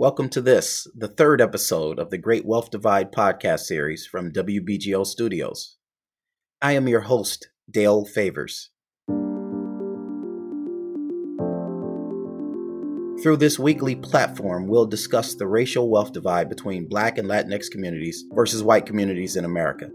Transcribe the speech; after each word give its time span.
Welcome 0.00 0.28
to 0.28 0.40
this, 0.40 0.86
the 0.94 1.08
third 1.08 1.40
episode 1.40 1.98
of 1.98 2.10
the 2.10 2.18
Great 2.18 2.46
Wealth 2.46 2.70
Divide 2.70 3.10
podcast 3.10 3.62
series 3.62 4.06
from 4.06 4.30
WBGO 4.30 5.04
Studios. 5.04 5.76
I 6.62 6.74
am 6.74 6.86
your 6.86 7.00
host, 7.00 7.48
Dale 7.68 8.04
Favors. 8.04 8.70
Through 13.20 13.38
this 13.38 13.58
weekly 13.58 13.96
platform, 13.96 14.68
we'll 14.68 14.86
discuss 14.86 15.34
the 15.34 15.48
racial 15.48 15.90
wealth 15.90 16.12
divide 16.12 16.48
between 16.48 16.88
Black 16.88 17.18
and 17.18 17.28
Latinx 17.28 17.68
communities 17.68 18.24
versus 18.32 18.62
white 18.62 18.86
communities 18.86 19.34
in 19.34 19.44
America. 19.44 19.90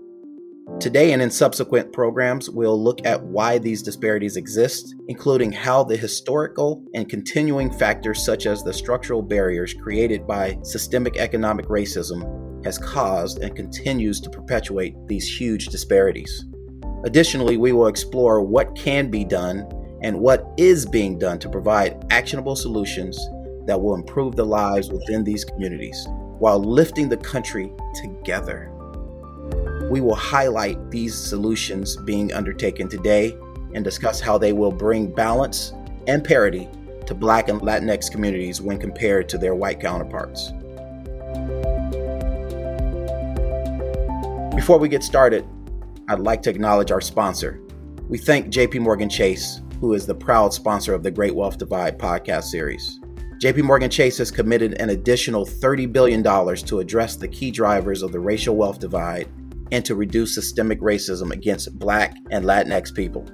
Today 0.80 1.11
and 1.14 1.21
in 1.21 1.30
subsequent 1.30 1.93
programs, 1.93 2.50
we'll 2.50 2.82
look 2.82 3.05
at 3.05 3.21
why 3.21 3.57
these 3.57 3.82
disparities 3.82 4.38
exist, 4.38 4.96
including 5.07 5.52
how 5.52 5.84
the 5.84 5.96
historical 5.96 6.84
and 6.93 7.09
continuing 7.09 7.71
factors 7.71 8.23
such 8.23 8.46
as 8.46 8.64
the 8.64 8.73
structural 8.73 9.21
barriers 9.21 9.73
created 9.73 10.25
by 10.25 10.57
systemic 10.64 11.18
economic 11.18 11.68
racism 11.68 12.65
has 12.65 12.78
caused 12.78 13.39
and 13.39 13.56
continues 13.56 14.21
to 14.21 14.29
perpetuate 14.29 14.96
these 15.07 15.28
huge 15.28 15.68
disparities. 15.68 16.46
Additionally, 17.06 17.57
we 17.57 17.73
will 17.73 17.87
explore 17.87 18.42
what 18.42 18.75
can 18.75 19.09
be 19.09 19.25
done 19.25 19.68
and 20.01 20.18
what 20.18 20.54
is 20.57 20.86
being 20.86 21.20
done 21.20 21.39
to 21.39 21.50
provide 21.50 22.06
actionable 22.09 22.56
solutions 22.56 23.18
that 23.68 23.82
will 23.82 23.95
improve 23.95 24.36
the 24.36 24.45
lives 24.45 24.89
within 24.89 25.23
these 25.23 25.45
communities 25.45 26.07
while 26.39 26.59
lifting 26.59 27.07
the 27.07 27.18
country 27.18 27.71
together. 27.95 28.72
We 29.89 30.01
will 30.01 30.15
highlight 30.15 30.92
these 30.92 31.15
solutions 31.15 31.97
being 31.97 32.33
undertaken 32.33 32.88
today 32.88 33.38
and 33.73 33.83
discuss 33.83 34.19
how 34.19 34.38
they 34.38 34.53
will 34.53 34.72
bring 34.72 35.14
balance 35.14 35.73
and 36.08 36.23
parity 36.23 36.67
to 37.06 37.14
Black 37.14 37.50
and 37.50 37.61
Latinx 37.61 38.09
communities 38.09 38.61
when 38.61 38.80
compared 38.80 39.28
to 39.30 39.38
their 39.38 39.56
white 39.56 39.80
counterparts. 39.80 40.52
Before 44.56 44.78
we 44.78 44.88
get 44.88 45.04
started, 45.04 45.45
I'd 46.08 46.20
like 46.20 46.42
to 46.44 46.50
acknowledge 46.50 46.92
our 46.92 47.02
sponsor. 47.02 47.59
We 48.08 48.17
thank 48.17 48.48
JP 48.48 48.80
Morgan 48.80 49.09
Chase, 49.09 49.61
who 49.81 49.94
is 49.94 50.06
the 50.06 50.16
proud 50.16 50.54
sponsor 50.54 50.94
of 50.94 51.04
the 51.04 51.11
Great 51.11 51.36
Wealth 51.36 51.58
Divide 51.58 52.00
podcast 52.00 52.45
series. 52.45 53.00
JP 53.39 53.64
Morgan 53.64 53.89
Chase 53.89 54.17
has 54.20 54.31
committed 54.31 54.76
an 54.80 54.92
additional 54.92 55.45
$30 55.45 55.92
billion 55.92 56.23
to 56.23 56.80
address 56.80 57.17
the 57.17 57.28
key 57.28 57.52
drivers 57.52 58.02
of 58.02 58.14
the 58.14 58.20
racial 58.20 58.56
wealth 58.56 58.80
divide 58.80 59.28
and 59.74 59.84
to 59.84 59.96
reduce 59.96 60.36
systemic 60.36 60.80
racism 60.80 61.32
against 61.32 61.80
Black 61.80 62.16
and 62.30 62.46
Latinx 62.46 62.94
people. 62.94 63.26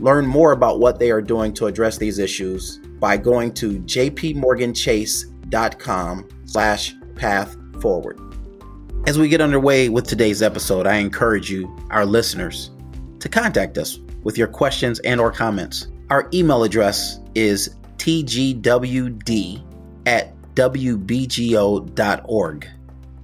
Learn 0.00 0.24
more 0.24 0.52
about 0.52 0.78
what 0.78 1.00
they 1.00 1.10
are 1.10 1.20
doing 1.20 1.52
to 1.54 1.66
address 1.66 1.98
these 1.98 2.20
issues 2.20 2.78
by 3.00 3.16
going 3.16 3.52
to 3.54 3.80
jpmorganchase.com 3.80 6.28
slash 6.44 6.94
path 7.16 7.56
forward. 7.82 8.20
As 9.08 9.18
we 9.18 9.28
get 9.28 9.40
underway 9.40 9.88
with 9.88 10.06
today's 10.06 10.42
episode, 10.42 10.86
I 10.86 10.98
encourage 10.98 11.50
you, 11.50 11.76
our 11.90 12.06
listeners, 12.06 12.70
to 13.18 13.28
contact 13.28 13.78
us 13.78 13.98
with 14.22 14.38
your 14.38 14.48
questions 14.48 15.00
and 15.00 15.20
or 15.20 15.32
comments. 15.32 15.88
Our 16.08 16.28
email 16.32 16.62
address 16.62 17.18
is 17.34 17.74
tgwd 17.96 19.64
at 20.06 20.36
wbgo.org. 20.54 21.88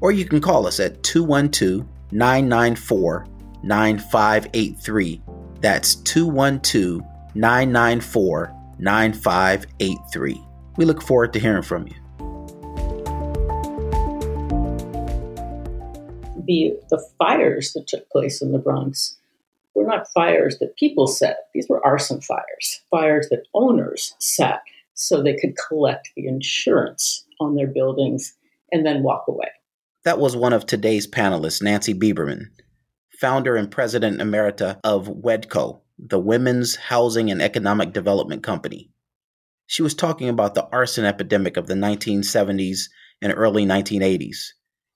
Or 0.03 0.11
you 0.11 0.25
can 0.25 0.41
call 0.41 0.67
us 0.67 0.81
at 0.81 1.01
212 1.05 1.87
994 2.11 3.27
9583. 3.63 5.23
That's 5.61 5.95
212 5.95 7.03
994 7.37 8.53
9583. 8.81 10.43
We 10.77 10.85
look 10.85 11.03
forward 11.03 11.33
to 11.33 11.39
hearing 11.39 11.63
from 11.63 11.87
you. 11.87 11.95
The, 16.45 16.77
the 16.91 17.07
fires 17.17 17.73
that 17.75 17.87
took 17.87 18.11
place 18.11 18.43
in 18.43 18.51
the 18.51 18.59
Bronx 18.59 19.17
were 19.77 19.87
not 19.87 20.09
fires 20.13 20.59
that 20.59 20.77
people 20.77 21.07
set. 21.07 21.47
These 21.55 21.69
were 21.69 21.85
arson 21.87 22.21
fires, 22.21 22.81
fires 22.91 23.29
that 23.31 23.45
owners 23.55 24.17
set 24.19 24.63
so 24.95 25.23
they 25.23 25.37
could 25.37 25.55
collect 25.69 26.11
the 26.17 26.27
insurance 26.27 27.25
on 27.41 27.55
their 27.55 27.69
buildings 27.69 28.35
and 28.73 28.85
then 28.85 29.05
walk 29.05 29.27
away. 29.29 29.49
That 30.05 30.19
was 30.19 30.35
one 30.35 30.53
of 30.53 30.67
today's 30.67 31.07
panelists, 31.07 31.63
Nancy 31.63 31.95
Biberman, 31.95 32.47
founder 33.21 33.55
and 33.55 33.71
president 33.71 34.21
emerita 34.21 34.81
of 34.83 35.07
WHEDco, 35.07 35.81
the 35.97 36.19
Women's 36.19 36.75
Housing 36.75 37.31
and 37.31 37.41
Economic 37.41 37.93
Development 37.93 38.43
Company. 38.43 38.91
She 39.69 39.81
was 39.81 39.95
talking 39.95 40.29
about 40.29 40.55
the 40.55 40.67
arson 40.73 41.05
epidemic 41.05 41.57
of 41.57 41.69
the 41.69 41.75
1970s 41.75 42.89
and 43.23 43.33
early 43.37 43.65
1980s, 43.65 44.49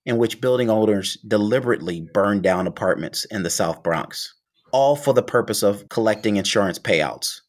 in 0.05 0.19
which 0.19 0.41
building 0.41 0.71
owners 0.71 1.17
deliberately 1.29 2.01
burned 2.13 2.43
down 2.43 2.67
apartments 2.67 3.25
in 3.27 3.45
the 3.45 3.51
South 3.51 3.85
Bronx, 3.85 4.35
all 4.73 4.97
for 4.97 5.15
the 5.15 5.23
purpose 5.23 5.63
of 5.63 5.89
collecting 5.89 6.35
insurance 6.35 6.81
payouts. 6.81 7.43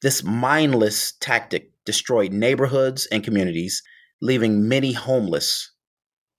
This 0.00 0.22
mindless 0.22 1.14
tactic 1.18 1.72
destroyed 1.84 2.32
neighborhoods 2.32 3.06
and 3.06 3.24
communities, 3.24 3.82
leaving 4.22 4.68
many 4.68 4.92
homeless 4.92 5.72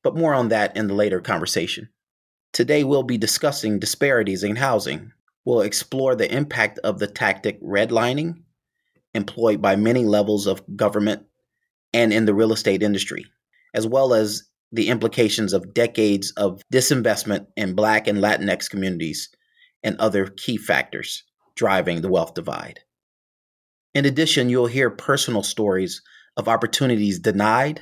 but 0.04 0.16
more 0.16 0.34
on 0.34 0.50
that 0.50 0.76
in 0.76 0.88
the 0.88 0.94
later 0.94 1.22
conversation. 1.22 1.90
Today, 2.54 2.84
we'll 2.84 3.04
be 3.04 3.18
discussing 3.18 3.80
disparities 3.80 4.44
in 4.44 4.58
housing. 4.58 5.12
We'll 5.46 5.62
explore 5.62 6.16
the 6.16 6.34
impact 6.34 6.80
of 6.80 7.00
the 7.00 7.08
tactic 7.08 7.62
redlining, 7.62 8.44
employed 9.14 9.62
by 9.62 9.76
many 9.76 10.06
levels 10.06 10.48
of 10.48 10.64
government 10.76 11.24
and 11.94 12.14
in 12.14 12.26
the 12.26 12.34
real 12.34 12.54
estate 12.54 12.84
industry, 12.84 13.26
as 13.74 13.88
well 13.88 14.14
as 14.14 14.44
the 14.72 14.90
implications 14.90 15.54
of 15.54 15.74
decades 15.74 16.32
of 16.38 16.62
disinvestment 16.72 17.48
in 17.58 17.76
Black 17.76 18.08
and 18.08 18.20
Latinx 18.20 18.70
communities 18.70 19.30
and 19.84 19.98
other 19.98 20.28
key 20.28 20.58
factors 20.58 21.24
driving 21.56 22.02
the 22.02 22.10
wealth 22.10 22.34
divide. 22.34 22.80
In 23.94 24.06
addition, 24.06 24.50
you'll 24.50 24.68
hear 24.68 24.90
personal 24.90 25.44
stories 25.44 26.02
of 26.38 26.48
opportunities 26.48 27.20
denied 27.20 27.82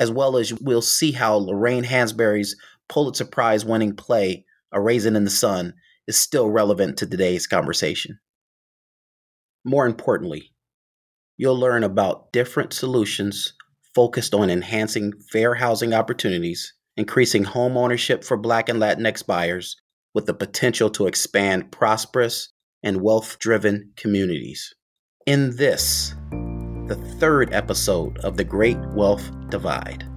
as 0.00 0.10
well 0.10 0.36
as 0.36 0.52
we'll 0.60 0.82
see 0.82 1.12
how 1.12 1.36
Lorraine 1.36 1.84
Hansberry's 1.84 2.56
Pulitzer 2.88 3.24
Prize 3.24 3.64
winning 3.64 3.94
play, 3.94 4.44
A 4.72 4.80
Raisin 4.80 5.16
in 5.16 5.24
the 5.24 5.30
Sun, 5.30 5.74
is 6.06 6.16
still 6.16 6.48
relevant 6.48 6.96
to 6.98 7.06
today's 7.06 7.46
conversation. 7.46 8.18
More 9.64 9.86
importantly, 9.86 10.52
you'll 11.36 11.58
learn 11.58 11.84
about 11.84 12.32
different 12.32 12.72
solutions 12.72 13.52
focused 13.94 14.34
on 14.34 14.50
enhancing 14.50 15.12
fair 15.30 15.54
housing 15.54 15.92
opportunities, 15.92 16.72
increasing 16.96 17.44
home 17.44 17.76
ownership 17.76 18.24
for 18.24 18.36
Black 18.36 18.68
and 18.68 18.80
Latinx 18.80 19.26
buyers, 19.26 19.76
with 20.14 20.26
the 20.26 20.34
potential 20.34 20.88
to 20.90 21.06
expand 21.06 21.70
prosperous 21.70 22.50
and 22.82 23.02
wealth 23.02 23.38
driven 23.38 23.92
communities. 23.96 24.74
In 25.26 25.56
this, 25.56 26.14
the 26.88 26.96
third 26.96 27.52
episode 27.52 28.16
of 28.20 28.38
The 28.38 28.44
Great 28.44 28.78
Wealth 28.94 29.30
Divide. 29.50 30.08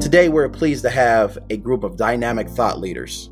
Today, 0.00 0.28
we're 0.28 0.48
pleased 0.48 0.82
to 0.82 0.90
have 0.90 1.38
a 1.48 1.56
group 1.56 1.84
of 1.84 1.96
dynamic 1.96 2.48
thought 2.48 2.80
leaders 2.80 3.30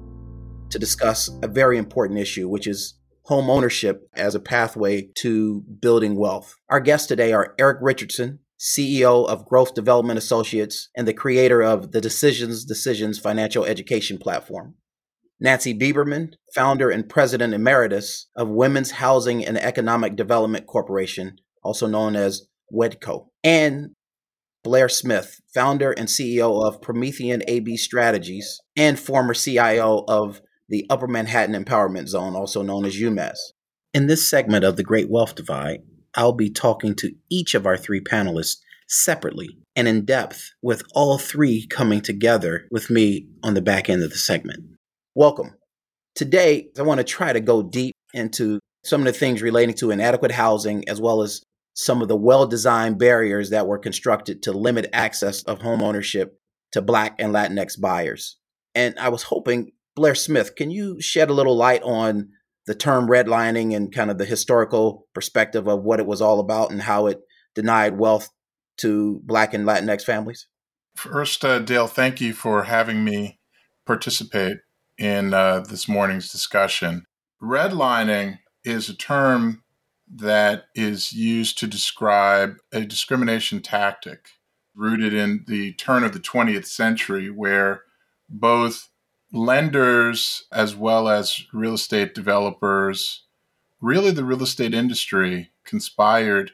to 0.68 0.78
discuss 0.78 1.28
a 1.42 1.48
very 1.48 1.78
important 1.78 2.20
issue, 2.20 2.48
which 2.48 2.68
is 2.68 2.94
home 3.24 3.50
ownership 3.50 4.08
as 4.14 4.36
a 4.36 4.40
pathway 4.40 5.02
to 5.16 5.62
building 5.80 6.14
wealth. 6.14 6.54
Our 6.68 6.78
guests 6.78 7.08
today 7.08 7.32
are 7.32 7.56
Eric 7.58 7.78
Richardson, 7.80 8.38
CEO 8.56 9.26
of 9.26 9.46
Growth 9.46 9.74
Development 9.74 10.16
Associates 10.16 10.90
and 10.96 11.08
the 11.08 11.14
creator 11.14 11.60
of 11.60 11.90
the 11.90 12.00
Decisions 12.00 12.64
Decisions 12.64 13.18
financial 13.18 13.64
education 13.64 14.16
platform. 14.16 14.76
Nancy 15.40 15.72
Biberman, 15.72 16.34
founder 16.54 16.90
and 16.90 17.08
president 17.08 17.54
emeritus 17.54 18.26
of 18.36 18.48
Women's 18.48 18.90
Housing 18.92 19.44
and 19.44 19.56
Economic 19.56 20.14
Development 20.14 20.66
Corporation, 20.66 21.38
also 21.62 21.86
known 21.86 22.14
as 22.14 22.46
WHEDco, 22.72 23.28
and 23.42 23.90
Blair 24.62 24.90
Smith, 24.90 25.40
founder 25.54 25.92
and 25.92 26.08
CEO 26.08 26.62
of 26.62 26.82
Promethean 26.82 27.42
AB 27.48 27.78
Strategies 27.78 28.60
and 28.76 28.98
former 28.98 29.32
CIO 29.32 30.04
of 30.06 30.42
the 30.68 30.84
Upper 30.90 31.06
Manhattan 31.06 31.64
Empowerment 31.64 32.08
Zone, 32.08 32.36
also 32.36 32.62
known 32.62 32.84
as 32.84 32.96
UMEZ. 32.96 33.36
In 33.94 34.06
this 34.06 34.28
segment 34.28 34.64
of 34.64 34.76
The 34.76 34.84
Great 34.84 35.10
Wealth 35.10 35.34
Divide, 35.34 35.80
I'll 36.14 36.32
be 36.32 36.50
talking 36.50 36.94
to 36.96 37.12
each 37.30 37.54
of 37.54 37.66
our 37.66 37.78
three 37.78 38.00
panelists 38.00 38.56
separately 38.88 39.58
and 39.74 39.88
in 39.88 40.04
depth, 40.04 40.52
with 40.60 40.82
all 40.94 41.16
three 41.16 41.66
coming 41.66 42.00
together 42.00 42.66
with 42.70 42.90
me 42.90 43.28
on 43.42 43.54
the 43.54 43.62
back 43.62 43.88
end 43.88 44.02
of 44.02 44.10
the 44.10 44.18
segment. 44.18 44.64
Welcome. 45.16 45.56
Today, 46.14 46.68
I 46.78 46.82
want 46.82 46.98
to 46.98 47.04
try 47.04 47.32
to 47.32 47.40
go 47.40 47.64
deep 47.64 47.96
into 48.14 48.60
some 48.84 49.00
of 49.00 49.06
the 49.06 49.12
things 49.12 49.42
relating 49.42 49.74
to 49.76 49.90
inadequate 49.90 50.30
housing, 50.30 50.88
as 50.88 51.00
well 51.00 51.22
as 51.22 51.42
some 51.74 52.00
of 52.00 52.06
the 52.06 52.16
well 52.16 52.46
designed 52.46 52.98
barriers 52.98 53.50
that 53.50 53.66
were 53.66 53.78
constructed 53.78 54.40
to 54.44 54.52
limit 54.52 54.88
access 54.92 55.42
of 55.42 55.62
home 55.62 55.82
ownership 55.82 56.38
to 56.70 56.80
Black 56.80 57.16
and 57.18 57.34
Latinx 57.34 57.80
buyers. 57.80 58.36
And 58.72 58.96
I 59.00 59.08
was 59.08 59.24
hoping, 59.24 59.72
Blair 59.96 60.14
Smith, 60.14 60.54
can 60.54 60.70
you 60.70 61.00
shed 61.00 61.28
a 61.28 61.34
little 61.34 61.56
light 61.56 61.82
on 61.82 62.28
the 62.66 62.74
term 62.76 63.08
redlining 63.08 63.74
and 63.74 63.92
kind 63.92 64.12
of 64.12 64.18
the 64.18 64.24
historical 64.24 65.08
perspective 65.12 65.66
of 65.66 65.82
what 65.82 65.98
it 65.98 66.06
was 66.06 66.20
all 66.20 66.38
about 66.38 66.70
and 66.70 66.82
how 66.82 67.08
it 67.08 67.18
denied 67.56 67.98
wealth 67.98 68.30
to 68.76 69.20
Black 69.24 69.54
and 69.54 69.66
Latinx 69.66 70.04
families? 70.04 70.46
First, 70.94 71.44
uh, 71.44 71.58
Dale, 71.58 71.88
thank 71.88 72.20
you 72.20 72.32
for 72.32 72.62
having 72.62 73.04
me 73.04 73.40
participate 73.84 74.58
in 75.00 75.32
uh, 75.32 75.60
this 75.60 75.88
morning's 75.88 76.30
discussion. 76.30 77.06
Redlining 77.42 78.38
is 78.64 78.88
a 78.88 78.96
term 78.96 79.62
that 80.12 80.64
is 80.74 81.12
used 81.12 81.58
to 81.58 81.66
describe 81.66 82.56
a 82.72 82.84
discrimination 82.84 83.62
tactic 83.62 84.28
rooted 84.74 85.14
in 85.14 85.44
the 85.48 85.72
turn 85.72 86.04
of 86.04 86.12
the 86.12 86.20
20th 86.20 86.66
century, 86.66 87.30
where 87.30 87.82
both 88.28 88.90
lenders 89.32 90.44
as 90.52 90.76
well 90.76 91.08
as 91.08 91.44
real 91.52 91.74
estate 91.74 92.14
developers, 92.14 93.22
really 93.80 94.10
the 94.10 94.24
real 94.24 94.42
estate 94.42 94.74
industry, 94.74 95.50
conspired 95.64 96.52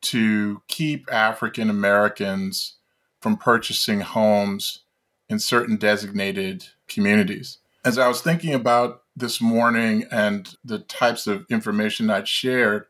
to 0.00 0.62
keep 0.68 1.12
African 1.12 1.70
Americans 1.70 2.76
from 3.20 3.36
purchasing 3.36 4.00
homes 4.00 4.80
in 5.28 5.38
certain 5.38 5.76
designated 5.76 6.66
communities. 6.86 7.58
As 7.84 7.96
I 7.98 8.08
was 8.08 8.20
thinking 8.20 8.54
about 8.54 9.02
this 9.16 9.40
morning 9.40 10.04
and 10.10 10.54
the 10.64 10.80
types 10.80 11.26
of 11.26 11.46
information 11.48 12.10
I'd 12.10 12.28
shared, 12.28 12.86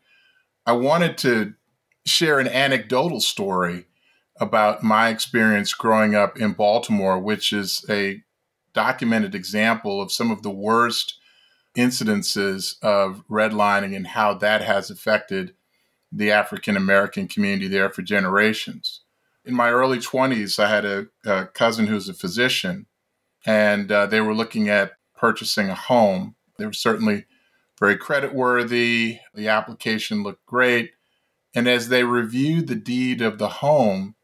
I 0.67 0.73
wanted 0.73 1.19
to 1.19 1.55
share 2.07 2.39
an 2.39 2.49
anecdotal 2.49 3.21
story 3.21 3.87
about 4.41 4.83
my 4.83 5.09
experience 5.09 5.73
growing 5.75 6.15
up 6.15 6.39
in 6.39 6.53
Baltimore, 6.53 7.19
which 7.19 7.53
is 7.53 7.85
a 7.89 8.23
documented 8.73 9.35
example 9.35 10.01
of 10.01 10.13
some 10.13 10.31
of 10.31 10.43
the 10.43 10.51
worst 10.51 11.19
incidences 11.77 12.75
of 12.83 13.23
redlining 13.31 13.95
and 13.95 14.07
how 14.07 14.35
that 14.35 14.63
has 14.63 14.91
affected 14.91 15.55
the 16.11 16.31
African 16.31 16.77
American 16.77 17.29
community 17.29 17.69
there 17.69 17.91
for 17.91 18.03
generations. 18.03 19.03
In 19.45 19.55
my 19.55 19.71
early 19.71 19.99
20s, 19.99 20.59
I 20.59 20.69
had 20.69 20.85
a, 20.85 21.07
a 21.25 21.47
cousin 21.47 21.87
who's 21.87 22.09
a 22.09 22.15
physician, 22.15 22.87
and 23.49 23.91
uh, 23.91 24.05
they 24.05 24.21
were 24.21 24.35
looking 24.35 24.69
at 24.69 24.93
purchasing 25.17 25.71
a 25.71 25.75
home. 25.75 26.35
They 26.59 26.67
were 26.67 26.75
certainly 26.75 27.25
very 27.81 27.97
creditworthy. 27.97 29.21
The 29.35 29.49
application 29.49 30.23
looked 30.23 30.45
great. 30.45 30.91
And 31.55 31.67
as 31.67 31.89
they 31.89 32.05
reviewed 32.05 32.67
the 32.69 32.75
deed 32.75 33.23
of 33.23 33.39
the 33.39 33.49
home, 33.49 34.17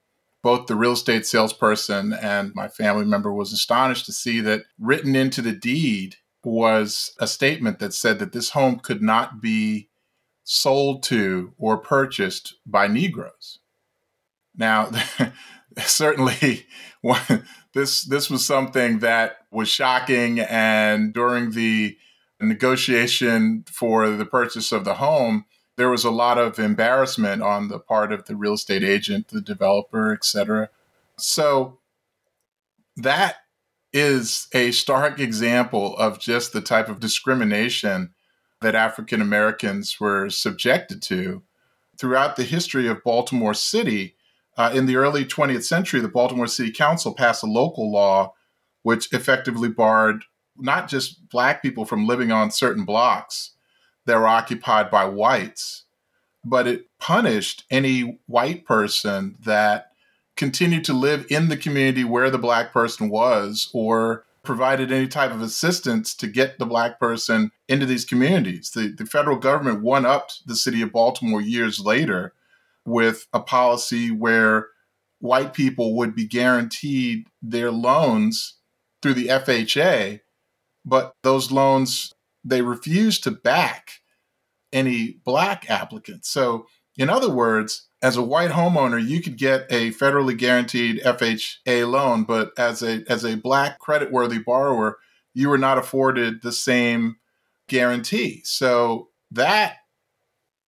both 0.42 0.66
the 0.66 0.76
real 0.76 0.92
estate 0.92 1.24
salesperson 1.24 2.12
and 2.12 2.54
my 2.54 2.68
family 2.68 3.06
member 3.06 3.32
was 3.32 3.50
astonished 3.50 4.04
to 4.06 4.12
see 4.12 4.40
that 4.40 4.64
written 4.78 5.16
into 5.16 5.40
the 5.40 5.52
deed 5.52 6.16
was 6.44 7.14
a 7.18 7.26
statement 7.26 7.78
that 7.78 7.94
said 7.94 8.18
that 8.18 8.32
this 8.32 8.50
home 8.50 8.78
could 8.78 9.00
not 9.00 9.40
be 9.40 9.88
sold 10.42 11.02
to 11.04 11.54
or 11.56 11.78
purchased 11.78 12.56
by 12.66 12.86
Negroes. 12.86 13.60
Now, 14.54 14.90
certainly, 15.78 16.66
this 17.74 18.02
this 18.04 18.30
was 18.30 18.46
something 18.46 19.00
that 19.00 19.38
was 19.50 19.68
shocking, 19.68 20.40
and 20.40 21.12
during 21.12 21.50
the 21.50 21.96
negotiation 22.40 23.64
for 23.70 24.10
the 24.10 24.26
purchase 24.26 24.72
of 24.72 24.84
the 24.84 24.94
home, 24.94 25.44
there 25.76 25.90
was 25.90 26.04
a 26.04 26.10
lot 26.10 26.38
of 26.38 26.58
embarrassment 26.58 27.42
on 27.42 27.68
the 27.68 27.78
part 27.78 28.12
of 28.12 28.26
the 28.26 28.36
real 28.36 28.54
estate 28.54 28.84
agent, 28.84 29.28
the 29.28 29.40
developer, 29.40 30.12
etc. 30.12 30.70
So 31.16 31.78
that 32.96 33.36
is 33.92 34.48
a 34.52 34.70
stark 34.72 35.20
example 35.20 35.96
of 35.98 36.18
just 36.18 36.52
the 36.52 36.60
type 36.60 36.88
of 36.88 37.00
discrimination 37.00 38.14
that 38.60 38.74
African 38.74 39.20
Americans 39.20 39.98
were 40.00 40.30
subjected 40.30 41.02
to 41.02 41.42
throughout 41.98 42.36
the 42.36 42.44
history 42.44 42.88
of 42.88 43.04
Baltimore 43.04 43.54
City. 43.54 44.16
Uh, 44.56 44.70
in 44.72 44.86
the 44.86 44.96
early 44.96 45.24
20th 45.24 45.64
century, 45.64 46.00
the 46.00 46.08
Baltimore 46.08 46.46
City 46.46 46.70
Council 46.70 47.14
passed 47.14 47.42
a 47.42 47.46
local 47.46 47.90
law 47.90 48.34
which 48.82 49.12
effectively 49.12 49.68
barred 49.68 50.24
not 50.56 50.88
just 50.88 51.28
black 51.30 51.62
people 51.62 51.84
from 51.84 52.06
living 52.06 52.30
on 52.30 52.50
certain 52.50 52.84
blocks 52.84 53.52
that 54.04 54.16
were 54.16 54.28
occupied 54.28 54.90
by 54.90 55.04
whites, 55.06 55.84
but 56.44 56.66
it 56.66 56.86
punished 57.00 57.64
any 57.70 58.20
white 58.26 58.64
person 58.64 59.36
that 59.44 59.90
continued 60.36 60.84
to 60.84 60.92
live 60.92 61.26
in 61.30 61.48
the 61.48 61.56
community 61.56 62.04
where 62.04 62.30
the 62.30 62.38
black 62.38 62.72
person 62.72 63.08
was 63.08 63.70
or 63.72 64.24
provided 64.42 64.92
any 64.92 65.08
type 65.08 65.30
of 65.30 65.40
assistance 65.40 66.14
to 66.14 66.26
get 66.26 66.58
the 66.58 66.66
black 66.66 67.00
person 67.00 67.50
into 67.66 67.86
these 67.86 68.04
communities. 68.04 68.70
The, 68.70 68.88
the 68.88 69.06
federal 69.06 69.38
government 69.38 69.82
one 69.82 70.04
upped 70.04 70.46
the 70.46 70.54
city 70.54 70.82
of 70.82 70.92
Baltimore 70.92 71.40
years 71.40 71.80
later 71.80 72.33
with 72.84 73.26
a 73.32 73.40
policy 73.40 74.10
where 74.10 74.68
white 75.20 75.54
people 75.54 75.96
would 75.96 76.14
be 76.14 76.26
guaranteed 76.26 77.26
their 77.40 77.70
loans 77.70 78.58
through 79.00 79.14
the 79.14 79.28
FHA, 79.28 80.20
but 80.84 81.14
those 81.22 81.50
loans 81.50 82.12
they 82.44 82.60
refused 82.62 83.24
to 83.24 83.30
back 83.30 83.90
any 84.72 85.18
black 85.24 85.70
applicants. 85.70 86.28
So, 86.28 86.66
in 86.98 87.08
other 87.08 87.30
words, 87.30 87.88
as 88.02 88.16
a 88.16 88.22
white 88.22 88.50
homeowner, 88.50 89.02
you 89.04 89.22
could 89.22 89.38
get 89.38 89.66
a 89.70 89.92
federally 89.92 90.36
guaranteed 90.36 91.00
FHA 91.02 91.90
loan, 91.90 92.24
but 92.24 92.50
as 92.58 92.82
a 92.82 93.02
as 93.08 93.24
a 93.24 93.36
black 93.36 93.80
creditworthy 93.80 94.44
borrower, 94.44 94.98
you 95.32 95.48
were 95.48 95.58
not 95.58 95.78
afforded 95.78 96.42
the 96.42 96.52
same 96.52 97.16
guarantee. 97.68 98.42
So 98.44 99.08
that 99.30 99.76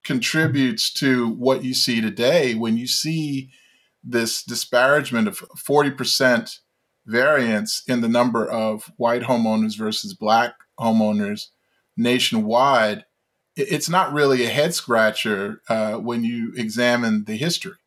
contributes 0.06 0.94
to 0.94 1.28
what 1.28 1.64
you 1.64 1.74
see 1.74 2.00
today 2.00 2.56
when 2.56 2.78
you 2.78 2.88
see 2.88 3.50
this 4.04 4.44
disparagement 4.44 5.28
of 5.28 5.40
40% 5.58 6.60
variance 7.08 7.84
in 7.88 8.02
the 8.02 8.08
number 8.08 8.48
of 8.48 8.92
white 8.98 9.24
homeowners 9.24 9.78
versus 9.78 10.14
black 10.14 10.54
homeowners 10.80 11.48
nationwide, 11.98 13.06
it's 13.56 13.90
not 13.90 14.14
really 14.14 14.46
a 14.46 14.50
head 14.50 14.74
scratcher 14.74 15.62
uh, 15.70 15.94
when 15.94 16.24
you 16.24 16.54
examine 16.56 17.26
the 17.26 17.36
history. 17.36 17.78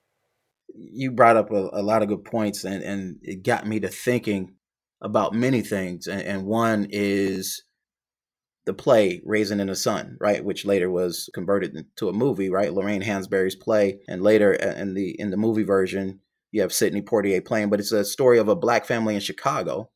You 0.75 1.13
brought 1.13 1.37
up 1.37 1.51
a, 1.51 1.71
a, 1.73 1.83
lot 1.83 2.03
of 2.03 2.09
good 2.09 2.25
points, 2.25 2.65
and, 2.65 2.83
and 2.83 3.19
it 3.23 3.43
got 3.43 3.67
me 3.67 3.81
to 3.81 3.89
thinking 3.89 4.55
about 5.01 5.35
many 5.35 5.61
things. 5.61 6.07
And, 6.07 6.23
and 6.23 6.47
one 6.47 6.87
is 6.91 7.63
the 8.69 8.75
play 8.75 9.23
Raisin 9.25 9.61
in 9.61 9.69
the 9.69 9.75
Sun, 9.75 10.19
right, 10.21 10.45
which 10.45 10.67
later 10.67 10.91
was 10.91 11.31
converted 11.33 11.75
into 11.75 12.11
a 12.11 12.13
movie, 12.13 12.51
right? 12.51 12.71
Lorraine 12.71 13.01
Hansberry's 13.01 13.57
play, 13.57 14.01
and 14.07 14.23
later 14.23 14.59
uh, 14.63 14.79
in 14.79 14.93
the 14.93 15.19
in 15.19 15.31
the 15.31 15.39
movie 15.39 15.63
version, 15.63 16.21
you 16.53 16.61
have 16.61 16.71
Sidney 16.71 17.01
Poitier 17.01 17.43
playing, 17.43 17.71
but 17.71 17.81
it's 17.81 17.93
a 17.93 18.05
story 18.05 18.37
of 18.39 18.47
a 18.47 18.55
black 18.55 18.85
family 18.85 19.15
in 19.15 19.23
Chicago 19.23 19.89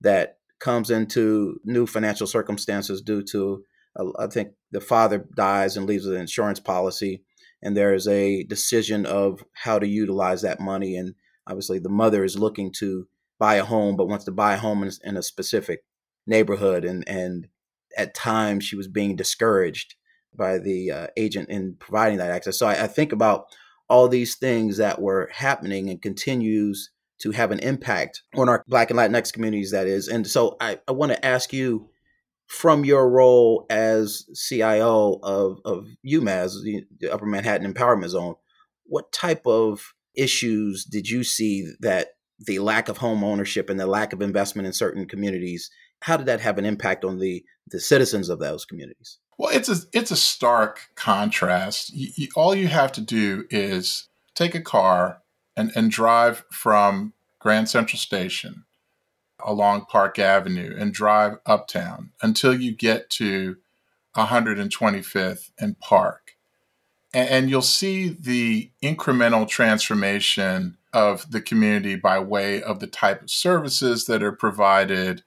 that 0.00 0.38
comes 0.58 0.90
into 0.90 1.60
new 1.64 1.86
financial 1.86 2.26
circumstances 2.26 3.00
due 3.02 3.22
to, 3.22 3.62
uh, 3.94 4.06
I 4.18 4.26
think, 4.26 4.48
the 4.72 4.80
father 4.80 5.24
dies 5.36 5.76
and 5.76 5.86
leaves 5.86 6.04
an 6.04 6.16
insurance 6.16 6.58
policy, 6.58 7.22
and 7.62 7.76
there 7.76 7.94
is 7.94 8.08
a 8.08 8.42
decision 8.42 9.06
of 9.06 9.44
how 9.52 9.78
to 9.78 9.86
utilize 9.86 10.42
that 10.42 10.58
money. 10.58 10.96
And 10.96 11.14
obviously, 11.46 11.78
the 11.78 11.88
mother 11.88 12.24
is 12.24 12.36
looking 12.36 12.72
to 12.80 13.06
buy 13.38 13.54
a 13.54 13.64
home, 13.64 13.94
but 13.96 14.08
wants 14.08 14.24
to 14.24 14.32
buy 14.32 14.54
a 14.54 14.58
home 14.58 14.90
in 15.04 15.16
a 15.16 15.22
specific 15.22 15.84
neighborhood, 16.26 16.84
and 16.84 17.08
and 17.08 17.46
at 17.96 18.14
times 18.14 18.64
she 18.64 18.76
was 18.76 18.88
being 18.88 19.16
discouraged 19.16 19.94
by 20.36 20.58
the 20.58 20.90
uh, 20.90 21.06
agent 21.16 21.48
in 21.48 21.74
providing 21.78 22.18
that 22.18 22.30
access. 22.30 22.58
So 22.58 22.66
I, 22.66 22.84
I 22.84 22.86
think 22.86 23.12
about 23.12 23.46
all 23.88 24.08
these 24.08 24.36
things 24.36 24.76
that 24.76 25.00
were 25.00 25.30
happening 25.32 25.88
and 25.88 26.00
continues 26.00 26.90
to 27.20 27.32
have 27.32 27.50
an 27.50 27.58
impact 27.60 28.22
on 28.36 28.48
our 28.48 28.62
Black 28.68 28.90
and 28.90 28.98
Latinx 28.98 29.32
communities, 29.32 29.72
that 29.72 29.86
is. 29.86 30.08
And 30.08 30.26
so 30.26 30.56
I, 30.60 30.78
I 30.86 30.92
want 30.92 31.12
to 31.12 31.24
ask 31.24 31.52
you 31.52 31.88
from 32.46 32.84
your 32.84 33.10
role 33.10 33.66
as 33.68 34.24
CIO 34.34 35.18
of, 35.22 35.58
of 35.64 35.88
UMEZ, 36.06 36.84
the 36.98 37.10
Upper 37.10 37.26
Manhattan 37.26 37.72
Empowerment 37.72 38.08
Zone, 38.08 38.36
what 38.84 39.12
type 39.12 39.46
of 39.46 39.94
issues 40.16 40.84
did 40.84 41.08
you 41.08 41.24
see 41.24 41.70
that 41.80 42.08
the 42.38 42.58
lack 42.60 42.88
of 42.88 42.98
home 42.98 43.24
ownership 43.24 43.68
and 43.68 43.78
the 43.78 43.86
lack 43.86 44.12
of 44.12 44.22
investment 44.22 44.66
in 44.66 44.72
certain 44.72 45.06
communities, 45.06 45.70
how 46.00 46.16
did 46.16 46.26
that 46.26 46.40
have 46.40 46.58
an 46.58 46.64
impact 46.64 47.04
on 47.04 47.18
the, 47.18 47.44
the 47.70 47.80
citizens 47.80 48.28
of 48.28 48.38
those 48.38 48.64
communities? 48.64 49.18
Well, 49.38 49.54
it's 49.54 49.68
a 49.68 49.76
it's 49.92 50.10
a 50.10 50.16
stark 50.16 50.88
contrast. 50.96 51.92
You, 51.92 52.08
you, 52.16 52.28
all 52.34 52.54
you 52.54 52.66
have 52.66 52.90
to 52.92 53.00
do 53.00 53.44
is 53.50 54.08
take 54.34 54.54
a 54.54 54.60
car 54.60 55.22
and, 55.56 55.70
and 55.76 55.90
drive 55.90 56.44
from 56.50 57.12
Grand 57.38 57.68
Central 57.68 57.98
Station 57.98 58.64
along 59.44 59.86
Park 59.86 60.18
Avenue 60.18 60.74
and 60.76 60.92
drive 60.92 61.38
uptown 61.46 62.10
until 62.22 62.54
you 62.54 62.74
get 62.74 63.08
to 63.10 63.56
125th 64.16 65.50
and 65.58 65.78
Park. 65.78 66.36
And, 67.14 67.28
and 67.28 67.50
you'll 67.50 67.62
see 67.62 68.08
the 68.08 68.70
incremental 68.82 69.46
transformation 69.46 70.76
of 70.92 71.30
the 71.30 71.40
community 71.40 71.94
by 71.94 72.18
way 72.18 72.62
of 72.62 72.80
the 72.80 72.86
type 72.86 73.22
of 73.22 73.30
services 73.30 74.06
that 74.06 74.22
are 74.22 74.32
provided, 74.32 75.22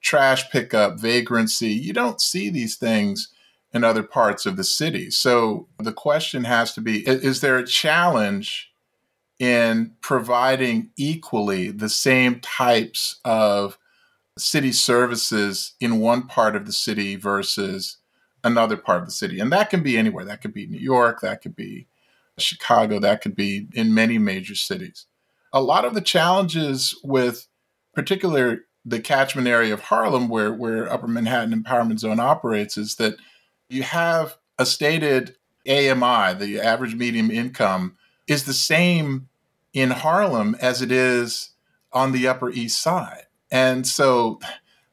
trash 0.00 0.50
pickup, 0.50 0.98
vagrancy. 0.98 1.70
You 1.70 1.92
don't 1.92 2.20
see 2.20 2.50
these 2.50 2.76
things 2.76 3.28
in 3.72 3.84
other 3.84 4.02
parts 4.02 4.46
of 4.46 4.56
the 4.56 4.64
city. 4.64 5.10
So 5.10 5.68
the 5.78 5.92
question 5.92 6.44
has 6.44 6.74
to 6.74 6.80
be 6.80 7.06
is 7.06 7.40
there 7.40 7.58
a 7.58 7.66
challenge 7.66 8.70
in 9.38 9.92
providing 10.00 10.90
equally 10.96 11.70
the 11.70 11.88
same 11.88 12.40
types 12.40 13.20
of 13.24 13.78
city 14.38 14.72
services 14.72 15.74
in 15.80 16.00
one 16.00 16.26
part 16.26 16.54
of 16.54 16.66
the 16.66 16.72
city 16.72 17.16
versus 17.16 17.98
another 18.44 18.76
part 18.76 19.00
of 19.00 19.06
the 19.06 19.12
city? 19.12 19.40
And 19.40 19.50
that 19.52 19.70
can 19.70 19.82
be 19.82 19.96
anywhere. 19.96 20.24
That 20.24 20.42
could 20.42 20.54
be 20.54 20.66
New 20.66 20.78
York, 20.78 21.20
that 21.22 21.42
could 21.42 21.56
be 21.56 21.86
Chicago, 22.38 22.98
that 22.98 23.22
could 23.22 23.36
be 23.36 23.68
in 23.74 23.94
many 23.94 24.18
major 24.18 24.54
cities. 24.54 25.06
A 25.52 25.62
lot 25.62 25.84
of 25.84 25.94
the 25.94 26.00
challenges 26.00 26.98
with 27.04 27.46
particular 27.94 28.60
the 28.84 29.00
catchment 29.00 29.46
area 29.46 29.72
of 29.72 29.80
Harlem 29.80 30.28
where 30.28 30.52
where 30.52 30.92
Upper 30.92 31.06
Manhattan 31.08 31.62
Empowerment 31.62 31.98
Zone 31.98 32.20
operates 32.20 32.76
is 32.76 32.96
that 32.96 33.16
you 33.68 33.82
have 33.82 34.36
a 34.58 34.66
stated 34.66 35.36
AMI, 35.66 36.34
the 36.34 36.60
average 36.60 36.94
medium 36.94 37.30
income, 37.30 37.96
is 38.26 38.44
the 38.44 38.52
same 38.52 39.28
in 39.72 39.90
Harlem 39.90 40.56
as 40.60 40.82
it 40.82 40.92
is 40.92 41.50
on 41.92 42.12
the 42.12 42.26
Upper 42.26 42.50
East 42.50 42.82
Side. 42.82 43.24
And 43.50 43.86
so 43.86 44.40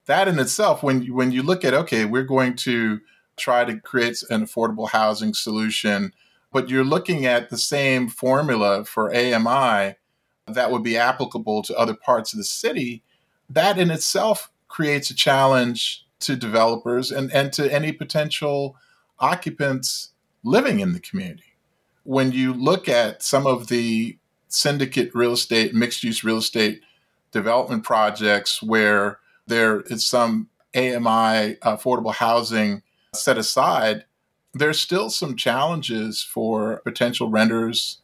that 0.05 0.27
in 0.27 0.39
itself, 0.39 0.83
when 0.83 1.03
you, 1.03 1.13
when 1.13 1.31
you 1.31 1.43
look 1.43 1.63
at, 1.65 1.73
okay, 1.73 2.05
we're 2.05 2.23
going 2.23 2.55
to 2.57 2.99
try 3.37 3.63
to 3.63 3.79
create 3.79 4.21
an 4.29 4.45
affordable 4.45 4.89
housing 4.89 5.33
solution, 5.33 6.13
but 6.51 6.69
you're 6.69 6.83
looking 6.83 7.25
at 7.25 7.49
the 7.49 7.57
same 7.57 8.09
formula 8.09 8.83
for 8.85 9.13
AMI 9.15 9.95
that 10.47 10.71
would 10.71 10.83
be 10.83 10.97
applicable 10.97 11.61
to 11.63 11.77
other 11.77 11.93
parts 11.93 12.33
of 12.33 12.37
the 12.37 12.43
city, 12.43 13.03
that 13.49 13.77
in 13.77 13.91
itself 13.91 14.51
creates 14.67 15.09
a 15.09 15.15
challenge 15.15 16.05
to 16.19 16.35
developers 16.35 17.11
and, 17.11 17.31
and 17.33 17.51
to 17.53 17.73
any 17.73 17.91
potential 17.91 18.75
occupants 19.19 20.09
living 20.43 20.79
in 20.79 20.93
the 20.93 20.99
community. 20.99 21.43
When 22.03 22.31
you 22.31 22.53
look 22.53 22.87
at 22.87 23.23
some 23.23 23.45
of 23.45 23.67
the 23.67 24.17
syndicate 24.47 25.11
real 25.13 25.33
estate, 25.33 25.73
mixed 25.73 26.03
use 26.03 26.23
real 26.23 26.37
estate 26.37 26.81
development 27.31 27.83
projects 27.83 28.61
where 28.61 29.19
there 29.47 29.81
is 29.81 30.07
some 30.07 30.49
AMI 30.75 31.55
affordable 31.61 32.13
housing 32.13 32.83
set 33.13 33.37
aside, 33.37 34.05
there's 34.53 34.79
still 34.79 35.09
some 35.09 35.35
challenges 35.35 36.21
for 36.21 36.77
potential 36.83 37.29
renters 37.29 37.99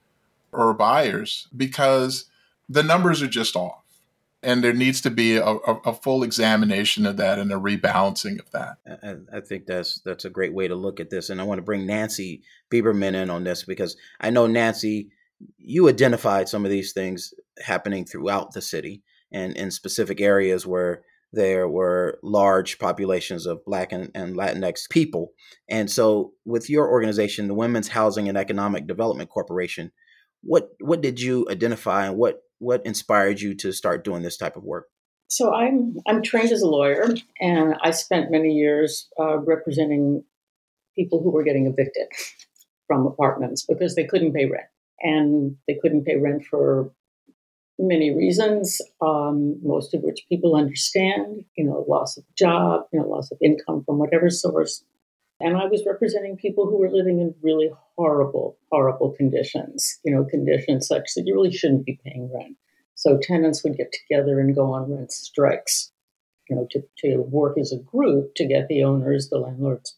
or 0.51 0.73
buyers 0.73 1.47
because 1.55 2.25
the 2.69 2.83
numbers 2.83 3.21
are 3.21 3.27
just 3.27 3.55
off 3.55 3.84
and 4.45 4.63
there 4.63 4.73
needs 4.73 5.01
to 5.01 5.09
be 5.09 5.37
a, 5.37 5.43
a, 5.43 5.93
full 5.93 6.23
examination 6.23 7.05
of 7.05 7.17
that 7.17 7.39
and 7.39 7.51
a 7.51 7.55
rebalancing 7.55 8.39
of 8.39 8.51
that. 8.51 8.77
I, 9.03 9.37
I, 9.37 9.41
think 9.41 9.65
that's 9.65 9.99
that's 10.05 10.23
a 10.23 10.29
great 10.29 10.53
way 10.53 10.67
to 10.67 10.75
look 10.75 10.99
at 10.99 11.09
this, 11.09 11.29
and 11.29 11.41
I 11.41 11.43
want 11.43 11.57
to 11.57 11.63
bring 11.63 11.85
Nancy 11.85 12.43
Biberman 12.71 13.15
in 13.15 13.29
on 13.29 13.43
this 13.43 13.63
because 13.63 13.97
I 14.21 14.29
know 14.29 14.45
Nancy, 14.45 15.09
you 15.57 15.89
identified 15.89 16.47
some 16.47 16.63
of 16.63 16.71
these 16.71 16.93
things 16.93 17.33
happening 17.65 18.05
throughout 18.05 18.53
the 18.53 18.61
city 18.61 19.01
and 19.31 19.57
in 19.57 19.71
specific 19.71 20.21
areas 20.21 20.65
where 20.65 21.01
there 21.33 21.67
were 21.67 22.19
large 22.23 22.77
populations 22.77 23.45
of 23.45 23.65
Black 23.65 23.91
and, 23.91 24.11
and 24.13 24.37
Latinx 24.37 24.87
people, 24.89 25.33
and 25.67 25.89
so 25.89 26.33
with 26.45 26.69
your 26.69 26.89
organization, 26.89 27.47
the 27.47 27.55
Women's 27.55 27.89
Housing 27.89 28.29
and 28.29 28.37
Economic 28.37 28.85
Development 28.85 29.29
Corporation, 29.29 29.91
what 30.41 30.69
what 30.79 31.01
did 31.01 31.19
you 31.19 31.47
identify 31.49 32.05
and 32.05 32.15
what 32.15 32.44
what 32.59 32.85
inspired 32.85 33.41
you 33.41 33.53
to 33.55 33.71
start 33.71 34.03
doing 34.03 34.21
this 34.21 34.37
type 34.37 34.55
of 34.55 34.63
work? 34.63 34.87
So 35.27 35.53
I'm 35.53 35.97
I'm 36.07 36.21
trained 36.21 36.51
as 36.51 36.61
a 36.61 36.67
lawyer, 36.67 37.13
and 37.41 37.75
I 37.81 37.91
spent 37.91 38.31
many 38.31 38.53
years 38.53 39.07
uh, 39.19 39.37
representing 39.39 40.23
people 40.95 41.21
who 41.21 41.31
were 41.31 41.43
getting 41.43 41.65
evicted 41.65 42.07
from 42.87 43.07
apartments 43.07 43.65
because 43.67 43.95
they 43.95 44.05
couldn't 44.05 44.33
pay 44.33 44.45
rent, 44.45 44.67
and 45.01 45.57
they 45.67 45.77
couldn't 45.81 46.05
pay 46.05 46.17
rent 46.17 46.45
for 46.45 46.91
many 47.77 48.15
reasons, 48.15 48.81
um, 49.01 49.59
most 49.63 49.93
of 49.93 50.01
which 50.01 50.25
people 50.29 50.55
understand. 50.55 51.43
You 51.57 51.65
know, 51.65 51.85
loss 51.87 52.17
of 52.17 52.23
job, 52.37 52.83
you 52.93 52.99
know, 52.99 53.07
loss 53.07 53.31
of 53.31 53.39
income 53.43 53.83
from 53.85 53.97
whatever 53.97 54.29
source. 54.29 54.83
And 55.39 55.57
I 55.57 55.65
was 55.65 55.85
representing 55.85 56.37
people 56.37 56.65
who 56.65 56.77
were 56.77 56.89
living 56.89 57.19
in 57.19 57.35
really 57.41 57.69
horrible, 57.97 58.57
horrible 58.71 59.11
conditions, 59.11 59.99
you 60.05 60.13
know, 60.13 60.23
conditions 60.23 60.87
such 60.87 61.13
that 61.15 61.23
you 61.25 61.33
really 61.33 61.51
shouldn't 61.51 61.85
be 61.85 61.99
paying 62.05 62.31
rent. 62.33 62.55
So 62.95 63.19
tenants 63.21 63.63
would 63.63 63.75
get 63.75 63.91
together 63.91 64.39
and 64.39 64.55
go 64.55 64.71
on 64.71 64.89
rent 64.89 65.11
strikes, 65.11 65.91
you 66.49 66.55
know, 66.55 66.67
to, 66.71 66.83
to 66.99 67.17
work 67.23 67.57
as 67.57 67.73
a 67.73 67.77
group 67.77 68.35
to 68.35 68.45
get 68.45 68.69
the 68.69 68.83
owners, 68.83 69.29
the 69.29 69.37
landlords, 69.37 69.97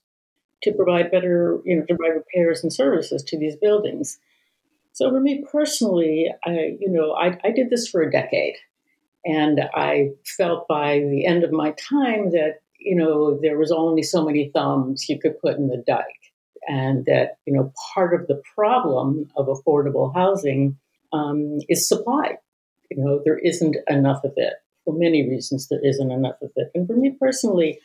to 0.63 0.72
provide 0.72 1.12
better, 1.12 1.60
you 1.63 1.75
know, 1.75 1.86
to 1.86 1.96
provide 1.96 2.15
repairs 2.15 2.63
and 2.63 2.74
services 2.74 3.22
to 3.24 3.38
these 3.38 3.56
buildings. 3.56 4.17
So 4.94 5.12
for 5.12 5.20
me 5.20 5.46
personally, 5.51 6.34
I, 6.44 6.77
you 6.79 6.89
know, 6.89 7.12
I, 7.13 7.38
I 7.44 7.51
did 7.51 7.70
this 7.70 7.88
for 7.88 8.01
a 8.01 8.12
decade. 8.12 8.56
And 9.24 9.62
I 9.75 10.12
felt 10.25 10.67
by 10.67 11.00
the 11.00 11.25
end 11.27 11.44
of 11.44 11.51
my 11.51 11.72
time 11.72 12.32
that, 12.32 12.62
you 12.79 12.96
know, 12.96 13.39
there 13.41 13.57
was 13.57 13.72
only 13.72 14.03
so 14.03 14.24
many 14.24 14.50
thumbs 14.53 15.10
you 15.10 15.19
could 15.19 15.39
put 15.39 15.57
in 15.57 15.67
the 15.67 15.84
dike 15.86 16.05
and 16.67 17.05
that 17.05 17.38
you 17.46 17.53
know 17.53 17.72
part 17.93 18.13
of 18.13 18.27
the 18.27 18.41
problem 18.55 19.29
of 19.38 19.48
affordable 19.48 20.13
housing 20.13 20.77
um, 21.13 21.60
is 21.69 21.88
supply. 21.88 22.38
You 22.91 23.03
know, 23.03 23.22
there 23.24 23.38
isn't 23.38 23.77
enough 23.88 24.24
of 24.24 24.34
it 24.36 24.53
for 24.86 24.93
many 24.93 25.27
reasons. 25.27 25.67
There 25.67 25.84
isn't 25.84 26.12
enough 26.12 26.41
of 26.41 26.51
it, 26.55 26.72
and 26.75 26.86
for 26.86 26.96
me 26.96 27.15
personally, 27.19 27.79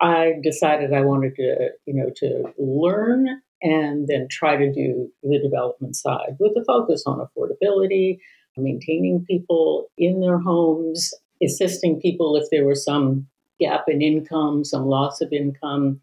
I 0.00 0.34
decided 0.42 0.92
I 0.92 1.02
wanted 1.02 1.34
to 1.36 1.70
you 1.86 1.94
know 1.94 2.10
to 2.16 2.52
learn 2.58 3.42
and 3.60 4.06
then 4.06 4.28
try 4.30 4.56
to 4.56 4.72
do 4.72 5.10
the 5.22 5.40
development 5.40 5.96
side 5.96 6.36
with 6.38 6.52
a 6.56 6.64
focus 6.64 7.02
on 7.06 7.18
affordability, 7.18 8.18
maintaining 8.56 9.24
people 9.24 9.90
in 9.98 10.20
their 10.20 10.38
homes, 10.38 11.12
assisting 11.42 12.00
people 12.00 12.36
if 12.36 12.48
there 12.50 12.64
was 12.64 12.84
some 12.84 13.26
gap 13.60 13.84
in 13.88 14.02
income, 14.02 14.64
some 14.64 14.86
loss 14.86 15.20
of 15.20 15.32
income. 15.32 16.00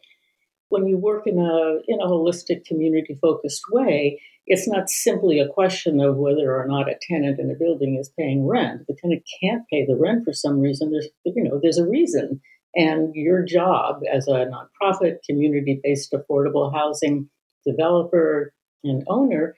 When 0.70 0.88
you 0.88 0.98
work 0.98 1.28
in 1.28 1.40
a 1.40 1.80
in 1.88 2.02
a 2.02 2.08
holistic 2.08 2.66
community 2.66 3.18
focused 3.22 3.64
way 3.72 4.20
it's 4.48 4.68
not 4.68 4.90
simply 4.90 5.40
a 5.40 5.48
question 5.48 6.00
of 6.00 6.18
whether 6.18 6.56
or 6.56 6.68
not 6.68 6.90
a 6.90 7.00
tenant 7.02 7.40
in 7.40 7.50
a 7.50 7.56
building 7.56 7.98
is 8.00 8.12
paying 8.18 8.46
rent. 8.46 8.86
The 8.88 8.96
tenant 8.96 9.24
can't 9.42 9.64
pay 9.72 9.86
the 9.86 9.96
rent 9.96 10.24
for 10.24 10.34
some 10.34 10.60
reason. 10.60 10.92
There's 10.92 11.08
you 11.24 11.44
know 11.44 11.60
there's 11.62 11.80
a 11.80 11.88
reason. 11.88 12.42
And 12.76 13.16
your 13.16 13.44
job 13.44 14.02
as 14.12 14.28
a 14.28 14.46
nonprofit 14.46 15.18
community 15.28 15.80
based 15.82 16.14
affordable 16.14 16.74
housing 16.74 17.30
developer 17.66 18.54
and 18.84 19.04
owner 19.08 19.56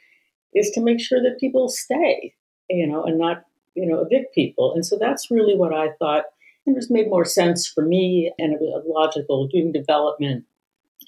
is 0.54 0.70
to 0.72 0.82
make 0.82 1.01
sure 1.01 1.22
that 1.22 1.39
people 1.39 1.68
stay 1.68 2.34
you 2.70 2.88
know 2.88 3.04
and 3.04 3.18
not 3.18 3.44
you 3.75 3.86
know 3.86 4.00
evict 4.00 4.34
people. 4.34 4.74
And 4.74 4.86
so 4.86 4.98
that's 4.98 5.30
really 5.30 5.56
what 5.56 5.74
i 5.74 5.89
thought 6.00 6.24
it 6.67 6.75
just 6.75 6.91
made 6.91 7.09
more 7.09 7.25
sense 7.25 7.67
for 7.67 7.83
me 7.83 8.31
and 8.38 8.53
it 8.53 8.59
was 8.62 8.83
logical 8.88 9.47
doing 9.47 9.71
development 9.71 10.45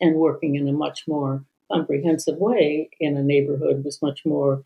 and 0.02 0.16
working 0.16 0.56
in 0.56 0.68
a 0.68 0.74
much 0.74 1.04
more 1.08 1.44
comprehensive 1.72 2.38
way 2.38 2.90
in 3.00 3.18
a 3.18 3.24
neighborhood 3.24 3.84
was 3.84 4.02
much 4.02 4.26
more 4.26 4.64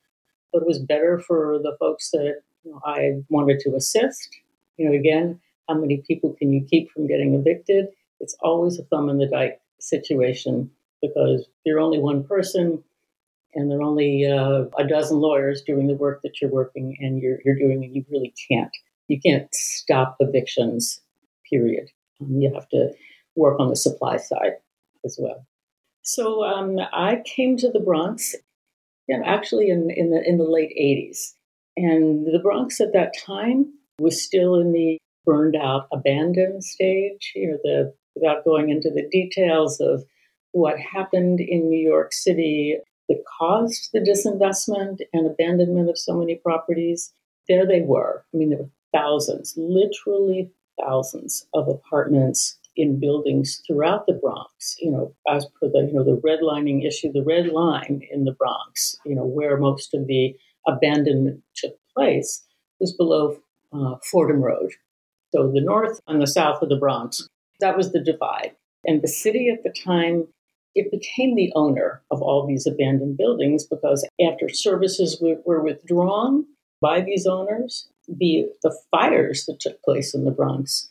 but 0.53 0.61
it 0.61 0.67
was 0.67 0.79
better 0.79 1.19
for 1.19 1.59
the 1.61 1.75
folks 1.79 2.11
that 2.11 2.41
you 2.63 2.71
know, 2.71 2.81
I 2.85 3.23
wanted 3.29 3.59
to 3.61 3.75
assist. 3.75 4.29
You 4.77 4.89
know, 4.89 4.95
again, 4.95 5.39
how 5.67 5.75
many 5.75 6.03
people 6.07 6.33
can 6.33 6.53
you 6.53 6.65
keep 6.69 6.91
from 6.91 7.07
getting 7.07 7.33
evicted? 7.33 7.87
It's 8.19 8.35
always 8.41 8.79
a 8.79 8.83
thumb 8.83 9.09
in 9.09 9.17
the 9.17 9.27
dike 9.27 9.59
situation 9.79 10.69
because 11.01 11.45
you're 11.65 11.79
only 11.79 11.99
one 11.99 12.23
person 12.23 12.83
and 13.55 13.69
there 13.69 13.79
are 13.79 13.83
only 13.83 14.25
uh, 14.25 14.65
a 14.77 14.87
dozen 14.87 15.19
lawyers 15.19 15.61
doing 15.61 15.87
the 15.87 15.95
work 15.95 16.21
that 16.23 16.41
you're 16.41 16.49
working 16.49 16.97
and 16.99 17.21
you're, 17.21 17.39
you're 17.43 17.57
doing 17.57 17.83
and 17.83 17.95
you 17.95 18.05
really 18.09 18.33
can't. 18.49 18.71
You 19.07 19.19
can't 19.23 19.53
stop 19.53 20.15
evictions, 20.19 21.01
period. 21.49 21.89
You 22.19 22.51
have 22.53 22.69
to 22.69 22.93
work 23.35 23.59
on 23.59 23.69
the 23.69 23.75
supply 23.75 24.17
side 24.17 24.53
as 25.05 25.17
well. 25.19 25.45
So 26.03 26.43
um, 26.43 26.77
I 26.91 27.21
came 27.25 27.57
to 27.57 27.71
the 27.71 27.79
Bronx, 27.79 28.35
actually 29.25 29.69
in, 29.69 29.89
in 29.89 30.09
the 30.09 30.21
in 30.25 30.37
the 30.37 30.43
late 30.43 30.73
'80s, 30.79 31.33
and 31.77 32.25
the 32.25 32.39
Bronx 32.39 32.79
at 32.81 32.93
that 32.93 33.13
time 33.17 33.73
was 33.99 34.23
still 34.23 34.55
in 34.55 34.73
the 34.73 34.97
burned 35.25 35.55
out, 35.55 35.87
abandoned 35.91 36.63
stage. 36.63 37.31
You 37.35 37.51
know, 37.51 37.57
the 37.63 37.93
without 38.15 38.43
going 38.43 38.69
into 38.69 38.89
the 38.89 39.07
details 39.09 39.79
of 39.79 40.03
what 40.51 40.77
happened 40.79 41.39
in 41.39 41.69
New 41.69 41.79
York 41.79 42.13
City 42.13 42.77
that 43.09 43.23
caused 43.39 43.89
the 43.91 43.99
disinvestment 43.99 44.99
and 45.11 45.25
abandonment 45.25 45.89
of 45.89 45.97
so 45.97 46.17
many 46.17 46.35
properties. 46.35 47.11
There 47.49 47.65
they 47.65 47.81
were. 47.81 48.23
I 48.33 48.37
mean, 48.37 48.49
there 48.49 48.59
were 48.59 48.69
thousands, 48.93 49.53
literally 49.57 50.51
thousands 50.81 51.47
of 51.53 51.67
apartments 51.67 52.57
in 52.75 52.99
buildings 52.99 53.61
throughout 53.67 54.05
the 54.07 54.13
Bronx, 54.13 54.75
you 54.79 54.91
know, 54.91 55.13
as 55.29 55.45
per 55.59 55.69
the, 55.69 55.87
you 55.87 55.93
know, 55.93 56.03
the 56.03 56.19
redlining 56.21 56.85
issue, 56.85 57.11
the 57.11 57.23
red 57.23 57.47
line 57.47 58.01
in 58.11 58.25
the 58.25 58.31
Bronx, 58.31 58.95
you 59.05 59.15
know, 59.15 59.25
where 59.25 59.57
most 59.57 59.93
of 59.93 60.07
the 60.07 60.35
abandonment 60.67 61.41
took 61.55 61.75
place 61.95 62.43
was 62.79 62.93
below 62.93 63.37
uh, 63.73 63.95
Fordham 64.09 64.41
Road. 64.41 64.71
So 65.33 65.51
the 65.51 65.61
north 65.61 65.99
and 66.07 66.21
the 66.21 66.27
south 66.27 66.61
of 66.61 66.69
the 66.69 66.77
Bronx, 66.77 67.27
that 67.59 67.77
was 67.77 67.91
the 67.91 68.03
divide. 68.03 68.55
And 68.85 69.01
the 69.01 69.07
city 69.07 69.49
at 69.49 69.63
the 69.63 69.73
time 69.83 70.27
it 70.75 70.91
became 70.91 71.35
the 71.35 71.51
owner 71.55 72.01
of 72.09 72.21
all 72.21 72.47
these 72.47 72.65
abandoned 72.65 73.17
buildings 73.17 73.65
because 73.65 74.07
after 74.27 74.49
services 74.49 75.19
were, 75.21 75.37
were 75.45 75.63
withdrawn 75.63 76.45
by 76.81 77.01
these 77.01 77.27
owners, 77.27 77.87
the, 78.07 78.47
the 78.61 78.75
fires 78.91 79.45
that 79.45 79.59
took 79.59 79.81
place 79.83 80.13
in 80.13 80.25
the 80.25 80.31
Bronx 80.31 80.89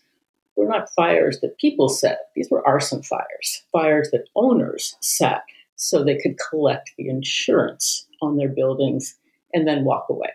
were 0.57 0.67
not 0.67 0.91
fires 0.95 1.41
that 1.41 1.59
people 1.59 1.89
set. 1.89 2.31
These 2.35 2.51
were 2.51 2.67
arson 2.67 3.03
fires, 3.03 3.63
fires 3.73 4.11
that 4.13 4.29
owners 4.37 4.97
set 5.01 5.43
so 5.77 6.05
they 6.05 6.19
could 6.19 6.37
collect 6.51 6.93
the 6.97 7.09
insurance 7.09 8.07
on 8.21 8.37
their 8.37 8.49
buildings 8.49 9.17
and 9.53 9.67
then 9.67 9.85
walk 9.85 10.07
away. 10.09 10.31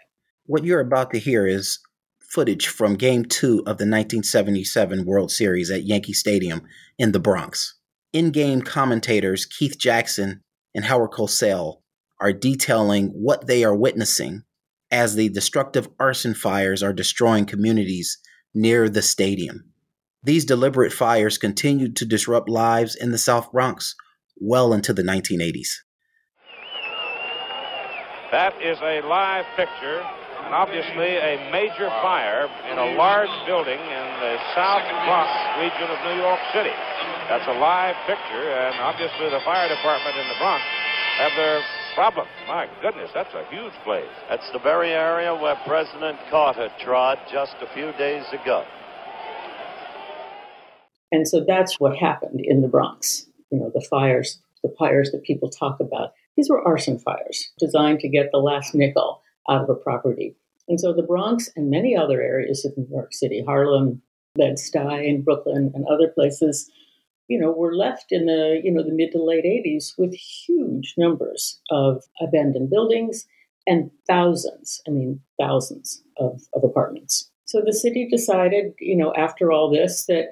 What 0.45 0.63
you're 0.63 0.79
about 0.79 1.11
to 1.11 1.19
hear 1.19 1.45
is 1.45 1.79
footage 2.19 2.67
from 2.67 2.95
Game 2.95 3.25
2 3.25 3.59
of 3.59 3.77
the 3.77 3.85
1977 3.85 5.05
World 5.05 5.31
Series 5.31 5.71
at 5.71 5.83
Yankee 5.83 6.13
Stadium 6.13 6.61
in 6.97 7.11
the 7.11 7.19
Bronx. 7.19 7.75
In 8.13 8.31
game 8.31 8.61
commentators 8.61 9.45
Keith 9.45 9.77
Jackson 9.77 10.41
and 10.73 10.85
Howard 10.85 11.11
Cosell 11.11 11.81
are 12.19 12.33
detailing 12.33 13.09
what 13.09 13.47
they 13.47 13.63
are 13.63 13.75
witnessing 13.75 14.43
as 14.91 15.15
the 15.15 15.29
destructive 15.29 15.89
arson 15.99 16.33
fires 16.33 16.81
are 16.81 16.93
destroying 16.93 17.45
communities 17.45 18.17
near 18.53 18.89
the 18.89 19.01
stadium. 19.01 19.65
These 20.23 20.45
deliberate 20.45 20.93
fires 20.93 21.37
continued 21.37 21.95
to 21.97 22.05
disrupt 22.05 22.49
lives 22.49 22.95
in 22.95 23.11
the 23.11 23.17
South 23.17 23.51
Bronx 23.51 23.95
well 24.39 24.73
into 24.73 24.93
the 24.93 25.03
1980s. 25.03 25.69
That 28.31 28.53
is 28.61 28.77
a 28.81 29.01
live 29.07 29.45
picture 29.55 30.03
and 30.47 30.55
obviously 30.55 31.19
a 31.19 31.51
major 31.51 31.91
fire 31.99 32.47
in 32.71 32.79
a 32.79 32.95
large 32.95 33.31
building 33.43 33.79
in 33.79 34.07
the 34.23 34.35
South 34.55 34.83
Bronx 35.03 35.27
region 35.59 35.87
of 35.91 35.99
New 36.07 36.19
York 36.23 36.39
City. 36.55 36.75
That's 37.27 37.47
a 37.47 37.57
live 37.59 37.99
picture, 38.07 38.47
and 38.51 38.79
obviously 38.79 39.27
the 39.27 39.43
fire 39.43 39.67
department 39.67 40.15
in 40.15 40.23
the 40.27 40.39
Bronx 40.39 40.63
have 41.19 41.35
their 41.35 41.59
problem. 41.97 42.27
My 42.47 42.69
goodness, 42.79 43.09
that's 43.11 43.33
a 43.33 43.43
huge 43.49 43.73
place. 43.83 44.05
That's 44.29 44.47
the 44.51 44.59
very 44.59 44.91
area 44.91 45.33
where 45.33 45.55
President 45.65 46.19
Carter 46.29 46.69
trod 46.79 47.17
just 47.27 47.55
a 47.59 47.73
few 47.73 47.91
days 47.93 48.23
ago. 48.31 48.63
And 51.11 51.27
so 51.27 51.43
that's 51.43 51.79
what 51.79 51.97
happened 51.97 52.39
in 52.43 52.61
the 52.61 52.67
Bronx. 52.67 53.25
You 53.49 53.57
know, 53.57 53.71
the 53.73 53.81
fires, 53.81 54.37
the 54.61 54.71
fires 54.77 55.09
that 55.09 55.23
people 55.23 55.49
talk 55.49 55.79
about. 55.79 56.13
These 56.35 56.51
were 56.51 56.61
arson 56.61 56.99
fires 56.99 57.49
designed 57.57 58.01
to 58.01 58.09
get 58.09 58.29
the 58.31 58.37
last 58.37 58.75
nickel 58.75 59.23
out 59.49 59.63
of 59.63 59.69
a 59.71 59.73
property. 59.73 60.35
And 60.67 60.79
so 60.79 60.93
the 60.93 61.01
Bronx 61.01 61.49
and 61.55 61.71
many 61.71 61.97
other 61.97 62.21
areas 62.21 62.63
of 62.63 62.77
New 62.77 62.85
York 62.91 63.11
City, 63.11 63.43
Harlem, 63.43 64.03
Bed-Stuy, 64.35 65.23
Brooklyn, 65.23 65.71
and 65.73 65.83
other 65.87 66.09
places, 66.09 66.69
you 67.27 67.39
know, 67.39 67.51
were 67.51 67.75
left 67.75 68.11
in 68.11 68.25
the, 68.25 68.61
you 68.63 68.71
know, 68.71 68.83
the 68.83 68.93
mid 68.93 69.11
to 69.11 69.23
late 69.23 69.45
80s 69.45 69.93
with 69.97 70.13
huge 70.13 70.93
numbers 70.97 71.59
of 71.69 72.03
abandoned 72.21 72.69
buildings 72.69 73.27
and 73.65 73.91
thousands, 74.07 74.81
I 74.87 74.91
mean, 74.91 75.19
thousands 75.39 76.01
of, 76.17 76.41
of 76.53 76.63
apartments. 76.63 77.29
So 77.45 77.61
the 77.65 77.73
city 77.73 78.07
decided, 78.09 78.73
you 78.79 78.95
know, 78.95 79.13
after 79.15 79.51
all 79.51 79.69
this, 79.69 80.05
that, 80.05 80.29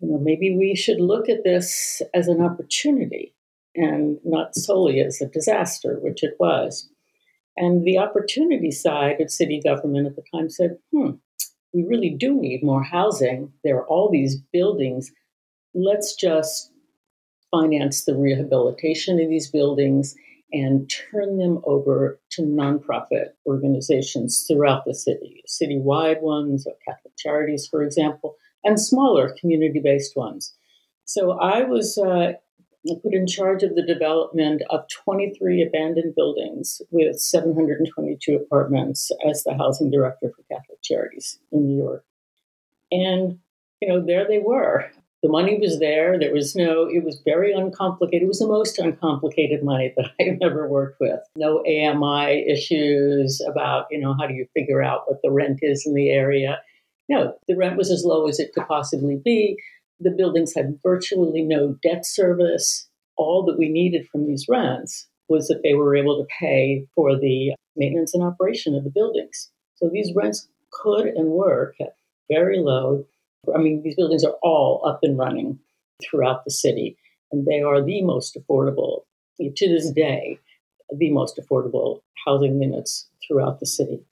you 0.00 0.08
know, 0.08 0.18
maybe 0.18 0.56
we 0.56 0.74
should 0.74 1.00
look 1.00 1.28
at 1.28 1.44
this 1.44 2.02
as 2.14 2.28
an 2.28 2.42
opportunity 2.42 3.34
and 3.74 4.18
not 4.24 4.54
solely 4.54 5.00
as 5.00 5.20
a 5.20 5.26
disaster, 5.26 5.98
which 6.00 6.22
it 6.22 6.34
was. 6.38 6.90
And 7.56 7.84
the 7.84 7.98
opportunity 7.98 8.70
side 8.70 9.20
of 9.20 9.30
city 9.30 9.60
government 9.62 10.06
at 10.06 10.16
the 10.16 10.24
time 10.34 10.48
said, 10.48 10.78
hmm, 10.90 11.12
we 11.72 11.84
really 11.84 12.10
do 12.10 12.38
need 12.38 12.62
more 12.62 12.82
housing. 12.82 13.52
There 13.64 13.76
are 13.76 13.86
all 13.86 14.10
these 14.10 14.36
buildings. 14.52 15.10
Let's 15.74 16.14
just 16.14 16.70
finance 17.50 18.04
the 18.04 18.16
rehabilitation 18.16 19.20
of 19.20 19.28
these 19.28 19.50
buildings 19.50 20.14
and 20.52 20.90
turn 20.90 21.38
them 21.38 21.60
over 21.64 22.20
to 22.30 22.42
nonprofit 22.42 23.28
organizations 23.46 24.44
throughout 24.46 24.84
the 24.84 24.94
city, 24.94 25.42
citywide 25.48 26.20
ones, 26.20 26.66
or 26.66 26.74
Catholic 26.86 27.16
Charities, 27.16 27.66
for 27.70 27.82
example, 27.82 28.36
and 28.64 28.80
smaller 28.80 29.34
community 29.40 29.80
based 29.80 30.16
ones. 30.16 30.54
So 31.04 31.32
I 31.32 31.62
was 31.62 31.98
uh, 31.98 32.32
put 33.02 33.14
in 33.14 33.26
charge 33.26 33.62
of 33.62 33.74
the 33.74 33.82
development 33.82 34.62
of 34.70 34.84
23 35.04 35.62
abandoned 35.62 36.14
buildings 36.14 36.82
with 36.90 37.18
722 37.18 38.36
apartments 38.36 39.10
as 39.28 39.42
the 39.44 39.54
housing 39.54 39.90
director 39.90 40.30
for 40.34 40.42
Catholic 40.54 40.82
Charities 40.82 41.38
in 41.50 41.66
New 41.66 41.76
York. 41.76 42.04
And, 42.90 43.38
you 43.80 43.88
know, 43.88 44.04
there 44.04 44.26
they 44.26 44.38
were. 44.38 44.90
The 45.22 45.28
money 45.28 45.56
was 45.58 45.78
there. 45.78 46.18
There 46.18 46.32
was 46.32 46.56
no, 46.56 46.88
it 46.90 47.04
was 47.04 47.20
very 47.24 47.52
uncomplicated. 47.52 48.24
It 48.24 48.28
was 48.28 48.40
the 48.40 48.48
most 48.48 48.78
uncomplicated 48.78 49.62
money 49.62 49.94
that 49.96 50.10
I've 50.20 50.38
ever 50.42 50.68
worked 50.68 51.00
with. 51.00 51.20
No 51.36 51.60
AMI 51.60 52.44
issues 52.50 53.40
about, 53.48 53.86
you 53.90 54.00
know, 54.00 54.16
how 54.18 54.26
do 54.26 54.34
you 54.34 54.46
figure 54.54 54.82
out 54.82 55.02
what 55.06 55.20
the 55.22 55.30
rent 55.30 55.60
is 55.62 55.84
in 55.86 55.94
the 55.94 56.10
area. 56.10 56.60
No, 57.08 57.34
the 57.46 57.56
rent 57.56 57.76
was 57.76 57.90
as 57.90 58.04
low 58.04 58.26
as 58.26 58.40
it 58.40 58.52
could 58.52 58.66
possibly 58.66 59.20
be 59.22 59.56
the 60.02 60.10
buildings 60.10 60.54
had 60.54 60.78
virtually 60.82 61.42
no 61.42 61.76
debt 61.82 62.04
service. 62.04 62.88
All 63.16 63.44
that 63.44 63.58
we 63.58 63.68
needed 63.68 64.08
from 64.08 64.26
these 64.26 64.46
rents 64.48 65.08
was 65.28 65.48
that 65.48 65.62
they 65.62 65.74
were 65.74 65.96
able 65.96 66.18
to 66.18 66.28
pay 66.40 66.86
for 66.94 67.18
the 67.18 67.54
maintenance 67.76 68.14
and 68.14 68.22
operation 68.22 68.74
of 68.74 68.84
the 68.84 68.90
buildings. 68.90 69.50
So 69.76 69.88
these 69.88 70.12
rents 70.14 70.48
could 70.70 71.06
and 71.06 71.30
were 71.30 71.74
kept 71.78 71.98
very 72.30 72.58
low. 72.58 73.06
I 73.54 73.58
mean, 73.58 73.82
these 73.82 73.96
buildings 73.96 74.24
are 74.24 74.36
all 74.42 74.84
up 74.86 75.00
and 75.02 75.18
running 75.18 75.58
throughout 76.02 76.44
the 76.44 76.50
city, 76.50 76.96
and 77.30 77.46
they 77.46 77.60
are 77.60 77.82
the 77.82 78.02
most 78.02 78.36
affordable, 78.36 79.02
to 79.40 79.68
this 79.68 79.90
day, 79.90 80.38
the 80.96 81.10
most 81.10 81.40
affordable 81.40 82.00
housing 82.24 82.62
units 82.62 83.08
throughout 83.26 83.60
the 83.60 83.66
city. 83.66 84.04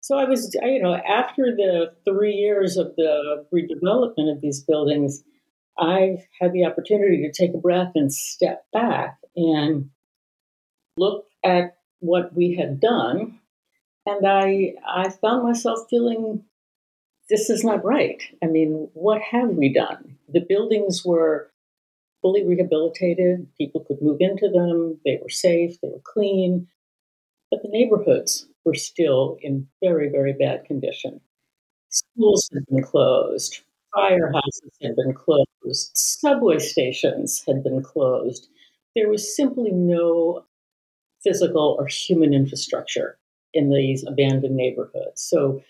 So 0.00 0.18
I 0.18 0.24
was, 0.24 0.54
you 0.60 0.82
know, 0.82 0.94
after 0.94 1.54
the 1.56 1.92
three 2.04 2.34
years 2.34 2.76
of 2.76 2.94
the 2.96 3.46
redevelopment 3.54 4.30
of 4.30 4.40
these 4.40 4.62
buildings, 4.62 5.22
I 5.78 6.18
had 6.40 6.52
the 6.52 6.64
opportunity 6.64 7.22
to 7.22 7.32
take 7.32 7.54
a 7.54 7.58
breath 7.58 7.92
and 7.94 8.12
step 8.12 8.66
back 8.72 9.18
and 9.36 9.90
look 10.96 11.26
at 11.44 11.76
what 12.00 12.34
we 12.34 12.54
had 12.54 12.80
done. 12.80 13.40
And 14.06 14.26
I, 14.26 14.74
I 14.86 15.08
found 15.08 15.44
myself 15.44 15.86
feeling 15.88 16.44
this 17.28 17.50
is 17.50 17.64
not 17.64 17.84
right. 17.84 18.22
I 18.42 18.46
mean, 18.46 18.88
what 18.94 19.20
have 19.22 19.50
we 19.50 19.72
done? 19.72 20.16
The 20.28 20.40
buildings 20.40 21.04
were 21.04 21.50
fully 22.22 22.44
rehabilitated, 22.44 23.46
people 23.58 23.84
could 23.86 24.00
move 24.00 24.16
into 24.20 24.48
them, 24.48 24.98
they 25.04 25.18
were 25.22 25.28
safe, 25.28 25.78
they 25.80 25.88
were 25.88 26.00
clean, 26.02 26.66
but 27.50 27.62
the 27.62 27.68
neighborhoods 27.68 28.46
were 28.64 28.74
still 28.74 29.36
in 29.42 29.68
very, 29.82 30.08
very 30.08 30.32
bad 30.32 30.64
condition. 30.64 31.20
Schools 31.90 32.48
had 32.52 32.64
been 32.66 32.82
closed, 32.82 33.60
firehouses 33.94 34.70
had 34.82 34.96
been 34.96 35.12
closed, 35.12 35.90
subway 35.94 36.58
stations 36.58 37.44
had 37.46 37.62
been 37.62 37.82
closed. 37.82 38.48
There 38.96 39.10
was 39.10 39.36
simply 39.36 39.70
no 39.70 40.44
physical 41.22 41.76
or 41.78 41.86
human 41.86 42.32
infrastructure 42.32 43.18
in 43.52 43.70
these 43.70 44.04
abandoned 44.06 44.56
neighborhoods. 44.56 45.22
So, 45.22 45.62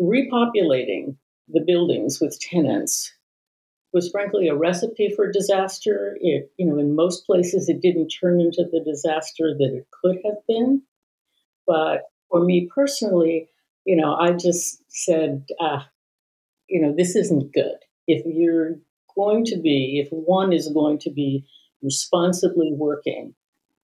repopulating 0.00 1.16
the 1.48 1.60
buildings 1.60 2.20
with 2.20 2.38
tenants 2.40 3.12
was 3.92 4.10
frankly 4.10 4.48
a 4.48 4.56
recipe 4.56 5.12
for 5.14 5.30
disaster. 5.30 6.18
It, 6.20 6.50
you 6.58 6.66
know, 6.66 6.78
in 6.78 6.96
most 6.96 7.26
places, 7.26 7.68
it 7.68 7.80
didn't 7.80 8.08
turn 8.08 8.40
into 8.40 8.64
the 8.70 8.80
disaster 8.84 9.54
that 9.56 9.72
it 9.72 9.86
could 10.02 10.18
have 10.24 10.38
been. 10.48 10.82
But 11.66 12.02
for 12.28 12.44
me 12.44 12.68
personally, 12.74 13.48
you 13.84 13.96
know, 13.96 14.14
I 14.14 14.32
just 14.32 14.82
said, 14.88 15.44
uh, 15.60 15.80
you 16.68 16.80
know, 16.80 16.94
this 16.96 17.14
isn't 17.14 17.52
good. 17.52 17.76
If 18.06 18.24
you're 18.26 18.76
going 19.14 19.44
to 19.46 19.60
be, 19.60 20.02
if 20.04 20.08
one 20.10 20.52
is 20.52 20.68
going 20.68 20.98
to 21.00 21.10
be 21.10 21.46
responsibly 21.82 22.72
working 22.72 23.34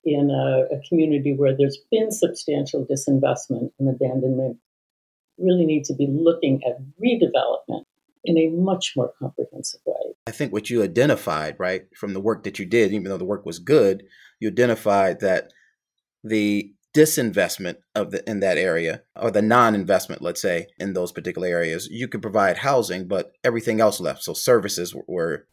in 0.04 0.30
a, 0.30 0.74
a 0.74 0.80
community 0.88 1.34
where 1.34 1.56
there's 1.56 1.78
been 1.90 2.10
substantial 2.10 2.86
disinvestment 2.86 3.70
and 3.78 3.88
abandonment, 3.88 4.58
really 5.40 5.66
need 5.66 5.84
to 5.84 5.94
be 5.94 6.06
looking 6.10 6.62
at 6.64 6.78
redevelopment 7.02 7.84
in 8.24 8.38
a 8.38 8.48
much 8.50 8.92
more 8.96 9.12
comprehensive 9.18 9.80
way. 9.86 10.14
I 10.26 10.30
think 10.30 10.52
what 10.52 10.70
you 10.70 10.82
identified, 10.82 11.56
right, 11.58 11.82
from 11.96 12.12
the 12.12 12.20
work 12.20 12.44
that 12.44 12.58
you 12.58 12.66
did, 12.66 12.92
even 12.92 13.04
though 13.04 13.16
the 13.16 13.24
work 13.24 13.46
was 13.46 13.58
good, 13.58 14.04
you 14.38 14.48
identified 14.48 15.20
that 15.20 15.52
the 16.22 16.74
disinvestment 16.94 17.76
of 17.94 18.10
the 18.10 18.28
in 18.28 18.40
that 18.40 18.58
area 18.58 19.02
or 19.14 19.30
the 19.30 19.40
non-investment 19.40 20.20
let's 20.20 20.42
say 20.42 20.66
in 20.76 20.92
those 20.92 21.12
particular 21.12 21.46
areas 21.46 21.86
you 21.88 22.08
could 22.08 22.20
provide 22.20 22.58
housing 22.58 23.06
but 23.06 23.32
everything 23.44 23.80
else 23.80 24.00
left. 24.00 24.24
So 24.24 24.32
services 24.32 24.92
were 25.06 25.46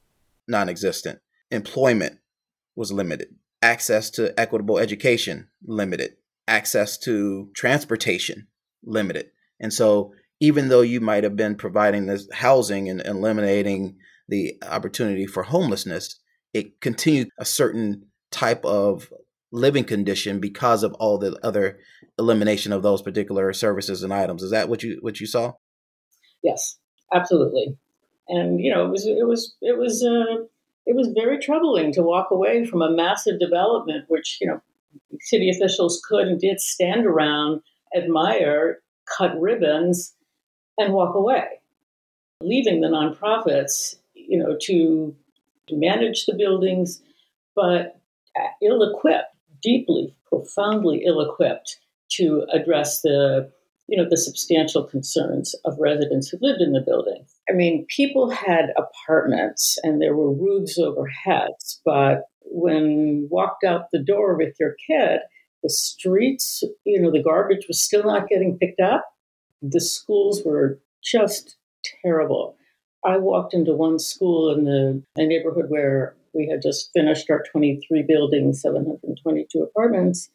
non-existent. 0.48 1.20
Employment 1.52 2.20
was 2.76 2.92
limited. 2.92 3.36
Access 3.62 4.10
to 4.12 4.38
equitable 4.40 4.80
education 4.80 5.50
limited. 5.64 6.14
Access 6.48 6.98
to 7.00 7.52
transportation 7.54 8.48
limited 8.84 9.30
and 9.60 9.74
so 9.74 10.14
even 10.40 10.70
though 10.70 10.82
you 10.82 11.02
might 11.02 11.24
have 11.24 11.36
been 11.36 11.56
providing 11.56 12.06
this 12.06 12.28
housing 12.32 12.90
and 12.90 13.02
eliminating 13.06 13.96
the 14.30 14.56
opportunity 14.64 15.26
for 15.26 15.44
homelessness 15.44 16.20
it 16.54 16.80
continued 16.82 17.30
a 17.38 17.46
certain 17.46 18.06
type 18.32 18.64
of 18.66 19.12
living 19.52 19.84
condition 19.84 20.40
because 20.40 20.84
of 20.84 20.94
all 20.96 21.18
the 21.18 21.38
other 21.44 21.80
elimination 22.20 22.74
of 22.74 22.84
those 22.84 23.02
particular 23.02 23.54
services 23.54 24.04
and 24.04 24.14
items. 24.14 24.44
Is 24.44 24.52
that 24.52 24.70
what 24.70 24.84
you 24.84 24.98
what 25.02 25.20
you 25.20 25.28
saw? 25.28 25.54
Yes, 26.44 26.78
absolutely. 27.14 27.78
And 28.28 28.60
you 28.60 28.74
know, 28.74 28.86
it 28.86 28.90
was 28.90 29.06
it 29.06 29.28
was 29.28 29.56
it 29.62 29.78
was 29.78 30.04
uh, 30.04 30.44
it 30.86 30.96
was 30.96 31.10
very 31.16 31.40
troubling 31.40 31.92
to 31.94 32.02
walk 32.02 32.28
away 32.32 32.66
from 32.66 32.82
a 32.82 32.92
massive 32.92 33.40
development, 33.40 34.06
which 34.08 34.38
you 34.42 34.48
know, 34.48 34.62
city 35.22 35.50
officials 35.50 36.02
could 36.08 36.28
and 36.28 36.40
did 36.40 36.60
stand 36.60 37.06
around, 37.06 37.62
admire, 37.96 38.80
cut 39.16 39.40
ribbons, 39.40 40.14
and 40.78 40.94
walk 40.94 41.16
away, 41.16 41.60
leaving 42.42 42.82
the 42.82 42.88
nonprofits, 42.88 43.96
you 44.14 44.38
know, 44.38 44.58
to 44.62 45.16
manage 45.72 46.26
the 46.26 46.36
buildings, 46.36 47.02
but 47.56 48.00
ill-equipped, 48.62 49.34
deeply, 49.62 50.16
profoundly 50.30 51.04
ill-equipped 51.06 51.80
to 52.10 52.46
address 52.54 53.02
the 53.02 53.52
you 53.90 53.98
know 53.98 54.08
the 54.10 54.18
substantial 54.18 54.84
concerns 54.84 55.56
of 55.64 55.78
residents 55.80 56.28
who 56.28 56.38
lived 56.42 56.62
in 56.62 56.74
the 56.74 56.82
building. 56.82 57.26
I 57.50 57.54
mean, 57.54 57.86
people 57.88 58.30
had 58.30 58.74
apartments 58.78 59.78
and 59.82 60.02
there 60.02 60.16
were 60.16 60.34
roofs 60.34 60.78
over 60.78 61.08
heads, 61.08 61.82
but 61.86 62.24
when 62.44 63.28
walked 63.32 63.64
out 63.64 63.92
the 63.92 64.04
door 64.04 64.36
with 64.36 64.56
your 64.60 64.76
kid, 64.86 65.22
the 65.68 65.74
streets, 65.74 66.64
you 66.86 67.02
know, 67.02 67.12
the 67.12 67.22
garbage 67.22 67.66
was 67.68 67.84
still 67.84 68.04
not 68.04 68.30
getting 68.30 68.58
picked 68.58 68.80
up. 68.80 69.04
The 69.62 69.82
schools 69.82 70.42
were 70.46 70.80
just 71.04 71.58
terrible. 72.02 72.56
I 73.04 73.18
walked 73.18 73.54
into 73.54 73.74
one 73.74 74.00
school 74.00 74.50
in 74.54 74.64
the 74.64 75.04
neighborhood 75.26 75.66
where 75.68 76.16
we 76.34 76.48
had 76.48 76.62
just 76.62 76.92
finished 76.94 77.30
our 77.30 77.44
23 77.52 78.04
buildings, 78.08 78.62
722 78.62 79.62
apartments, 79.62 80.30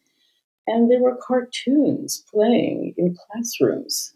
and 0.67 0.91
there 0.91 1.01
were 1.01 1.17
cartoons 1.17 2.23
playing 2.31 2.93
in 2.99 3.17
classrooms. 3.17 4.15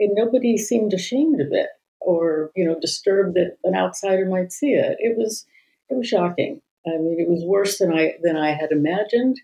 And 0.00 0.14
nobody 0.14 0.56
seemed 0.56 0.94
ashamed 0.94 1.42
of 1.42 1.48
it 1.50 1.68
or, 2.00 2.52
you 2.56 2.64
know, 2.64 2.80
disturbed 2.80 3.34
that 3.34 3.58
an 3.64 3.74
outsider 3.74 4.24
might 4.24 4.50
see 4.50 4.72
it. 4.72 4.96
It 4.98 5.18
was 5.18 5.44
it 5.90 5.94
was 5.94 6.08
shocking. 6.08 6.62
I 6.86 6.92
mean, 6.92 7.20
it 7.20 7.28
was 7.28 7.44
worse 7.44 7.78
than 7.78 7.92
I 7.92 8.14
than 8.22 8.36
I 8.36 8.52
had 8.52 8.72
imagined. 8.72 9.36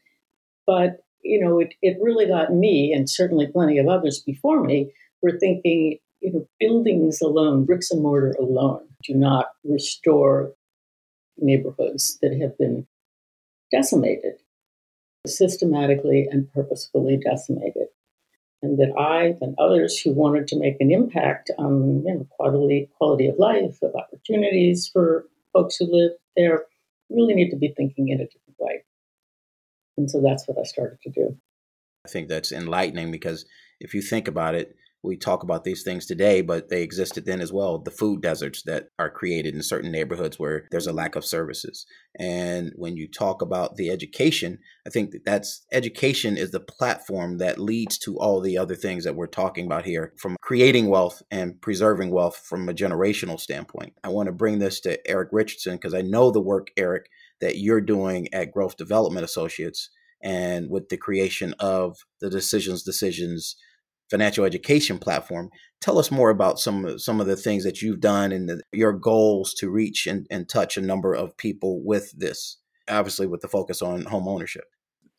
But, 0.70 1.02
you 1.22 1.40
know, 1.40 1.58
it, 1.58 1.74
it 1.82 1.98
really 2.00 2.26
got 2.26 2.52
me 2.52 2.92
and 2.92 3.08
certainly 3.08 3.46
plenty 3.46 3.78
of 3.78 3.88
others 3.88 4.20
before 4.20 4.62
me 4.62 4.92
were 5.22 5.38
thinking, 5.38 5.98
you 6.20 6.32
know, 6.32 6.46
buildings 6.58 7.20
alone, 7.20 7.64
bricks 7.64 7.90
and 7.90 8.02
mortar 8.02 8.34
alone, 8.38 8.86
do 9.04 9.14
not 9.14 9.46
restore 9.64 10.52
neighborhoods 11.38 12.18
that 12.22 12.38
have 12.40 12.56
been 12.58 12.86
decimated 13.70 14.34
systematically 15.26 16.26
and 16.30 16.52
purposefully 16.52 17.18
decimated. 17.18 17.88
And 18.62 18.78
that 18.78 18.92
I 18.98 19.36
and 19.40 19.54
others 19.58 19.98
who 19.98 20.12
wanted 20.12 20.46
to 20.48 20.58
make 20.58 20.76
an 20.80 20.90
impact 20.90 21.50
on 21.58 22.02
you 22.04 22.14
know, 22.14 22.26
quality, 22.30 22.90
quality 22.98 23.26
of 23.26 23.38
life, 23.38 23.78
of 23.82 23.94
opportunities 23.94 24.90
for 24.92 25.24
folks 25.54 25.76
who 25.76 25.86
live 25.90 26.12
there, 26.36 26.64
really 27.08 27.34
need 27.34 27.50
to 27.50 27.56
be 27.56 27.72
thinking 27.74 28.08
in 28.08 28.20
a 28.20 28.26
different 28.26 28.56
way. 28.58 28.84
And 30.00 30.10
so 30.10 30.22
that's 30.22 30.48
what 30.48 30.58
I 30.58 30.64
started 30.64 30.98
to 31.02 31.10
do. 31.10 31.36
I 32.06 32.08
think 32.08 32.28
that's 32.28 32.52
enlightening 32.52 33.10
because 33.10 33.44
if 33.80 33.92
you 33.92 34.00
think 34.00 34.28
about 34.28 34.54
it, 34.54 34.74
we 35.02 35.16
talk 35.16 35.42
about 35.42 35.64
these 35.64 35.82
things 35.82 36.04
today, 36.04 36.42
but 36.42 36.68
they 36.68 36.82
existed 36.82 37.24
then 37.24 37.40
as 37.40 37.52
well. 37.52 37.78
The 37.78 37.90
food 37.90 38.20
deserts 38.20 38.62
that 38.64 38.88
are 38.98 39.10
created 39.10 39.54
in 39.54 39.62
certain 39.62 39.90
neighborhoods 39.90 40.38
where 40.38 40.66
there's 40.70 40.86
a 40.86 40.92
lack 40.92 41.16
of 41.16 41.24
services. 41.24 41.86
And 42.18 42.72
when 42.76 42.96
you 42.96 43.08
talk 43.08 43.40
about 43.40 43.76
the 43.76 43.90
education, 43.90 44.58
I 44.86 44.90
think 44.90 45.12
that 45.12 45.24
that's 45.24 45.64
education 45.72 46.36
is 46.36 46.50
the 46.50 46.60
platform 46.60 47.38
that 47.38 47.58
leads 47.58 47.96
to 47.98 48.18
all 48.18 48.40
the 48.40 48.58
other 48.58 48.74
things 48.74 49.04
that 49.04 49.16
we're 49.16 49.26
talking 49.26 49.64
about 49.64 49.86
here 49.86 50.12
from 50.18 50.36
creating 50.42 50.88
wealth 50.88 51.22
and 51.30 51.60
preserving 51.62 52.10
wealth 52.10 52.36
from 52.36 52.68
a 52.68 52.74
generational 52.74 53.40
standpoint. 53.40 53.94
I 54.04 54.08
want 54.08 54.26
to 54.26 54.32
bring 54.32 54.58
this 54.58 54.80
to 54.80 54.98
Eric 55.08 55.30
Richardson 55.32 55.76
because 55.76 55.94
I 55.94 56.02
know 56.02 56.30
the 56.30 56.42
work, 56.42 56.68
Eric, 56.76 57.06
that 57.40 57.58
you're 57.58 57.80
doing 57.80 58.28
at 58.32 58.52
Growth 58.52 58.76
Development 58.76 59.24
Associates 59.24 59.90
and 60.22 60.68
with 60.70 60.88
the 60.88 60.96
creation 60.96 61.54
of 61.58 61.98
the 62.20 62.30
Decisions 62.30 62.82
Decisions 62.82 63.56
financial 64.10 64.44
education 64.44 64.98
platform. 64.98 65.50
Tell 65.80 65.98
us 65.98 66.10
more 66.10 66.30
about 66.30 66.58
some 66.58 66.98
some 66.98 67.20
of 67.20 67.26
the 67.26 67.36
things 67.36 67.64
that 67.64 67.80
you've 67.80 68.00
done 68.00 68.32
and 68.32 68.48
the, 68.48 68.60
your 68.72 68.92
goals 68.92 69.54
to 69.54 69.70
reach 69.70 70.06
and, 70.06 70.26
and 70.30 70.48
touch 70.48 70.76
a 70.76 70.82
number 70.82 71.14
of 71.14 71.36
people 71.36 71.80
with 71.82 72.12
this. 72.18 72.58
Obviously, 72.88 73.26
with 73.26 73.40
the 73.40 73.48
focus 73.48 73.82
on 73.82 74.04
home 74.06 74.26
ownership. 74.26 74.64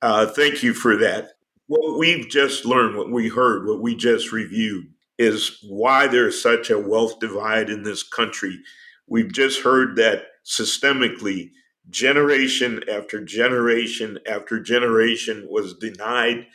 Uh, 0.01 0.25
thank 0.25 0.61
you 0.61 0.73
for 0.73 0.97
that. 0.97 1.31
What 1.67 1.97
we've 1.97 2.27
just 2.27 2.65
learned, 2.65 2.97
what 2.97 3.11
we 3.11 3.29
heard, 3.29 3.65
what 3.65 3.81
we 3.81 3.95
just 3.95 4.31
reviewed, 4.33 4.87
is 5.17 5.57
why 5.63 6.07
there's 6.07 6.41
such 6.41 6.69
a 6.69 6.79
wealth 6.79 7.19
divide 7.19 7.69
in 7.69 7.83
this 7.83 8.03
country. 8.03 8.59
We've 9.07 9.31
just 9.31 9.61
heard 9.61 9.95
that 9.95 10.23
systemically, 10.45 11.51
generation 11.89 12.83
after 12.89 13.23
generation 13.23 14.19
after 14.27 14.59
generation 14.59 15.47
was 15.49 15.73
denied 15.75 16.47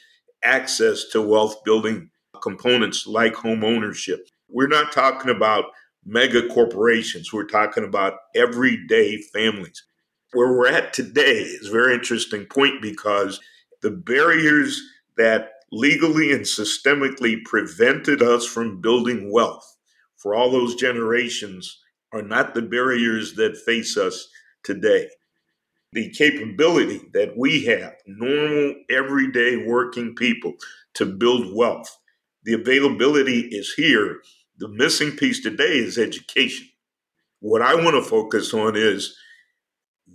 access 0.43 1.05
to 1.13 1.21
wealth 1.21 1.63
building 1.65 2.11
components 2.43 3.07
like 3.07 3.35
home 3.35 3.65
ownership. 3.65 4.29
We're 4.49 4.69
not 4.69 4.93
talking 4.93 5.31
about 5.31 5.65
mega 6.05 6.49
corporations, 6.49 7.33
we're 7.33 7.47
talking 7.47 7.85
about 7.85 8.15
everyday 8.35 9.21
families. 9.33 9.83
Where 10.33 10.53
we're 10.53 10.69
at 10.69 10.93
today 10.93 11.43
is 11.43 11.69
a 11.69 11.73
very 11.73 11.95
interesting 11.95 12.47
point 12.47 12.83
because 12.83 13.41
the 13.83 13.91
barriers 13.91 14.81
that 15.17 15.51
legally 15.73 16.33
and 16.33 16.43
systemically 16.43 17.43
prevented 17.45 18.23
us 18.23 18.47
from 18.47 18.81
building 18.81 19.33
wealth 19.33 19.77
for 20.17 20.35
all 20.35 20.51
those 20.51 20.75
generations 20.75 21.81
are 22.13 22.23
not 22.23 22.55
the 22.55 22.63
barriers 22.63 23.35
that 23.35 23.57
face 23.57 23.97
us 23.97 24.29
today. 24.67 25.09
The 25.93 26.11
capability 26.11 27.01
that 27.15 27.39
we 27.39 27.65
have, 27.65 27.95
normal, 28.07 28.75
everyday 28.91 29.65
working 29.65 30.15
people, 30.15 30.55
to 30.95 31.07
build 31.07 31.55
wealth 31.55 31.97
the 32.47 32.55
availability 32.55 33.41
is 33.41 33.75
here. 33.75 34.23
The 34.59 34.69
missing 34.69 35.17
piece 35.17 35.43
today 35.43 35.79
is 35.79 35.99
education. 35.99 36.69
What 37.41 37.61
I 37.61 37.75
want 37.75 37.97
to 37.97 38.09
focus 38.09 38.55
on 38.55 38.77
is 38.77 39.17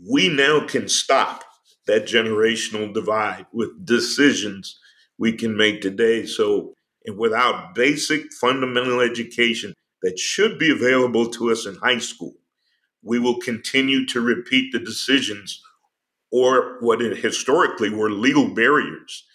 we 0.09 0.29
now 0.29 0.65
can 0.65 0.87
stop 0.87 1.43
that 1.87 2.05
generational 2.05 2.93
divide 2.93 3.45
with 3.51 3.85
decisions 3.85 4.79
we 5.17 5.33
can 5.33 5.57
make 5.57 5.81
today. 5.81 6.25
So, 6.25 6.73
and 7.05 7.17
without 7.17 7.75
basic 7.75 8.31
fundamental 8.39 9.01
education 9.01 9.73
that 10.01 10.17
should 10.17 10.57
be 10.57 10.71
available 10.71 11.29
to 11.31 11.51
us 11.51 11.65
in 11.65 11.75
high 11.75 11.99
school, 11.99 12.35
we 13.03 13.19
will 13.19 13.39
continue 13.39 14.05
to 14.07 14.21
repeat 14.21 14.71
the 14.71 14.79
decisions 14.79 15.61
or 16.31 16.77
what 16.79 16.99
historically 16.99 17.89
were 17.89 18.09
legal 18.09 18.53
barriers 18.53 19.25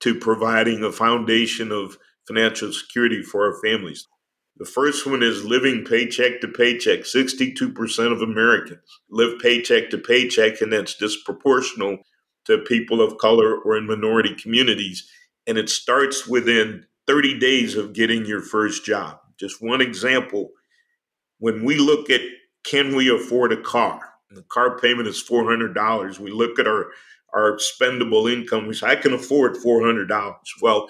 to 0.00 0.14
providing 0.14 0.82
a 0.82 0.92
foundation 0.92 1.72
of 1.72 1.96
financial 2.26 2.72
security 2.72 3.22
for 3.22 3.46
our 3.46 3.60
families. 3.62 4.06
The 4.56 4.66
first 4.66 5.06
one 5.06 5.22
is 5.22 5.44
living 5.44 5.84
paycheck 5.84 6.40
to 6.40 6.48
paycheck. 6.48 7.00
62% 7.00 8.12
of 8.12 8.20
Americans 8.20 9.00
live 9.10 9.40
paycheck 9.40 9.90
to 9.90 9.98
paycheck, 9.98 10.60
and 10.60 10.72
that's 10.72 10.96
disproportional 10.96 11.98
to 12.44 12.58
people 12.58 13.00
of 13.00 13.18
color 13.18 13.56
or 13.56 13.76
in 13.76 13.86
minority 13.86 14.34
communities. 14.34 15.08
And 15.46 15.56
it 15.56 15.70
starts 15.70 16.26
within 16.26 16.86
30 17.06 17.38
days 17.38 17.76
of 17.76 17.92
getting 17.92 18.26
your 18.26 18.42
first 18.42 18.84
job. 18.84 19.18
Just 19.38 19.62
one 19.62 19.80
example 19.80 20.50
when 21.38 21.64
we 21.64 21.76
look 21.76 22.10
at 22.10 22.20
can 22.64 22.94
we 22.94 23.14
afford 23.14 23.52
a 23.52 23.60
car? 23.60 24.00
The 24.30 24.42
car 24.42 24.78
payment 24.78 25.08
is 25.08 25.22
$400. 25.22 26.18
We 26.18 26.30
look 26.30 26.58
at 26.58 26.66
our, 26.66 26.86
our 27.34 27.58
spendable 27.58 28.32
income. 28.32 28.72
Say, 28.72 28.86
I 28.86 28.96
can 28.96 29.12
afford 29.12 29.56
$400. 29.56 30.38
Well, 30.60 30.88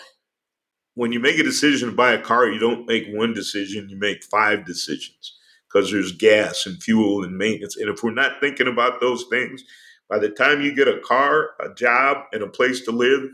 when 0.95 1.13
you 1.13 1.21
make 1.21 1.39
a 1.39 1.43
decision 1.43 1.91
to 1.91 1.95
buy 1.95 2.13
a 2.13 2.21
car, 2.21 2.49
you 2.49 2.59
don't 2.59 2.87
make 2.87 3.07
one 3.09 3.33
decision, 3.33 3.89
you 3.89 3.97
make 3.97 4.23
five 4.25 4.67
decisions 4.67 5.39
because 5.67 5.91
there's 5.91 6.13
gas 6.13 6.67
and 6.67 6.83
fuel 6.83 7.25
and 7.25 7.37
maintenance. 7.37 7.77
And 7.77 7.89
if 7.89 8.03
we're 8.03 8.13
not 8.13 8.41
thinking 8.41 8.69
about 8.69 9.01
those 9.01 9.25
things, 9.31 9.65
by 10.09 10.19
the 10.19 10.29
time 10.29 10.61
you 10.61 10.75
get 10.75 10.89
a 10.89 11.01
car, 11.01 11.51
a 11.61 11.73
job, 11.75 12.25
and 12.33 12.43
a 12.43 12.47
place 12.47 12.83
to 12.83 12.91
live, 12.91 13.31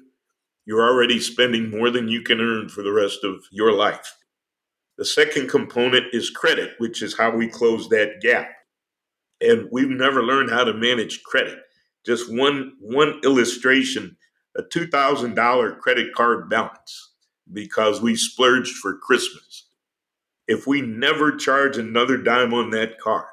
you're 0.64 0.86
already 0.86 1.18
spending 1.18 1.70
more 1.70 1.90
than 1.90 2.08
you 2.08 2.22
can 2.22 2.40
earn 2.40 2.68
for 2.68 2.82
the 2.82 2.92
rest 2.92 3.24
of 3.24 3.40
your 3.50 3.72
life. 3.72 4.17
The 4.98 5.04
second 5.04 5.48
component 5.48 6.12
is 6.12 6.28
credit, 6.28 6.72
which 6.78 7.02
is 7.02 7.16
how 7.16 7.30
we 7.30 7.46
close 7.46 7.88
that 7.88 8.20
gap. 8.20 8.50
And 9.40 9.68
we've 9.70 9.88
never 9.88 10.24
learned 10.24 10.50
how 10.50 10.64
to 10.64 10.74
manage 10.74 11.22
credit. 11.22 11.60
Just 12.04 12.32
one 12.32 12.72
one 12.80 13.20
illustration, 13.22 14.16
a 14.56 14.62
$2,000 14.62 15.78
credit 15.78 16.12
card 16.14 16.50
balance 16.50 17.12
because 17.52 18.02
we 18.02 18.16
splurged 18.16 18.74
for 18.76 18.98
Christmas. 18.98 19.68
If 20.48 20.66
we 20.66 20.80
never 20.80 21.36
charge 21.36 21.76
another 21.76 22.16
dime 22.16 22.52
on 22.52 22.70
that 22.70 22.98
card 22.98 23.26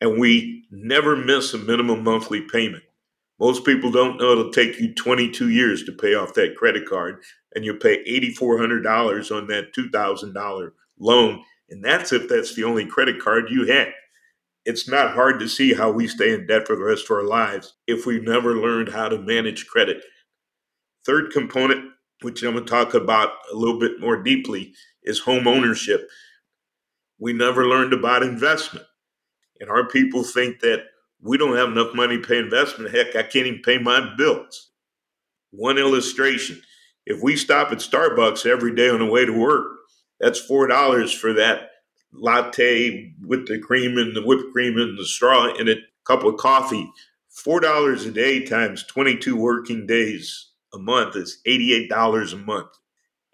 and 0.00 0.18
we 0.20 0.64
never 0.70 1.16
miss 1.16 1.54
a 1.54 1.58
minimum 1.58 2.04
monthly 2.04 2.42
payment. 2.42 2.82
Most 3.38 3.64
people 3.64 3.90
don't 3.90 4.18
know 4.18 4.32
it'll 4.32 4.50
take 4.50 4.78
you 4.78 4.94
22 4.94 5.50
years 5.50 5.84
to 5.84 5.92
pay 5.92 6.14
off 6.14 6.34
that 6.34 6.56
credit 6.56 6.88
card, 6.88 7.22
and 7.56 7.64
you'll 7.64 7.78
pay 7.78 8.04
$8,400 8.04 9.34
on 9.34 9.46
that 9.48 9.74
$2,000 9.74 10.70
loan. 11.00 11.42
And 11.70 11.82
that's 11.82 12.12
if 12.12 12.28
that's 12.28 12.54
the 12.54 12.64
only 12.64 12.84
credit 12.84 13.18
card 13.18 13.46
you 13.50 13.66
have. 13.66 13.88
It's 14.66 14.88
not 14.88 15.14
hard 15.14 15.40
to 15.40 15.48
see 15.48 15.72
how 15.72 15.90
we 15.90 16.06
stay 16.06 16.34
in 16.34 16.46
debt 16.46 16.66
for 16.66 16.76
the 16.76 16.84
rest 16.84 17.04
of 17.04 17.12
our 17.12 17.24
lives 17.24 17.74
if 17.86 18.04
we've 18.04 18.22
never 18.22 18.56
learned 18.56 18.90
how 18.90 19.08
to 19.08 19.18
manage 19.18 19.66
credit. 19.66 20.02
Third 21.06 21.32
component, 21.32 21.92
which 22.20 22.42
I'm 22.42 22.52
going 22.52 22.64
to 22.64 22.70
talk 22.70 22.92
about 22.92 23.30
a 23.50 23.56
little 23.56 23.80
bit 23.80 24.00
more 24.00 24.22
deeply, 24.22 24.74
is 25.04 25.20
home 25.20 25.48
ownership. 25.48 26.10
We 27.18 27.32
never 27.32 27.66
learned 27.66 27.94
about 27.94 28.22
investment. 28.22 28.84
And 29.60 29.70
our 29.70 29.88
people 29.88 30.24
think 30.24 30.60
that 30.60 30.84
we 31.22 31.38
don't 31.38 31.56
have 31.56 31.68
enough 31.68 31.94
money 31.94 32.20
to 32.20 32.26
pay 32.26 32.38
investment. 32.38 32.94
Heck, 32.94 33.16
I 33.16 33.22
can't 33.22 33.46
even 33.46 33.62
pay 33.62 33.78
my 33.78 34.14
bills. 34.18 34.72
One 35.52 35.78
illustration 35.78 36.60
if 37.06 37.22
we 37.22 37.36
stop 37.36 37.72
at 37.72 37.78
Starbucks 37.78 38.44
every 38.44 38.74
day 38.74 38.90
on 38.90 38.98
the 38.98 39.06
way 39.06 39.24
to 39.24 39.32
work, 39.32 39.78
that's 40.18 40.40
$4 40.48 41.14
for 41.16 41.32
that 41.34 41.70
latte 42.12 43.14
with 43.24 43.46
the 43.46 43.58
cream 43.58 43.96
and 43.96 44.14
the 44.16 44.22
whipped 44.22 44.52
cream 44.52 44.76
and 44.76 44.98
the 44.98 45.04
straw 45.04 45.54
in 45.54 45.68
it, 45.68 45.78
cup 46.04 46.24
of 46.24 46.36
coffee. 46.36 46.90
$4 47.46 48.06
a 48.06 48.10
day 48.10 48.44
times 48.44 48.84
22 48.84 49.36
working 49.36 49.86
days 49.86 50.50
a 50.74 50.78
month 50.78 51.16
is 51.16 51.40
$88 51.46 52.32
a 52.32 52.36
month. 52.36 52.70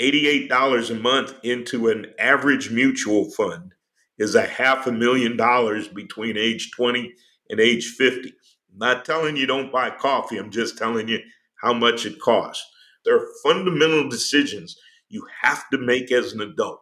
$88 0.00 0.90
a 0.90 0.94
month 0.94 1.34
into 1.44 1.88
an 1.88 2.06
average 2.18 2.70
mutual 2.70 3.30
fund 3.30 3.74
is 4.18 4.34
a 4.34 4.42
half 4.42 4.86
a 4.86 4.92
million 4.92 5.36
dollars 5.36 5.88
between 5.88 6.36
age 6.36 6.72
20 6.72 7.12
and 7.50 7.60
age 7.60 7.86
50. 7.86 8.28
I'm 8.72 8.78
not 8.78 9.04
telling 9.04 9.36
you 9.36 9.46
don't 9.46 9.72
buy 9.72 9.90
coffee, 9.90 10.38
I'm 10.38 10.50
just 10.50 10.76
telling 10.76 11.08
you 11.08 11.20
how 11.60 11.72
much 11.72 12.04
it 12.04 12.20
costs. 12.20 12.66
There 13.04 13.16
are 13.16 13.28
fundamental 13.42 14.08
decisions 14.08 14.76
you 15.08 15.26
have 15.42 15.68
to 15.70 15.78
make 15.78 16.10
as 16.10 16.32
an 16.32 16.40
adult 16.40 16.80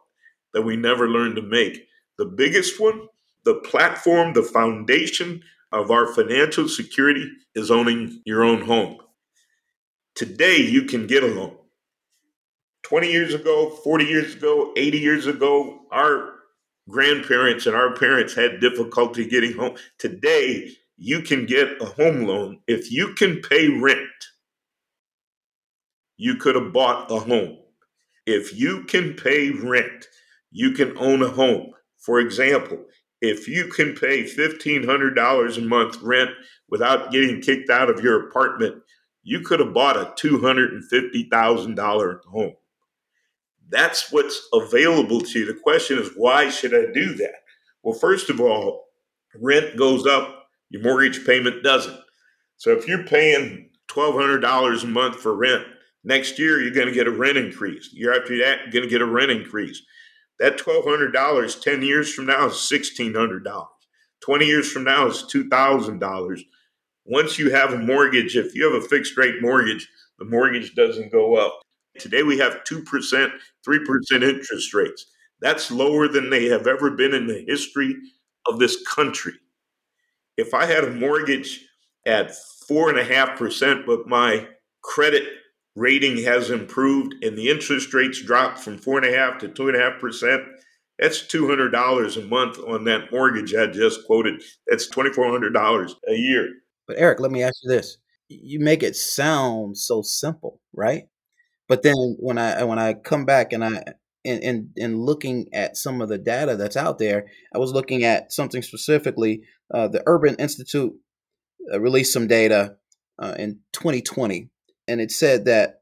that 0.53 0.61
we 0.61 0.75
never 0.75 1.09
learn 1.09 1.35
to 1.35 1.41
make. 1.41 1.87
The 2.17 2.25
biggest 2.25 2.79
one, 2.79 3.07
the 3.45 3.55
platform, 3.55 4.33
the 4.33 4.43
foundation 4.43 5.41
of 5.71 5.91
our 5.91 6.13
financial 6.13 6.67
security 6.67 7.29
is 7.55 7.71
owning 7.71 8.21
your 8.25 8.43
own 8.43 8.61
home. 8.61 8.97
Today, 10.15 10.57
you 10.57 10.83
can 10.83 11.07
get 11.07 11.23
a 11.23 11.27
loan. 11.27 11.57
20 12.83 13.11
years 13.11 13.33
ago, 13.33 13.69
40 13.83 14.05
years 14.05 14.35
ago, 14.35 14.73
80 14.75 14.97
years 14.97 15.27
ago, 15.27 15.81
our 15.91 16.33
grandparents 16.89 17.65
and 17.65 17.75
our 17.75 17.95
parents 17.95 18.33
had 18.33 18.59
difficulty 18.59 19.27
getting 19.27 19.53
home. 19.53 19.75
Today, 19.97 20.71
you 20.97 21.21
can 21.21 21.45
get 21.45 21.81
a 21.81 21.85
home 21.85 22.23
loan 22.23 22.59
if 22.67 22.91
you 22.91 23.13
can 23.13 23.41
pay 23.41 23.69
rent. 23.69 24.09
You 26.21 26.35
could 26.35 26.53
have 26.53 26.71
bought 26.71 27.09
a 27.09 27.17
home. 27.17 27.57
If 28.27 28.55
you 28.55 28.83
can 28.83 29.15
pay 29.15 29.49
rent, 29.49 30.05
you 30.51 30.73
can 30.73 30.95
own 30.99 31.23
a 31.23 31.27
home. 31.27 31.71
For 31.97 32.19
example, 32.19 32.85
if 33.21 33.47
you 33.47 33.69
can 33.69 33.95
pay 33.95 34.25
$1,500 34.25 35.57
a 35.57 35.61
month 35.61 35.99
rent 36.03 36.29
without 36.69 37.11
getting 37.11 37.41
kicked 37.41 37.71
out 37.71 37.89
of 37.89 38.03
your 38.03 38.27
apartment, 38.27 38.83
you 39.23 39.41
could 39.41 39.61
have 39.61 39.73
bought 39.73 39.97
a 39.97 40.13
$250,000 40.15 42.23
home. 42.25 42.53
That's 43.69 44.11
what's 44.11 44.47
available 44.53 45.21
to 45.21 45.39
you. 45.39 45.47
The 45.47 45.55
question 45.55 45.97
is, 45.97 46.11
why 46.15 46.51
should 46.51 46.75
I 46.75 46.91
do 46.93 47.15
that? 47.15 47.37
Well, 47.81 47.97
first 47.97 48.29
of 48.29 48.39
all, 48.39 48.89
rent 49.33 49.75
goes 49.75 50.05
up, 50.05 50.49
your 50.69 50.83
mortgage 50.83 51.25
payment 51.25 51.63
doesn't. 51.63 51.99
So 52.57 52.73
if 52.73 52.87
you're 52.87 53.05
paying 53.05 53.71
$1,200 53.87 54.83
a 54.83 54.87
month 54.87 55.15
for 55.15 55.35
rent, 55.35 55.65
next 56.03 56.39
year 56.39 56.61
you're 56.61 56.73
going 56.73 56.87
to 56.87 56.93
get 56.93 57.07
a 57.07 57.11
rent 57.11 57.37
increase. 57.37 57.91
Year 57.93 58.13
after 58.13 58.37
that, 58.39 58.59
you're 58.61 58.71
going 58.71 58.83
to 58.83 58.89
get 58.89 59.01
a 59.01 59.05
rent 59.05 59.31
increase. 59.31 59.81
That 60.39 60.57
$1,200 60.57 61.61
10 61.61 61.81
years 61.83 62.13
from 62.13 62.25
now 62.25 62.47
is 62.47 62.53
$1,600. 62.53 63.67
20 64.21 64.45
years 64.45 64.71
from 64.71 64.83
now 64.83 65.07
is 65.07 65.23
$2,000. 65.23 66.41
Once 67.05 67.39
you 67.39 67.51
have 67.51 67.73
a 67.73 67.77
mortgage, 67.77 68.35
if 68.35 68.55
you 68.55 68.71
have 68.71 68.83
a 68.83 68.87
fixed 68.87 69.17
rate 69.17 69.41
mortgage, 69.41 69.87
the 70.19 70.25
mortgage 70.25 70.75
doesn't 70.75 71.11
go 71.11 71.35
up. 71.35 71.61
Today 71.99 72.23
we 72.23 72.37
have 72.37 72.63
2%, 72.63 72.83
3% 73.67 74.23
interest 74.23 74.73
rates. 74.73 75.07
That's 75.41 75.71
lower 75.71 76.07
than 76.07 76.29
they 76.29 76.45
have 76.45 76.67
ever 76.67 76.91
been 76.91 77.13
in 77.13 77.27
the 77.27 77.43
history 77.47 77.95
of 78.47 78.59
this 78.59 78.81
country. 78.87 79.33
If 80.37 80.53
I 80.53 80.65
had 80.65 80.83
a 80.83 80.91
mortgage 80.91 81.65
at 82.05 82.31
4.5%, 82.69 83.85
but 83.85 84.07
my 84.07 84.47
credit 84.81 85.27
rating 85.75 86.23
has 86.23 86.49
improved 86.49 87.15
and 87.23 87.37
the 87.37 87.49
interest 87.49 87.93
rates 87.93 88.21
dropped 88.21 88.59
from 88.59 88.77
4.5 88.77 89.39
to 89.39 89.49
2.5%, 89.49 90.45
that's 90.99 91.23
$200 91.23 92.17
a 92.17 92.27
month 92.27 92.59
on 92.59 92.83
that 92.85 93.11
mortgage 93.11 93.55
I 93.55 93.67
just 93.67 94.05
quoted. 94.05 94.43
That's 94.67 94.89
$2,400 94.89 95.91
a 96.07 96.13
year. 96.13 96.49
But 96.87 96.97
Eric, 96.99 97.19
let 97.19 97.31
me 97.31 97.41
ask 97.41 97.55
you 97.63 97.69
this. 97.71 97.97
You 98.27 98.59
make 98.59 98.83
it 98.83 98.95
sound 98.95 99.77
so 99.77 100.01
simple, 100.03 100.59
right? 100.73 101.05
But 101.67 101.83
then 101.83 102.17
when 102.19 102.37
I 102.37 102.63
when 102.63 102.79
I 102.79 102.93
come 102.93 103.25
back 103.25 103.53
and 103.53 103.63
I 103.63 103.81
and, 104.25 104.43
and 104.43 104.69
and 104.77 104.99
looking 104.99 105.47
at 105.53 105.77
some 105.77 106.01
of 106.01 106.09
the 106.09 106.17
data 106.17 106.55
that's 106.55 106.77
out 106.77 106.99
there, 106.99 107.25
I 107.55 107.57
was 107.57 107.71
looking 107.71 108.03
at 108.03 108.31
something 108.31 108.61
specifically. 108.61 109.41
Uh, 109.73 109.87
the 109.87 110.03
Urban 110.05 110.35
Institute 110.35 110.93
uh, 111.73 111.79
released 111.79 112.13
some 112.13 112.27
data 112.27 112.75
uh, 113.19 113.35
in 113.39 113.59
2020, 113.73 114.49
and 114.87 115.01
it 115.01 115.11
said 115.11 115.45
that 115.45 115.81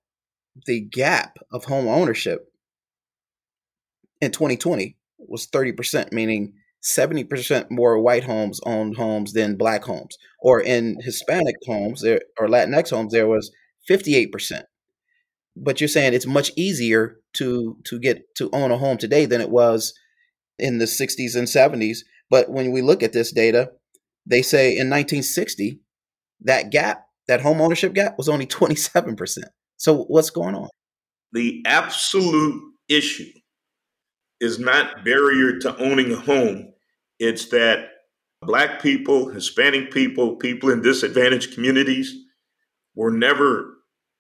the 0.66 0.82
gap 0.82 1.38
of 1.52 1.66
home 1.66 1.88
ownership 1.88 2.52
in 4.22 4.32
2020 4.32 4.98
was 5.20 5.48
30%, 5.48 6.12
meaning 6.12 6.54
70% 6.84 7.70
more 7.70 8.00
white 8.00 8.24
homes 8.24 8.60
owned 8.66 8.98
homes 8.98 9.34
than 9.34 9.58
black 9.58 9.84
homes. 9.84 10.18
Or 10.42 10.62
in 10.62 10.98
Hispanic 11.02 11.56
homes 11.66 12.02
there, 12.02 12.22
or 12.40 12.48
Latinx 12.48 12.90
homes, 12.90 13.14
there 13.14 13.28
was 13.28 13.52
58% 13.90 14.64
but 15.62 15.82
you're 15.82 15.88
saying 15.88 16.14
it's 16.14 16.26
much 16.26 16.52
easier 16.56 17.20
to 17.34 17.78
to 17.86 18.00
get 18.00 18.36
to 18.36 18.50
own 18.54 18.72
a 18.72 18.78
home 18.78 18.98
today 18.98 19.26
than 19.26 19.42
it 19.42 19.50
was 19.50 19.94
in 20.58 20.78
the 20.78 20.86
60s 20.86 21.36
and 21.36 21.48
70s 21.48 22.00
but 22.30 22.50
when 22.50 22.72
we 22.72 22.82
look 22.82 23.04
at 23.04 23.14
this 23.14 23.32
data 23.32 23.72
they 24.26 24.42
say 24.42 24.70
in 24.70 24.90
1960 24.90 25.80
that 26.42 26.70
gap 26.72 27.08
that 27.30 27.42
home 27.42 27.62
ownership 27.62 27.94
gap 27.94 28.18
was 28.18 28.28
only 28.28 28.46
27% 28.46 29.38
so 29.78 30.04
what's 30.04 30.30
going 30.30 30.56
on 30.56 30.70
the 31.32 31.64
absolute 31.66 32.62
issue 32.90 33.32
is 34.42 34.60
not 34.60 35.06
barrier 35.06 35.58
to 35.60 35.78
owning 35.78 36.12
a 36.12 36.18
home 36.18 36.74
it's 37.20 37.50
that 37.50 37.90
black 38.42 38.82
people 38.82 39.30
hispanic 39.30 39.92
people 39.92 40.36
people 40.36 40.70
in 40.70 40.82
disadvantaged 40.82 41.54
communities 41.54 42.14
were 42.96 43.12
never 43.12 43.76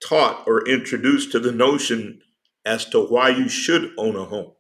taught 0.08 0.44
or 0.48 0.68
introduced 0.68 1.32
to 1.32 1.40
the 1.40 1.52
notion 1.52 2.22
as 2.66 2.86
to 2.86 3.00
why 3.00 3.30
you 3.30 3.50
should 3.50 3.92
own 3.98 4.16
a 4.16 4.26
home. 4.26 4.52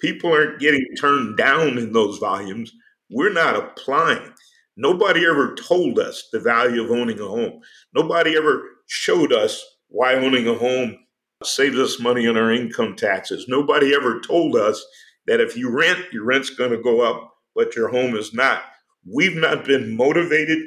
People 0.00 0.32
aren't 0.32 0.60
getting 0.60 0.84
turned 0.98 1.36
down 1.36 1.78
in 1.78 1.92
those 1.92 2.18
volumes. 2.18 2.72
We're 3.10 3.32
not 3.32 3.56
applying. 3.56 4.32
Nobody 4.80 5.26
ever 5.26 5.54
told 5.54 5.98
us 5.98 6.30
the 6.32 6.40
value 6.40 6.82
of 6.82 6.90
owning 6.90 7.20
a 7.20 7.26
home. 7.26 7.60
Nobody 7.94 8.34
ever 8.34 8.62
showed 8.86 9.30
us 9.30 9.62
why 9.88 10.14
owning 10.14 10.48
a 10.48 10.54
home 10.54 10.96
saves 11.44 11.78
us 11.78 12.00
money 12.00 12.26
on 12.26 12.38
our 12.38 12.50
income 12.50 12.96
taxes. 12.96 13.44
Nobody 13.46 13.94
ever 13.94 14.20
told 14.20 14.56
us 14.56 14.82
that 15.26 15.38
if 15.38 15.54
you 15.54 15.68
rent, 15.68 16.06
your 16.14 16.24
rent's 16.24 16.48
going 16.48 16.70
to 16.70 16.82
go 16.82 17.02
up, 17.02 17.30
but 17.54 17.76
your 17.76 17.88
home 17.88 18.16
is 18.16 18.32
not. 18.32 18.62
We've 19.06 19.36
not 19.36 19.66
been 19.66 19.94
motivated 19.94 20.60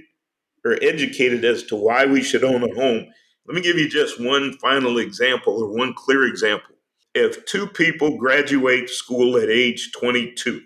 or 0.64 0.78
educated 0.80 1.44
as 1.44 1.64
to 1.64 1.76
why 1.76 2.06
we 2.06 2.22
should 2.22 2.44
own 2.44 2.62
a 2.62 2.76
home. 2.76 3.08
Let 3.48 3.56
me 3.56 3.62
give 3.62 3.80
you 3.80 3.90
just 3.90 4.22
one 4.22 4.54
final 4.60 5.00
example 5.00 5.56
or 5.56 5.76
one 5.76 5.96
clear 5.96 6.28
example. 6.28 6.76
If 7.16 7.48
two 7.48 7.66
people 7.66 8.20
graduate 8.20 8.92
school 8.92 9.38
at 9.38 9.50
age 9.50 9.92
22 10.00 10.62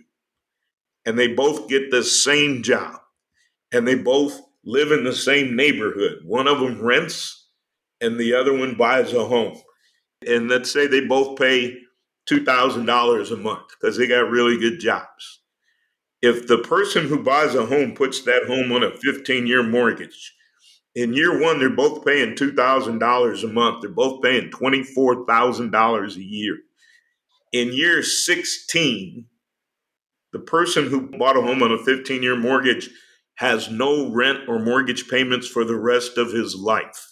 and 1.06 1.18
they 1.18 1.30
both 1.30 1.70
get 1.70 1.92
the 1.92 2.04
same 2.04 2.62
job 2.62 3.00
and 3.72 3.88
they 3.88 3.96
both 3.96 4.42
live 4.64 4.92
in 4.92 5.04
the 5.04 5.14
same 5.14 5.56
neighborhood, 5.56 6.20
one 6.26 6.48
of 6.48 6.60
them 6.60 6.82
rents 6.82 7.48
and 8.02 8.20
the 8.20 8.34
other 8.34 8.56
one 8.56 8.76
buys 8.76 9.14
a 9.14 9.26
home. 9.26 9.58
And 10.28 10.50
let's 10.50 10.72
say 10.72 10.88
they 10.88 11.06
both 11.06 11.38
pay 11.38 11.78
$2,000 12.30 13.32
a 13.32 13.38
month 13.38 13.68
because 13.80 13.98
they 13.98 14.08
got 14.08 14.30
really 14.30 14.58
good 14.58 14.80
jobs. 14.80 15.42
If 16.22 16.48
the 16.48 16.58
person 16.58 17.08
who 17.08 17.24
buys 17.24 17.56
a 17.56 17.66
home 17.66 17.94
puts 17.94 18.24
that 18.24 18.48
home 18.48 18.72
on 18.72 18.84
a 18.84 18.92
15 18.92 19.48
year 19.48 19.64
mortgage, 19.64 20.34
in 20.96 21.14
year 21.14 21.40
one, 21.40 21.60
they're 21.60 21.70
both 21.70 22.04
paying 22.04 22.34
$2,000 22.34 23.44
a 23.44 23.48
month. 23.48 23.82
They're 23.82 23.92
both 23.92 24.24
paying 24.24 24.50
$24,000 24.50 26.16
a 26.16 26.24
year. 26.24 26.58
In 27.54 27.72
year 27.72 28.02
16, 28.02 29.26
the 30.34 30.40
person 30.40 30.90
who 30.90 31.02
bought 31.02 31.38
a 31.38 31.42
home 31.42 31.62
on 31.62 31.72
a 31.72 31.78
15 31.78 32.24
year 32.24 32.36
mortgage 32.36 32.90
has 33.38 33.70
no 33.70 34.12
rent 34.12 34.40
or 34.48 34.60
mortgage 34.60 35.08
payments 35.08 35.48
for 35.48 35.64
the 35.64 35.80
rest 35.80 36.18
of 36.18 36.32
his 36.32 36.56
life. 36.56 37.06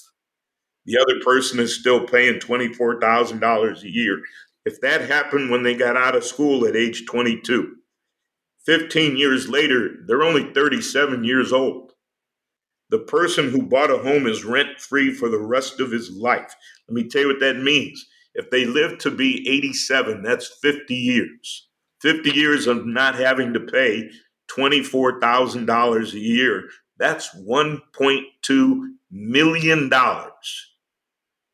The 0.85 0.97
other 0.97 1.19
person 1.23 1.59
is 1.59 1.79
still 1.79 2.05
paying 2.05 2.39
$24,000 2.39 3.83
a 3.83 3.89
year. 3.89 4.21
If 4.65 4.81
that 4.81 5.09
happened 5.09 5.49
when 5.49 5.63
they 5.63 5.75
got 5.75 5.97
out 5.97 6.15
of 6.15 6.23
school 6.23 6.65
at 6.67 6.75
age 6.75 7.05
22, 7.05 7.75
15 8.65 9.17
years 9.17 9.47
later, 9.47 9.97
they're 10.07 10.23
only 10.23 10.51
37 10.53 11.23
years 11.23 11.53
old. 11.53 11.91
The 12.89 12.99
person 12.99 13.49
who 13.49 13.63
bought 13.63 13.91
a 13.91 13.97
home 13.99 14.25
is 14.27 14.45
rent 14.45 14.79
free 14.79 15.13
for 15.13 15.29
the 15.29 15.39
rest 15.39 15.79
of 15.79 15.91
his 15.91 16.11
life. 16.11 16.55
Let 16.88 16.95
me 16.95 17.07
tell 17.07 17.21
you 17.21 17.27
what 17.27 17.39
that 17.39 17.57
means. 17.57 18.03
If 18.33 18.49
they 18.49 18.65
live 18.65 18.97
to 18.99 19.11
be 19.11 19.47
87, 19.47 20.23
that's 20.23 20.57
50 20.61 20.95
years. 20.95 21.67
50 22.01 22.31
years 22.31 22.67
of 22.67 22.85
not 22.85 23.15
having 23.15 23.53
to 23.53 23.59
pay 23.59 24.09
$24,000 24.47 26.13
a 26.13 26.19
year. 26.19 26.69
That's 26.97 27.36
$1.2 27.36 28.81
million 29.12 29.89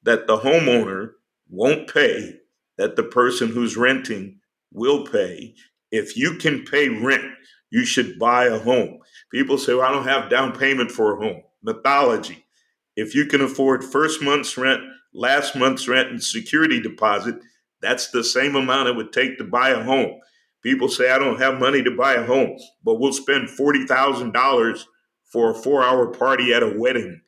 that 0.03 0.27
the 0.27 0.37
homeowner 0.37 1.11
won't 1.49 1.91
pay, 1.91 2.39
that 2.77 2.95
the 2.95 3.03
person 3.03 3.49
who's 3.49 3.77
renting 3.77 4.39
will 4.71 5.05
pay. 5.05 5.55
If 5.91 6.15
you 6.15 6.35
can 6.35 6.63
pay 6.63 6.89
rent, 6.89 7.25
you 7.69 7.85
should 7.85 8.19
buy 8.19 8.45
a 8.45 8.59
home. 8.59 8.99
People 9.31 9.57
say, 9.57 9.73
well, 9.73 9.87
I 9.87 9.91
don't 9.91 10.07
have 10.07 10.29
down 10.29 10.57
payment 10.57 10.91
for 10.91 11.15
a 11.15 11.23
home. 11.23 11.43
Mythology. 11.63 12.45
If 12.95 13.15
you 13.15 13.25
can 13.25 13.41
afford 13.41 13.83
first 13.83 14.21
month's 14.21 14.57
rent, 14.57 14.81
last 15.13 15.55
month's 15.55 15.87
rent, 15.87 16.09
and 16.09 16.23
security 16.23 16.81
deposit, 16.81 17.35
that's 17.81 18.11
the 18.11 18.23
same 18.23 18.55
amount 18.55 18.89
it 18.89 18.95
would 18.95 19.13
take 19.13 19.37
to 19.37 19.43
buy 19.43 19.69
a 19.69 19.83
home. 19.83 20.19
People 20.63 20.89
say, 20.89 21.11
I 21.11 21.17
don't 21.17 21.39
have 21.39 21.59
money 21.59 21.83
to 21.83 21.95
buy 21.95 22.13
a 22.13 22.25
home, 22.25 22.57
but 22.83 22.99
we'll 22.99 23.13
spend 23.13 23.49
$40,000 23.49 24.83
for 25.31 25.51
a 25.51 25.55
four 25.55 25.83
hour 25.83 26.07
party 26.07 26.53
at 26.53 26.63
a 26.63 26.73
wedding. 26.77 27.21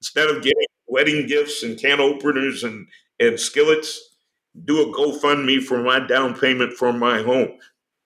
Instead 0.00 0.28
of 0.28 0.42
getting 0.42 0.66
wedding 0.86 1.26
gifts 1.26 1.62
and 1.62 1.78
can 1.78 2.00
openers 2.00 2.64
and, 2.64 2.86
and 3.18 3.40
skillets, 3.40 4.16
do 4.64 4.82
a 4.82 4.92
GoFundMe 4.92 5.62
for 5.62 5.82
my 5.82 6.00
down 6.00 6.38
payment 6.38 6.74
for 6.74 6.92
my 6.92 7.22
home. 7.22 7.48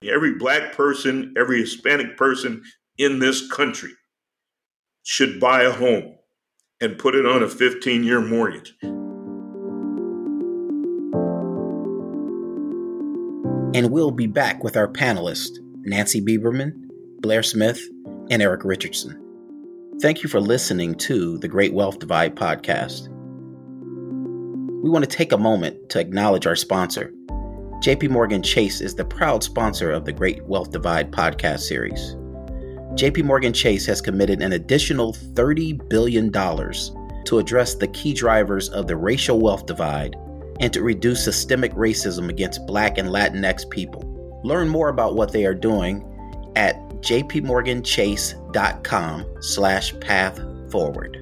Every 0.04 0.34
black 0.34 0.74
person, 0.74 1.34
every 1.36 1.60
Hispanic 1.60 2.16
person 2.16 2.62
in 2.98 3.18
this 3.18 3.50
country 3.50 3.90
should 5.02 5.40
buy 5.40 5.62
a 5.62 5.72
home 5.72 6.16
and 6.80 6.98
put 6.98 7.14
it 7.14 7.26
on 7.26 7.42
a 7.42 7.48
15 7.48 8.04
year 8.04 8.20
mortgage. 8.20 8.74
And 13.76 13.90
we'll 13.90 14.10
be 14.10 14.26
back 14.26 14.64
with 14.64 14.74
our 14.74 14.88
panelists, 14.88 15.58
Nancy 15.82 16.22
Biberman, 16.22 16.72
Blair 17.20 17.42
Smith, 17.42 17.86
and 18.30 18.40
Eric 18.40 18.64
Richardson. 18.64 19.22
Thank 20.00 20.22
you 20.22 20.30
for 20.30 20.40
listening 20.40 20.94
to 20.94 21.36
the 21.36 21.48
Great 21.48 21.74
Wealth 21.74 21.98
Divide 21.98 22.36
podcast. 22.36 23.08
We 24.82 24.88
want 24.88 25.04
to 25.04 25.14
take 25.14 25.30
a 25.30 25.36
moment 25.36 25.90
to 25.90 26.00
acknowledge 26.00 26.46
our 26.46 26.56
sponsor. 26.56 27.12
JP 27.82 28.08
Morgan 28.08 28.42
Chase 28.42 28.80
is 28.80 28.94
the 28.94 29.04
proud 29.04 29.42
sponsor 29.42 29.92
of 29.92 30.06
the 30.06 30.12
Great 30.12 30.42
Wealth 30.46 30.70
Divide 30.70 31.12
podcast 31.12 31.60
series. 31.60 32.14
JP 32.94 33.24
Morgan 33.24 33.52
Chase 33.52 33.84
has 33.84 34.00
committed 34.00 34.40
an 34.40 34.54
additional 34.54 35.12
$30 35.12 35.86
billion 35.90 36.32
to 36.32 37.38
address 37.38 37.74
the 37.74 37.88
key 37.88 38.14
drivers 38.14 38.70
of 38.70 38.86
the 38.86 38.96
racial 38.96 39.38
wealth 39.38 39.66
divide 39.66 40.16
and 40.60 40.72
to 40.72 40.82
reduce 40.82 41.24
systemic 41.24 41.72
racism 41.74 42.28
against 42.28 42.64
Black 42.66 42.98
and 42.98 43.08
Latinx 43.08 43.68
people. 43.70 44.40
Learn 44.44 44.68
more 44.68 44.88
about 44.88 45.16
what 45.16 45.32
they 45.32 45.44
are 45.44 45.54
doing 45.54 46.04
at 46.56 46.76
jpmorganchase.com 47.00 49.26
slash 49.40 50.00
path 50.00 50.40
forward. 50.70 51.16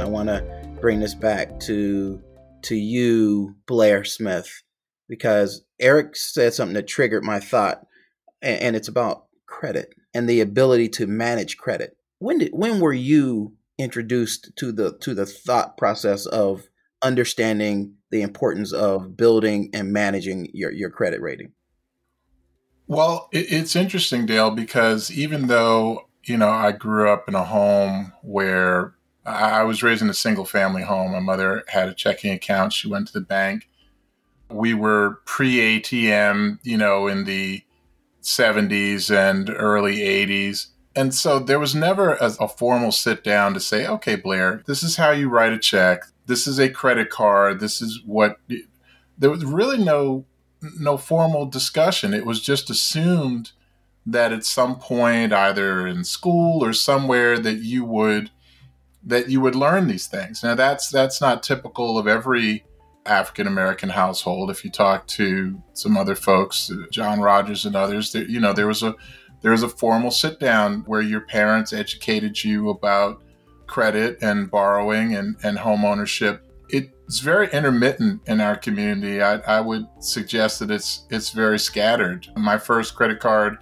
I 0.00 0.04
want 0.04 0.28
to 0.28 0.44
bring 0.80 1.00
this 1.00 1.14
back 1.14 1.58
to 1.60 2.22
to 2.62 2.74
you, 2.74 3.54
Blair 3.66 4.02
Smith, 4.04 4.62
because 5.08 5.62
Eric 5.78 6.16
said 6.16 6.54
something 6.54 6.74
that 6.74 6.88
triggered 6.88 7.22
my 7.22 7.38
thought, 7.38 7.86
and, 8.42 8.60
and 8.60 8.76
it's 8.76 8.88
about 8.88 9.26
credit 9.46 9.94
and 10.14 10.28
the 10.28 10.40
ability 10.40 10.88
to 10.88 11.06
manage 11.06 11.56
credit 11.56 11.96
when 12.18 12.38
did 12.38 12.50
when 12.52 12.80
were 12.80 12.92
you 12.92 13.54
introduced 13.78 14.54
to 14.56 14.72
the 14.72 14.96
to 14.98 15.14
the 15.14 15.26
thought 15.26 15.76
process 15.76 16.26
of 16.26 16.68
understanding 17.02 17.94
the 18.10 18.22
importance 18.22 18.72
of 18.72 19.16
building 19.16 19.70
and 19.72 19.92
managing 19.92 20.48
your 20.52 20.72
your 20.72 20.90
credit 20.90 21.20
rating? 21.20 21.52
Well, 22.86 23.28
it, 23.32 23.46
it's 23.50 23.76
interesting, 23.76 24.26
Dale, 24.26 24.50
because 24.50 25.10
even 25.10 25.48
though 25.48 26.08
you 26.24 26.36
know 26.36 26.50
I 26.50 26.72
grew 26.72 27.10
up 27.10 27.28
in 27.28 27.34
a 27.34 27.44
home 27.44 28.12
where 28.22 28.94
I 29.24 29.64
was 29.64 29.82
raised 29.82 30.02
in 30.02 30.10
a 30.10 30.14
single 30.14 30.44
family 30.44 30.82
home, 30.82 31.12
my 31.12 31.20
mother 31.20 31.64
had 31.68 31.88
a 31.88 31.94
checking 31.94 32.32
account. 32.32 32.72
She 32.72 32.88
went 32.88 33.08
to 33.08 33.12
the 33.12 33.20
bank. 33.20 33.68
We 34.48 34.72
were 34.72 35.20
pre 35.24 35.80
ATM, 35.80 36.60
you 36.62 36.76
know, 36.76 37.08
in 37.08 37.24
the 37.24 37.62
70s 38.22 39.10
and 39.10 39.50
early 39.50 39.98
80s 39.98 40.68
and 40.96 41.14
so 41.14 41.38
there 41.38 41.58
was 41.58 41.74
never 41.74 42.14
a, 42.14 42.32
a, 42.40 42.48
formal 42.48 42.90
sit 42.90 43.22
down 43.22 43.52
to 43.52 43.60
say, 43.60 43.86
okay, 43.86 44.16
Blair, 44.16 44.62
this 44.66 44.82
is 44.82 44.96
how 44.96 45.10
you 45.10 45.28
write 45.28 45.52
a 45.52 45.58
check. 45.58 46.04
This 46.24 46.46
is 46.46 46.58
a 46.58 46.70
credit 46.70 47.10
card. 47.10 47.60
This 47.60 47.82
is 47.82 48.00
what. 48.04 48.40
There 49.18 49.30
was 49.30 49.44
really 49.44 49.78
no 49.78 50.24
no 50.80 50.96
formal 50.96 51.46
discussion. 51.46 52.14
It 52.14 52.26
was 52.26 52.40
just 52.40 52.70
assumed 52.70 53.52
that 54.06 54.32
at 54.32 54.44
some 54.44 54.78
point, 54.78 55.32
either 55.32 55.86
in 55.86 56.02
school 56.04 56.64
or 56.64 56.72
somewhere, 56.72 57.38
that 57.38 57.58
you 57.58 57.84
would 57.84 58.30
that 59.04 59.28
you 59.28 59.40
would 59.40 59.54
learn 59.54 59.88
these 59.88 60.06
things. 60.06 60.42
Now 60.42 60.54
that's 60.54 60.88
that's 60.88 61.20
not 61.20 61.42
typical 61.42 61.98
of 61.98 62.08
every 62.08 62.64
African 63.04 63.46
American 63.46 63.90
household. 63.90 64.50
If 64.50 64.64
you 64.64 64.70
talk 64.70 65.06
to 65.08 65.62
some 65.74 65.96
other 65.96 66.14
folks, 66.14 66.70
uh, 66.70 66.86
John 66.90 67.20
Rogers 67.20 67.64
and 67.66 67.76
others, 67.76 68.12
there, 68.12 68.24
you 68.24 68.40
know 68.40 68.52
there 68.52 68.66
was 68.66 68.82
a 68.82 68.94
there 69.46 69.52
was 69.52 69.62
a 69.62 69.68
formal 69.68 70.10
sit 70.10 70.40
down 70.40 70.80
where 70.86 71.00
your 71.00 71.20
parents 71.20 71.72
educated 71.72 72.42
you 72.42 72.68
about 72.68 73.22
credit 73.68 74.18
and 74.20 74.50
borrowing 74.50 75.14
and, 75.14 75.36
and 75.44 75.56
home 75.56 75.84
ownership. 75.84 76.42
It's 76.68 77.20
very 77.20 77.48
intermittent 77.52 78.22
in 78.26 78.40
our 78.40 78.56
community. 78.56 79.22
I, 79.22 79.36
I 79.36 79.60
would 79.60 79.86
suggest 80.00 80.58
that 80.58 80.72
it's 80.72 81.06
it's 81.10 81.30
very 81.30 81.60
scattered. 81.60 82.26
My 82.36 82.58
first 82.58 82.96
credit 82.96 83.20
card 83.20 83.58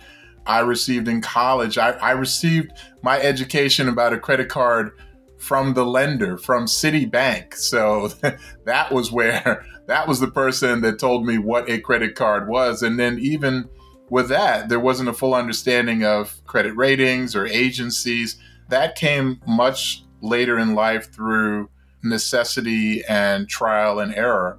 I 0.46 0.60
received 0.60 1.06
in 1.06 1.20
college, 1.20 1.76
I, 1.76 1.90
I 1.90 2.12
received 2.12 2.72
my 3.02 3.20
education 3.20 3.86
about 3.86 4.14
a 4.14 4.18
credit 4.18 4.48
card 4.48 4.92
from 5.36 5.74
the 5.74 5.84
lender, 5.84 6.38
from 6.38 6.64
Citibank. 6.64 7.52
So 7.56 8.08
that 8.64 8.90
was 8.90 9.12
where 9.12 9.66
that 9.86 10.08
was 10.08 10.18
the 10.18 10.30
person 10.30 10.80
that 10.80 10.98
told 10.98 11.26
me 11.26 11.36
what 11.36 11.68
a 11.68 11.78
credit 11.78 12.14
card 12.14 12.48
was. 12.48 12.82
And 12.82 12.98
then 12.98 13.18
even 13.18 13.68
with 14.10 14.28
that, 14.28 14.68
there 14.68 14.80
wasn't 14.80 15.08
a 15.08 15.14
full 15.14 15.34
understanding 15.34 16.04
of 16.04 16.44
credit 16.46 16.76
ratings 16.76 17.34
or 17.34 17.46
agencies. 17.46 18.36
That 18.68 18.96
came 18.96 19.40
much 19.46 20.04
later 20.20 20.58
in 20.58 20.74
life 20.74 21.12
through 21.12 21.68
necessity 22.02 23.02
and 23.08 23.48
trial 23.48 23.98
and 23.98 24.14
error. 24.14 24.58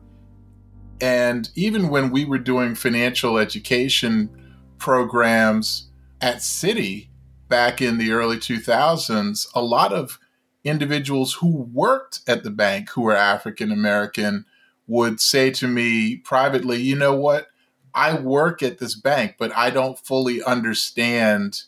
And 1.01 1.49
even 1.55 1.89
when 1.89 2.09
we 2.09 2.25
were 2.25 2.37
doing 2.37 2.75
financial 2.75 3.37
education 3.37 4.29
programs 4.77 5.89
at 6.21 6.37
Citi 6.37 7.09
back 7.47 7.81
in 7.81 7.97
the 7.97 8.11
early 8.11 8.37
2000s, 8.37 9.47
a 9.53 9.61
lot 9.61 9.93
of 9.93 10.19
individuals 10.63 11.33
who 11.33 11.69
worked 11.71 12.21
at 12.27 12.43
the 12.43 12.49
bank 12.49 12.89
who 12.89 13.01
were 13.01 13.15
African 13.15 13.71
American 13.71 14.45
would 14.87 15.19
say 15.19 15.51
to 15.51 15.67
me 15.67 16.15
privately, 16.17 16.81
you 16.81 16.95
know 16.95 17.15
what? 17.15 17.47
I 17.95 18.13
work 18.13 18.61
at 18.61 18.77
this 18.77 18.93
bank, 18.93 19.35
but 19.39 19.55
I 19.55 19.69
don't 19.69 19.97
fully 19.97 20.43
understand 20.43 21.63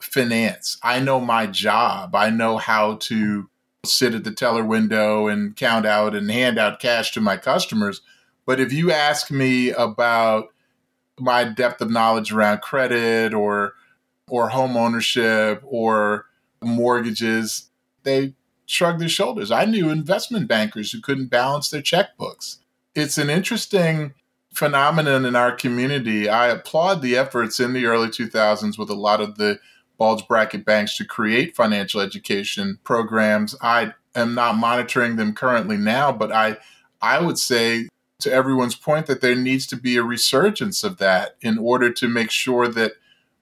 finance. 0.00 0.78
I 0.82 0.98
know 0.98 1.20
my 1.20 1.46
job. 1.46 2.16
I 2.16 2.30
know 2.30 2.58
how 2.58 2.96
to 2.96 3.48
sit 3.84 4.14
at 4.14 4.24
the 4.24 4.32
teller 4.32 4.64
window 4.64 5.28
and 5.28 5.54
count 5.56 5.86
out 5.86 6.14
and 6.14 6.30
hand 6.30 6.58
out 6.58 6.80
cash 6.80 7.12
to 7.12 7.20
my 7.20 7.36
customers. 7.36 8.00
But 8.46 8.58
if 8.58 8.72
you 8.72 8.90
ask 8.90 9.30
me 9.30 9.70
about 9.70 10.48
my 11.20 11.44
depth 11.44 11.80
of 11.80 11.90
knowledge 11.90 12.32
around 12.32 12.60
credit 12.60 13.32
or 13.32 13.74
or 14.28 14.48
home 14.50 14.76
ownership 14.76 15.62
or 15.64 16.26
mortgages, 16.62 17.70
they 18.02 18.34
shrug 18.66 18.98
their 18.98 19.08
shoulders. 19.08 19.50
I 19.50 19.64
knew 19.64 19.88
investment 19.88 20.48
bankers 20.48 20.92
who 20.92 21.00
couldn't 21.00 21.28
balance 21.28 21.70
their 21.70 21.80
checkbooks. 21.80 22.58
It's 22.94 23.16
an 23.16 23.30
interesting 23.30 24.14
phenomenon 24.52 25.24
in 25.24 25.36
our 25.36 25.52
community. 25.52 26.28
I 26.28 26.48
applaud 26.48 27.02
the 27.02 27.16
efforts 27.16 27.60
in 27.60 27.72
the 27.72 27.86
early 27.86 28.08
2000s 28.08 28.78
with 28.78 28.90
a 28.90 28.94
lot 28.94 29.20
of 29.20 29.36
the 29.36 29.58
bulge 29.98 30.26
bracket 30.26 30.64
banks 30.64 30.96
to 30.96 31.04
create 31.04 31.56
financial 31.56 32.00
education 32.00 32.78
programs. 32.84 33.54
I 33.60 33.94
am 34.14 34.34
not 34.34 34.56
monitoring 34.56 35.16
them 35.16 35.34
currently 35.34 35.76
now, 35.76 36.12
but 36.12 36.32
I 36.32 36.56
I 37.00 37.20
would 37.20 37.38
say 37.38 37.88
to 38.20 38.32
everyone's 38.32 38.74
point 38.74 39.06
that 39.06 39.20
there 39.20 39.36
needs 39.36 39.66
to 39.68 39.76
be 39.76 39.96
a 39.96 40.02
resurgence 40.02 40.82
of 40.82 40.98
that 40.98 41.36
in 41.40 41.58
order 41.58 41.92
to 41.92 42.08
make 42.08 42.30
sure 42.30 42.66
that 42.66 42.92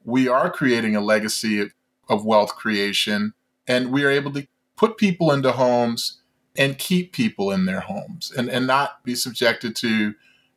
we 0.04 0.28
are 0.28 0.50
creating 0.50 0.94
a 0.94 1.00
legacy 1.00 1.70
of 2.08 2.24
wealth 2.24 2.54
creation 2.56 3.32
and 3.66 3.90
we 3.90 4.04
are 4.04 4.10
able 4.10 4.32
to 4.32 4.46
put 4.76 4.98
people 4.98 5.32
into 5.32 5.52
homes 5.52 6.20
and 6.56 6.78
keep 6.78 7.12
people 7.12 7.50
in 7.50 7.64
their 7.64 7.80
homes 7.80 8.32
and, 8.36 8.48
and 8.48 8.66
not 8.66 9.02
be 9.02 9.14
subjected 9.14 9.74
to 9.76 10.14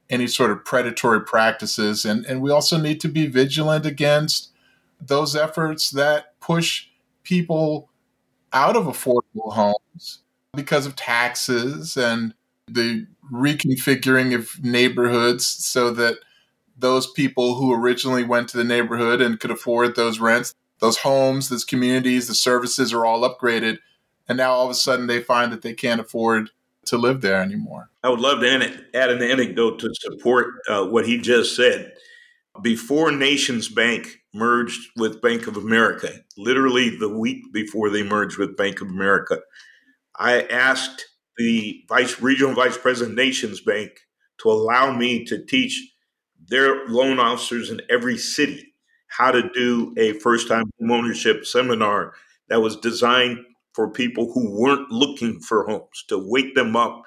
any 0.10 0.28
sort 0.28 0.52
of 0.52 0.66
predatory 0.66 1.22
practices. 1.22 2.06
And, 2.06 2.26
and 2.26 2.42
we 2.42 2.52
also 2.52 2.78
need 2.78 3.00
to 3.02 3.08
be 3.08 3.28
vigilant 3.28 3.86
against 3.86 4.50
those 5.00 5.36
efforts 5.36 5.92
that 5.92 6.40
push 6.40 6.88
people 7.24 7.90
out 8.52 8.76
of 8.76 8.86
affordable 8.86 9.54
homes 9.54 10.20
because 10.56 10.86
of 10.86 10.96
taxes 10.96 11.96
and 11.96 12.34
the 12.68 13.06
reconfiguring 13.32 14.34
of 14.34 14.64
neighborhoods 14.64 15.46
so 15.46 15.92
that 15.92 16.18
those 16.78 17.12
people 17.12 17.56
who 17.56 17.74
originally 17.74 18.24
went 18.24 18.50
to 18.50 18.58
the 18.58 18.64
neighborhood 18.64 19.22
and 19.22 19.40
could 19.40 19.52
afford 19.52 19.96
those 19.96 20.20
rents, 20.20 20.56
those 20.80 21.00
homes, 21.00 21.50
those 21.50 21.66
communities, 21.66 22.28
the 22.28 22.36
services 22.36 22.94
are 22.94 23.06
all 23.06 23.22
upgraded. 23.22 23.78
And 24.28 24.38
now 24.38 24.52
all 24.52 24.66
of 24.66 24.72
a 24.72 24.76
sudden 24.76 25.08
they 25.08 25.22
find 25.22 25.52
that 25.52 25.62
they 25.62 25.74
can't 25.74 26.02
afford 26.02 26.50
to 26.90 26.98
live 26.98 27.22
there 27.22 27.42
anymore. 27.42 27.90
I 28.04 28.10
would 28.10 28.20
love 28.20 28.42
to 28.42 28.84
add 28.94 29.10
an 29.10 29.22
anecdote 29.22 29.80
to 29.80 29.90
support 29.96 30.56
uh, 30.68 30.86
what 30.86 31.08
he 31.08 31.18
just 31.18 31.56
said. 31.56 31.94
Before 32.62 33.10
NationsBank 33.10 34.08
merged 34.34 34.90
with 34.96 35.22
Bank 35.22 35.48
of 35.48 35.56
America, 35.56 36.12
literally 36.38 36.98
the 36.98 37.10
week 37.10 37.54
before 37.54 37.90
they 37.90 38.04
merged 38.04 38.38
with 38.38 38.58
Bank 38.58 38.82
of 38.82 38.90
America, 38.90 39.40
I 40.18 40.42
asked 40.44 41.06
the 41.38 41.84
vice 41.88 42.22
regional 42.22 42.54
vice 42.54 42.78
president 42.78 43.18
NationsBank 43.18 43.92
to 44.42 44.52
allow 44.52 44.96
me 44.96 45.26
to 45.26 45.46
teach 45.46 45.94
their 46.48 46.86
loan 46.88 47.20
officers 47.20 47.70
in 47.70 47.82
every 47.90 48.18
city 48.18 48.74
how 49.08 49.32
to 49.32 49.50
do 49.54 49.94
a 49.98 50.14
first 50.14 50.48
time 50.48 50.66
home 50.80 50.92
ownership 50.92 51.46
seminar 51.46 52.14
that 52.50 52.62
was 52.62 52.76
designed 52.76 53.40
for 53.80 53.90
people 53.90 54.30
who 54.34 54.52
weren't 54.52 54.92
looking 54.92 55.40
for 55.40 55.66
homes 55.66 56.04
to 56.10 56.18
wake 56.18 56.54
them 56.54 56.76
up 56.76 57.06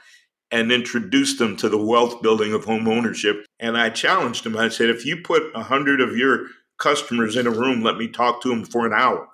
and 0.50 0.72
introduce 0.72 1.36
them 1.36 1.54
to 1.54 1.68
the 1.68 1.76
wealth 1.76 2.22
building 2.22 2.54
of 2.54 2.64
home 2.64 2.88
ownership. 2.88 3.44
And 3.60 3.76
I 3.76 3.90
challenged 3.90 4.46
him. 4.46 4.56
I 4.56 4.70
said, 4.70 4.88
if 4.88 5.04
you 5.04 5.18
put 5.18 5.54
a 5.54 5.62
hundred 5.62 6.00
of 6.00 6.16
your 6.16 6.46
customers 6.78 7.36
in 7.36 7.46
a 7.46 7.50
room, 7.50 7.82
let 7.82 7.98
me 7.98 8.08
talk 8.08 8.40
to 8.40 8.48
them 8.48 8.64
for 8.64 8.86
an 8.86 8.94
hour. 8.94 9.28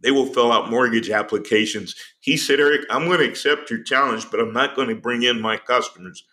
They 0.00 0.10
will 0.10 0.26
fill 0.26 0.50
out 0.50 0.68
mortgage 0.68 1.10
applications. 1.10 1.94
He 2.18 2.36
said, 2.36 2.58
Eric, 2.58 2.86
I'm 2.90 3.06
going 3.06 3.20
to 3.20 3.28
accept 3.28 3.70
your 3.70 3.84
challenge, 3.84 4.28
but 4.28 4.40
I'm 4.40 4.52
not 4.52 4.74
going 4.74 4.88
to 4.88 4.96
bring 4.96 5.22
in 5.22 5.40
my 5.40 5.58
customers. 5.58 6.24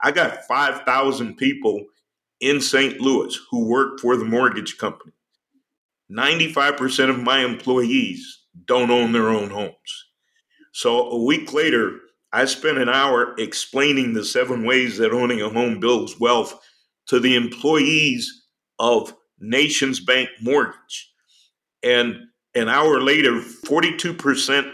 I 0.00 0.10
got 0.10 0.44
5,000 0.48 1.36
people 1.36 1.84
in 2.40 2.60
St. 2.60 3.00
Louis 3.00 3.38
who 3.52 3.68
work 3.68 4.00
for 4.00 4.16
the 4.16 4.24
mortgage 4.24 4.76
company. 4.76 5.12
95% 6.10 7.10
of 7.10 7.22
my 7.22 7.44
employees 7.44 8.41
don't 8.66 8.90
own 8.90 9.12
their 9.12 9.28
own 9.28 9.50
homes. 9.50 10.06
So 10.72 11.10
a 11.10 11.24
week 11.24 11.52
later, 11.52 11.98
I 12.32 12.46
spent 12.46 12.78
an 12.78 12.88
hour 12.88 13.34
explaining 13.38 14.14
the 14.14 14.24
seven 14.24 14.64
ways 14.64 14.98
that 14.98 15.12
owning 15.12 15.42
a 15.42 15.50
home 15.50 15.80
builds 15.80 16.18
wealth 16.18 16.58
to 17.08 17.20
the 17.20 17.36
employees 17.36 18.46
of 18.78 19.14
NationsBank 19.42 20.28
Mortgage. 20.40 21.12
And 21.82 22.16
an 22.54 22.68
hour 22.68 23.00
later, 23.00 23.32
42% 23.32 24.72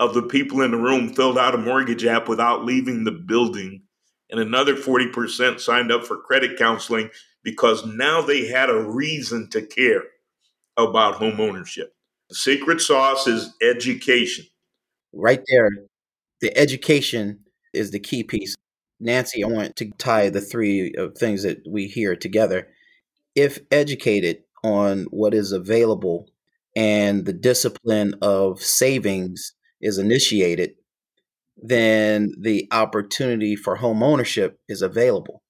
of 0.00 0.14
the 0.14 0.22
people 0.22 0.60
in 0.60 0.70
the 0.70 0.76
room 0.76 1.14
filled 1.14 1.38
out 1.38 1.54
a 1.54 1.58
mortgage 1.58 2.04
app 2.04 2.28
without 2.28 2.64
leaving 2.64 3.04
the 3.04 3.12
building 3.12 3.82
and 4.30 4.40
another 4.40 4.74
40% 4.74 5.60
signed 5.60 5.90
up 5.90 6.04
for 6.04 6.18
credit 6.18 6.58
counseling 6.58 7.10
because 7.42 7.86
now 7.86 8.20
they 8.20 8.46
had 8.46 8.68
a 8.68 8.82
reason 8.82 9.48
to 9.50 9.62
care 9.62 10.02
about 10.76 11.14
home 11.14 11.40
ownership. 11.40 11.94
The 12.28 12.34
secret 12.34 12.80
sauce 12.80 13.26
is 13.26 13.54
education. 13.62 14.46
Right 15.12 15.42
there, 15.48 15.70
the 16.40 16.56
education 16.56 17.40
is 17.72 17.90
the 17.90 18.00
key 18.00 18.22
piece. 18.22 18.54
Nancy, 19.00 19.44
I 19.44 19.48
want 19.48 19.76
to 19.76 19.90
tie 19.98 20.28
the 20.28 20.40
three 20.40 20.94
things 21.16 21.42
that 21.44 21.62
we 21.66 21.86
hear 21.86 22.16
together. 22.16 22.68
If 23.34 23.60
educated 23.70 24.42
on 24.64 25.04
what 25.10 25.34
is 25.34 25.52
available 25.52 26.28
and 26.76 27.24
the 27.24 27.32
discipline 27.32 28.14
of 28.20 28.60
savings 28.60 29.54
is 29.80 29.98
initiated, 29.98 30.74
then 31.56 32.34
the 32.38 32.68
opportunity 32.70 33.56
for 33.56 33.76
home 33.76 34.02
ownership 34.02 34.60
is 34.68 34.82
available. 34.82 35.42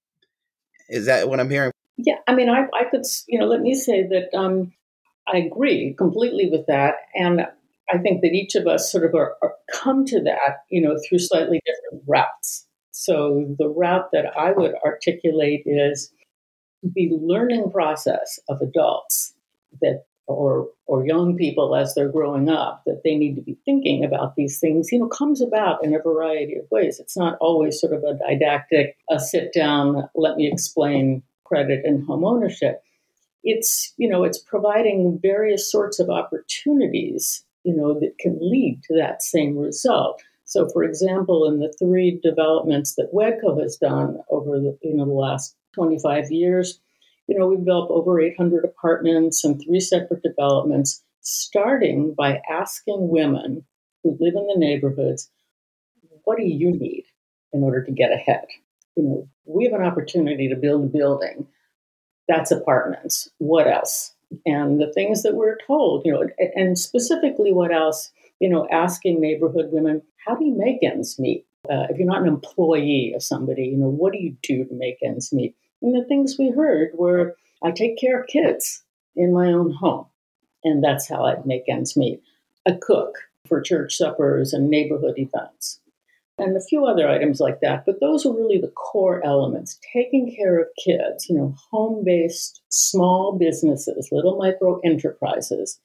Is 0.87 1.07
that 1.07 1.27
what 1.27 1.39
I'm 1.39 1.49
hearing? 1.49 1.71
Yeah, 1.97 2.15
I 2.27 2.33
mean, 2.33 2.49
I, 2.49 2.67
I 2.73 2.85
could, 2.89 3.03
you 3.27 3.39
know, 3.39 3.45
let 3.45 3.61
me 3.61 3.73
say 3.73 4.07
that 4.07 4.33
um, 4.37 4.71
I 5.31 5.37
agree 5.37 5.93
completely 5.97 6.49
with 6.49 6.65
that, 6.67 6.95
and 7.15 7.41
I 7.91 7.97
think 7.97 8.21
that 8.21 8.33
each 8.33 8.55
of 8.55 8.67
us 8.67 8.91
sort 8.91 9.05
of 9.05 9.13
are, 9.15 9.35
are 9.41 9.53
come 9.71 10.05
to 10.05 10.21
that, 10.23 10.63
you 10.69 10.81
know, 10.81 10.97
through 11.07 11.19
slightly 11.19 11.61
different 11.65 12.03
routes. 12.07 12.67
So 12.91 13.55
the 13.57 13.69
route 13.69 14.09
that 14.11 14.25
I 14.37 14.51
would 14.51 14.73
articulate 14.85 15.63
is 15.65 16.11
the 16.83 17.09
learning 17.21 17.71
process 17.71 18.39
of 18.49 18.61
adults 18.61 19.33
that 19.81 20.03
or 20.27 20.69
or 20.85 21.05
young 21.05 21.35
people 21.35 21.75
as 21.75 21.95
they're 21.95 22.11
growing 22.11 22.49
up 22.49 22.83
that 22.85 23.01
they 23.03 23.15
need 23.15 23.35
to 23.35 23.41
be 23.41 23.57
thinking 23.65 24.05
about 24.05 24.35
these 24.35 24.59
things 24.59 24.91
you 24.91 24.99
know 24.99 25.07
comes 25.07 25.41
about 25.41 25.83
in 25.83 25.93
a 25.95 25.99
variety 25.99 26.55
of 26.55 26.69
ways. 26.71 26.99
It's 26.99 27.17
not 27.17 27.37
always 27.41 27.79
sort 27.79 27.93
of 27.93 28.03
a 28.03 28.13
didactic 28.13 28.95
a 29.09 29.19
sit 29.19 29.51
down 29.53 30.07
let 30.15 30.35
me 30.37 30.47
explain 30.51 31.23
credit 31.45 31.83
and 31.83 32.05
home 32.05 32.23
ownership 32.23 32.83
it's 33.43 33.93
you 33.97 34.09
know 34.09 34.23
it's 34.23 34.39
providing 34.39 35.19
various 35.21 35.71
sorts 35.71 35.99
of 35.99 36.09
opportunities 36.09 37.43
you 37.63 37.75
know 37.75 37.93
that 37.99 38.17
can 38.19 38.37
lead 38.41 38.81
to 38.83 38.95
that 38.95 39.23
same 39.23 39.57
result 39.57 40.21
so 40.45 40.67
for 40.69 40.83
example 40.83 41.47
in 41.47 41.59
the 41.59 41.73
three 41.79 42.19
developments 42.23 42.95
that 42.95 43.13
WHEDco 43.13 43.61
has 43.61 43.77
done 43.77 44.17
over 44.29 44.59
the 44.59 44.77
you 44.81 44.95
know 44.95 45.05
the 45.05 45.11
last 45.11 45.55
25 45.75 46.31
years 46.31 46.79
you 47.29 47.37
know, 47.37 47.45
we've 47.45 47.63
built 47.63 47.91
over 47.91 48.19
800 48.19 48.65
apartments 48.65 49.43
and 49.43 49.61
three 49.61 49.79
separate 49.79 50.23
developments, 50.23 51.03
starting 51.21 52.15
by 52.17 52.41
asking 52.49 53.09
women 53.09 53.63
who 54.03 54.17
live 54.19 54.33
in 54.35 54.47
the 54.47 54.57
neighborhoods, 54.57 55.29
what 56.23 56.39
do 56.39 56.43
you 56.43 56.71
need 56.71 57.05
in 57.53 57.61
order 57.61 57.83
to 57.83 57.91
get 57.91 58.11
ahead? 58.11 58.45
You 58.95 59.03
know, 59.03 59.29
we 59.45 59.65
have 59.65 59.79
an 59.79 59.85
opportunity 59.85 60.49
to 60.49 60.55
build 60.55 60.85
a 60.85 60.87
building. 60.87 61.45
That's 62.29 62.51
apartments. 62.51 63.27
What 63.39 63.67
else? 63.67 64.13
And 64.45 64.79
the 64.79 64.93
things 64.93 65.23
that 65.23 65.33
we're 65.33 65.57
told, 65.65 66.05
you 66.05 66.13
know, 66.13 66.27
and 66.55 66.77
specifically 66.77 67.51
what 67.51 67.73
else, 67.73 68.11
you 68.39 68.47
know, 68.47 68.67
asking 68.71 69.19
neighborhood 69.19 69.71
women, 69.71 70.03
how 70.25 70.35
do 70.35 70.45
you 70.45 70.55
make 70.55 70.83
ends 70.83 71.17
meet? 71.17 71.45
Uh, 71.69 71.87
if 71.89 71.97
you're 71.97 72.07
not 72.07 72.21
an 72.21 72.27
employee 72.27 73.13
of 73.15 73.23
somebody, 73.23 73.65
you 73.65 73.77
know, 73.77 73.89
what 73.89 74.13
do 74.13 74.19
you 74.19 74.37
do 74.43 74.63
to 74.63 74.73
make 74.75 74.99
ends 75.03 75.33
meet? 75.33 75.55
And 75.81 75.95
the 75.95 76.05
things 76.05 76.35
we 76.37 76.51
heard 76.51 76.91
were 76.93 77.35
I 77.63 77.71
take 77.71 77.97
care 77.97 78.21
of 78.21 78.27
kids 78.27 78.83
in 79.15 79.33
my 79.33 79.47
own 79.47 79.71
home, 79.71 80.05
and 80.63 80.83
that's 80.83 81.09
how 81.09 81.25
I 81.25 81.35
make 81.45 81.63
ends 81.67 81.97
meet. 81.97 82.21
I 82.65 82.77
cook 82.79 83.15
for 83.47 83.59
church 83.59 83.97
suppers 83.97 84.53
and 84.53 84.69
neighborhood 84.69 85.17
events, 85.17 85.79
and 86.39 86.55
a 86.55 86.61
few 86.61 86.85
other 86.85 87.07
items 87.09 87.39
like 87.39 87.59
that. 87.61 87.85
But 87.85 87.99
those 87.99 88.25
are 88.25 88.33
really 88.33 88.59
the 88.59 88.71
core 88.75 89.25
elements 89.25 89.79
taking 89.93 90.35
care 90.35 90.59
of 90.59 90.67
kids, 90.83 91.27
you 91.29 91.35
know, 91.35 91.55
home 91.71 92.03
based 92.03 92.61
small 92.69 93.37
businesses, 93.37 94.09
little 94.11 94.37
micro 94.37 94.79
enterprises, 94.83 95.79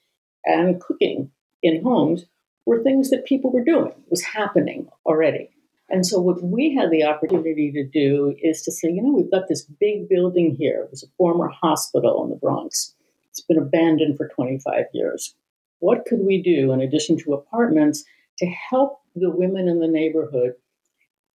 and 0.45 0.81
cooking 0.81 1.31
in 1.63 1.83
homes 1.83 2.27
were 2.67 2.83
things 2.83 3.11
that 3.11 3.27
people 3.27 3.53
were 3.53 3.65
doing, 3.65 3.93
was 4.11 4.23
happening 4.23 4.89
already. 5.07 5.51
And 5.91 6.07
so, 6.07 6.19
what 6.21 6.43
we 6.43 6.75
had 6.75 6.91
the 6.91 7.05
opportunity 7.05 7.71
to 7.73 7.85
do 7.85 8.35
is 8.43 8.63
to 8.63 8.73
say, 8.73 8.91
you 8.91 9.03
know, 9.03 9.13
we've 9.13 9.31
got 9.31 9.49
this 9.49 9.65
big 9.65 10.09
building 10.09 10.57
here. 10.59 10.83
It 10.85 10.91
was 10.91 11.03
a 11.03 11.13
former 11.19 11.49
hospital 11.49 12.25
in 12.25 12.31
the 12.31 12.37
Bronx. 12.37 12.95
It's 13.31 13.43
been 13.43 13.59
abandoned 13.59 14.17
for 14.17 14.29
25 14.29 14.87
years. 14.95 15.35
What 15.81 16.07
could 16.07 16.21
we 16.25 16.41
do, 16.41 16.73
in 16.73 16.81
addition 16.81 17.19
to 17.19 17.35
apartments, 17.35 18.05
to 18.39 18.47
help 18.47 19.01
the 19.15 19.31
women 19.31 19.69
in 19.69 19.81
the 19.81 19.89
neighborhood 19.89 20.55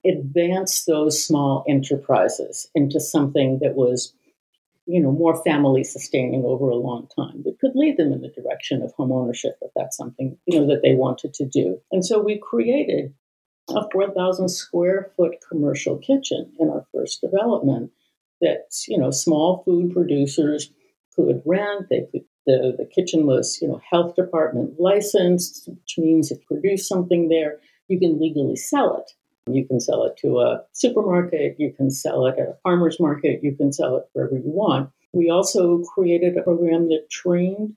advance 0.06 0.86
those 0.86 1.24
small 1.24 1.64
enterprises 1.68 2.70
into 2.74 3.00
something 3.00 3.60
that 3.62 3.76
was, 3.76 4.14
you 4.86 5.02
know, 5.02 5.12
more 5.12 5.44
family 5.44 5.84
sustaining 5.84 6.44
over 6.46 6.70
a 6.70 6.76
long 6.76 7.08
time 7.16 7.44
that 7.44 7.60
could 7.60 7.76
lead 7.76 7.98
them 7.98 8.14
in 8.14 8.22
the 8.22 8.30
direction 8.30 8.82
of 8.82 8.94
home 8.94 9.12
ownership 9.12 9.58
if 9.62 9.72
that's 9.76 9.98
something, 9.98 10.38
you 10.46 10.60
know, 10.60 10.68
that 10.68 10.82
they 10.82 10.94
wanted 10.94 11.34
to 11.34 11.46
do. 11.46 11.80
And 11.92 12.06
so 12.06 12.20
we 12.20 12.40
created 12.40 13.14
a 13.70 13.82
4,000 13.92 14.50
square 14.50 15.12
foot 15.18 15.36
commercial 15.50 15.98
kitchen 15.98 16.54
in 16.60 16.70
our 16.70 16.86
first 16.94 17.22
development 17.22 17.92
that, 18.40 18.68
you 18.88 18.98
know, 18.98 19.12
small 19.12 19.64
food 19.66 19.94
producers 19.94 20.72
could 21.16 21.42
rent. 21.46 21.88
They 21.90 22.08
could, 22.12 22.24
the, 22.48 22.74
the 22.78 22.86
kitchen 22.86 23.28
was, 23.28 23.60
you 23.62 23.68
know, 23.68 23.80
health 23.88 24.16
department 24.16 24.80
licensed, 24.80 25.68
which 25.68 25.96
means 26.00 26.32
if 26.32 26.40
you 26.40 26.46
produce 26.48 26.88
something 26.88 27.30
there, 27.30 27.60
you 27.88 28.00
can 28.00 28.20
legally 28.20 28.56
sell 28.56 28.98
it 28.98 29.12
You 29.54 29.66
can 29.66 29.80
sell 29.80 30.04
it 30.06 30.18
to 30.18 30.40
a 30.40 30.64
supermarket, 30.74 31.56
you 31.60 31.72
can 31.72 31.92
sell 31.92 32.26
it 32.26 32.40
at 32.40 32.50
a 32.50 32.58
farmer's 32.64 33.00
market, 33.00 33.44
you 33.44 33.56
can 33.56 33.72
sell 33.72 33.98
it 33.98 34.06
wherever 34.14 34.36
you 34.36 34.44
want. 34.46 34.90
We 35.14 35.30
also 35.30 35.84
created 35.84 36.36
a 36.36 36.44
program 36.44 36.90
that 36.90 37.10
trained 37.10 37.76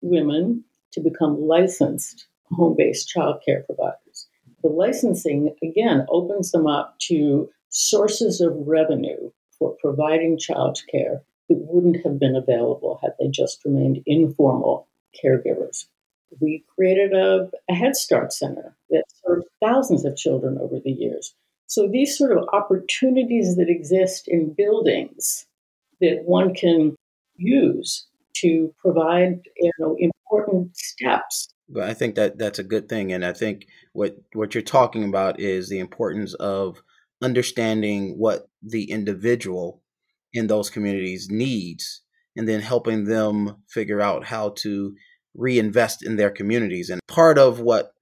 women 0.00 0.64
to 0.92 1.00
become 1.00 1.40
licensed 1.40 2.26
home 2.52 2.76
based 2.76 3.12
childcare 3.14 3.66
providers. 3.66 4.28
The 4.62 4.68
licensing, 4.68 5.54
again, 5.62 6.06
opens 6.08 6.50
them 6.50 6.66
up 6.66 6.98
to 7.08 7.48
sources 7.68 8.40
of 8.40 8.52
revenue 8.66 9.30
for 9.58 9.76
providing 9.80 10.38
childcare 10.38 11.20
that 11.48 11.58
wouldn't 11.58 12.04
have 12.04 12.18
been 12.18 12.36
available 12.36 12.98
had 13.02 13.12
they 13.18 13.28
just 13.28 13.64
remained 13.64 14.02
informal 14.06 14.88
caregivers. 15.24 15.86
We 16.40 16.64
created 16.74 17.14
a, 17.14 17.50
a 17.70 17.74
Head 17.74 17.96
Start 17.96 18.32
Center 18.32 18.76
that 18.90 19.04
served 19.24 19.46
thousands 19.62 20.04
of 20.04 20.16
children 20.16 20.58
over 20.60 20.78
the 20.78 20.90
years. 20.90 21.34
So 21.66 21.88
these 21.88 22.16
sort 22.16 22.36
of 22.36 22.48
opportunities 22.52 23.56
that 23.56 23.68
exist 23.68 24.28
in 24.28 24.54
buildings 24.54 25.46
that 26.00 26.22
one 26.24 26.54
can 26.54 26.96
use 27.36 28.06
to 28.36 28.72
provide 28.78 29.40
you 29.56 29.70
know 29.78 29.96
important 29.98 30.76
steps. 30.76 31.48
But 31.68 31.84
I 31.84 31.94
think 31.94 32.14
that 32.14 32.38
that's 32.38 32.58
a 32.58 32.64
good 32.64 32.88
thing, 32.88 33.12
and 33.12 33.24
I 33.24 33.32
think 33.32 33.66
what 33.92 34.16
what 34.32 34.54
you're 34.54 34.62
talking 34.62 35.04
about 35.04 35.40
is 35.40 35.68
the 35.68 35.78
importance 35.78 36.34
of 36.34 36.82
understanding 37.20 38.16
what 38.18 38.48
the 38.62 38.90
individual 38.90 39.82
in 40.32 40.46
those 40.46 40.70
communities 40.70 41.28
needs, 41.30 42.02
and 42.36 42.48
then 42.48 42.60
helping 42.60 43.04
them 43.04 43.56
figure 43.68 44.00
out 44.00 44.26
how 44.26 44.50
to 44.58 44.94
reinvest 45.34 46.04
in 46.04 46.16
their 46.16 46.30
communities. 46.30 46.90
And 46.90 47.00
part 47.06 47.38
of 47.38 47.60
what 47.60 47.92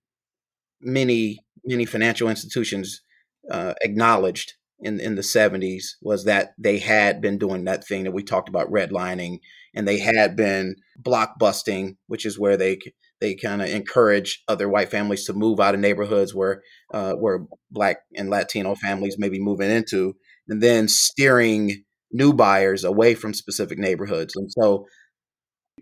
many 0.80 1.40
many 1.64 1.84
financial 1.84 2.28
institutions 2.28 3.02
uh, 3.50 3.74
acknowledged 3.82 4.54
in 4.80 5.00
in 5.00 5.14
the 5.14 5.22
70s 5.22 5.94
was 6.02 6.24
that 6.24 6.52
they 6.58 6.78
had 6.78 7.20
been 7.20 7.38
doing 7.38 7.64
that 7.64 7.86
thing 7.86 8.04
that 8.04 8.12
we 8.12 8.22
talked 8.22 8.48
about 8.48 8.70
redlining 8.70 9.38
and 9.74 9.86
they 9.86 9.98
had 9.98 10.36
been 10.36 10.76
blockbusting 11.02 11.96
which 12.06 12.26
is 12.26 12.38
where 12.38 12.56
they 12.56 12.78
they 13.20 13.34
kind 13.34 13.62
of 13.62 13.68
encourage 13.68 14.42
other 14.48 14.68
white 14.68 14.90
families 14.90 15.24
to 15.24 15.32
move 15.32 15.60
out 15.60 15.74
of 15.74 15.80
neighborhoods 15.80 16.34
where 16.34 16.62
uh, 16.92 17.14
where 17.14 17.46
black 17.70 17.98
and 18.14 18.28
latino 18.28 18.74
families 18.74 19.16
may 19.18 19.28
be 19.28 19.40
moving 19.40 19.70
into 19.70 20.14
and 20.48 20.62
then 20.62 20.88
steering 20.88 21.84
new 22.12 22.32
buyers 22.32 22.84
away 22.84 23.14
from 23.14 23.34
specific 23.34 23.78
neighborhoods 23.78 24.34
and 24.36 24.50
so 24.50 24.86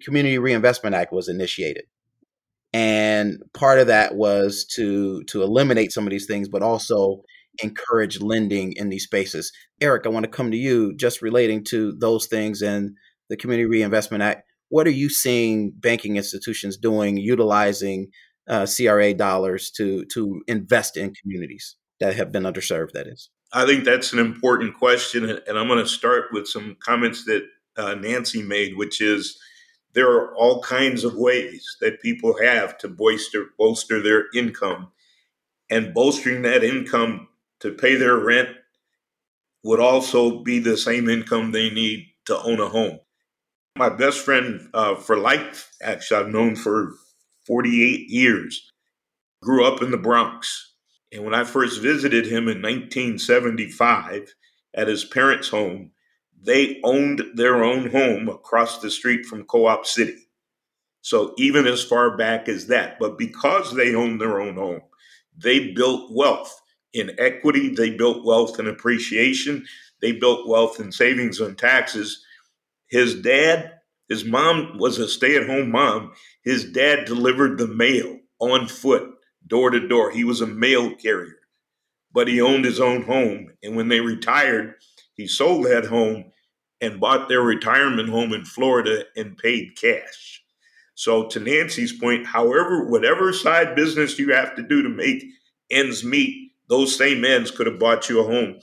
community 0.03 0.39
reinvestment 0.39 0.95
act 0.95 1.13
was 1.13 1.29
initiated 1.29 1.85
and 2.73 3.43
part 3.53 3.79
of 3.79 3.87
that 3.87 4.15
was 4.15 4.65
to 4.65 5.23
to 5.25 5.43
eliminate 5.43 5.93
some 5.93 6.07
of 6.07 6.11
these 6.11 6.27
things 6.27 6.49
but 6.49 6.63
also 6.63 7.23
encourage 7.63 8.21
lending 8.21 8.73
in 8.77 8.89
these 8.89 9.05
spaces. 9.05 9.53
Eric, 9.81 10.07
I 10.07 10.11
want 10.11 10.25
to 10.25 10.31
come 10.31 10.51
to 10.51 10.57
you 10.57 10.95
just 10.97 11.23
relating 11.23 11.65
to 11.65 11.93
those 11.93 12.27
things 12.27 12.63
and 12.63 12.97
the 13.31 13.37
Community 13.37 13.67
Reinvestment 13.67 14.23
Act. 14.23 14.43
What 14.69 14.87
are 14.87 14.91
you 14.91 15.09
seeing 15.09 15.73
banking 15.77 16.17
institutions 16.17 16.77
doing, 16.77 17.17
utilizing 17.17 18.09
uh, 18.49 18.67
CRA 18.67 19.15
dollars 19.15 19.71
to 19.73 20.05
to 20.07 20.43
invest 20.49 20.97
in 20.97 21.15
communities 21.15 21.77
that 22.01 22.17
have 22.17 22.33
been 22.33 22.43
underserved? 22.43 22.93
That 22.93 23.07
is. 23.07 23.31
I 23.55 23.65
think 23.67 23.85
that's 23.85 24.13
an 24.13 24.19
important 24.19 24.77
question, 24.77 25.31
and 25.31 25.57
I'm 25.57 25.69
going 25.69 25.79
to 25.79 25.87
start 25.87 26.33
with 26.33 26.49
some 26.49 26.77
comments 26.81 27.25
that 27.27 27.47
uh, 27.77 27.95
Nancy 27.95 28.43
made, 28.43 28.77
which 28.77 29.01
is 29.01 29.39
there 29.93 30.11
are 30.11 30.35
all 30.35 30.61
kinds 30.61 31.05
of 31.05 31.15
ways 31.15 31.77
that 31.81 32.03
people 32.03 32.37
have 32.43 32.77
to 32.79 32.89
bolster 32.89 33.47
bolster 33.57 34.03
their 34.03 34.25
income, 34.35 34.89
and 35.71 35.95
bolstering 35.95 36.43
that 36.43 36.65
income 36.65 37.29
to 37.61 37.71
pay 37.71 37.95
their 37.95 38.19
rent 38.19 38.49
would 39.63 39.81
also 39.81 40.43
be 40.43 40.59
the 40.59 40.77
same 40.77 41.09
income 41.09 41.53
they 41.53 41.71
need 41.71 42.09
to 42.27 42.37
own 42.43 42.59
a 42.59 42.69
home. 42.69 42.99
My 43.79 43.89
best 43.89 44.19
friend 44.19 44.69
uh, 44.75 44.97
for 44.97 45.17
life, 45.17 45.71
actually, 45.81 46.21
I've 46.21 46.29
known 46.29 46.57
for 46.57 46.95
48 47.47 48.11
years, 48.11 48.71
grew 49.43 49.65
up 49.65 49.81
in 49.81 49.93
the 49.93 49.97
Bronx. 49.97 50.74
And 51.13 51.25
when 51.25 51.35
I 51.35 51.45
first 51.45 51.81
visited 51.81 52.27
him 52.27 52.49
in 52.49 52.61
1975 52.61 54.35
at 54.75 54.89
his 54.89 55.05
parents' 55.05 55.49
home, 55.49 55.93
they 56.41 56.81
owned 56.85 57.23
their 57.35 57.63
own 57.65 57.91
home 57.91 58.29
across 58.29 58.81
the 58.81 58.91
street 58.91 59.25
from 59.25 59.45
Co 59.45 59.67
op 59.67 59.87
City. 59.87 60.29
So 61.01 61.35
even 61.37 61.67
as 61.67 61.85
far 61.85 62.17
back 62.17 62.49
as 62.49 62.67
that, 62.69 62.99
but 62.99 63.19
because 63.19 63.75
they 63.75 63.95
owned 63.95 64.21
their 64.21 64.41
own 64.41 64.57
home, 64.57 64.83
they 65.37 65.73
built 65.73 66.11
wealth 66.13 66.61
in 66.93 67.15
equity, 67.19 67.75
they 67.75 67.91
built 67.91 68.25
wealth 68.25 68.59
in 68.59 68.67
appreciation, 68.67 69.67
they 70.01 70.13
built 70.13 70.49
wealth 70.49 70.81
in 70.81 70.93
savings 70.93 71.41
on 71.41 71.57
taxes. 71.57 72.25
His 72.89 73.21
dad, 73.21 73.73
his 74.09 74.25
mom 74.25 74.79
was 74.79 74.99
a 74.99 75.09
stay 75.09 75.37
at 75.37 75.47
home 75.47 75.71
mom. 75.71 76.13
His 76.43 76.71
dad 76.73 77.05
delivered 77.07 77.59
the 77.59 77.69
mail 77.69 78.19
on 78.39 78.69
foot, 78.69 79.14
door 79.47 79.71
to 79.71 79.87
door. 79.89 80.11
He 80.11 80.25
was 80.25 80.41
a 80.41 80.47
mail 80.47 80.95
carrier, 80.95 81.39
but 82.13 82.29
he 82.29 82.41
owned 82.41 82.65
his 82.65 82.81
own 82.81 83.03
home. 83.03 83.53
And 83.63 83.77
when 83.77 83.89
they 83.89 84.01
retired, 84.01 84.75
he 85.15 85.27
sold 85.27 85.67
that 85.67 85.87
home 85.87 86.33
and 86.81 87.01
bought 87.01 87.29
their 87.29 87.43
retirement 87.43 88.09
home 88.09 88.33
in 88.33 88.45
Florida 88.45 89.05
and 89.17 89.39
paid 89.39 89.77
cash. 89.77 90.43
So, 90.97 91.27
to 91.29 91.41
Nancy's 91.41 91.93
point, 91.93 92.27
however, 92.27 92.87
whatever 92.87 93.33
side 93.33 93.75
business 93.75 94.19
you 94.19 94.33
have 94.33 94.55
to 94.55 94.63
do 94.63 94.83
to 94.83 94.89
make 94.89 95.25
ends 95.71 96.05
meet, 96.05 96.53
those 96.69 96.97
same 96.97 97.25
ends 97.25 97.51
could 97.51 97.67
have 97.67 97.81
bought 97.81 98.09
you 98.09 98.21
a 98.21 98.25
home. 98.25 98.61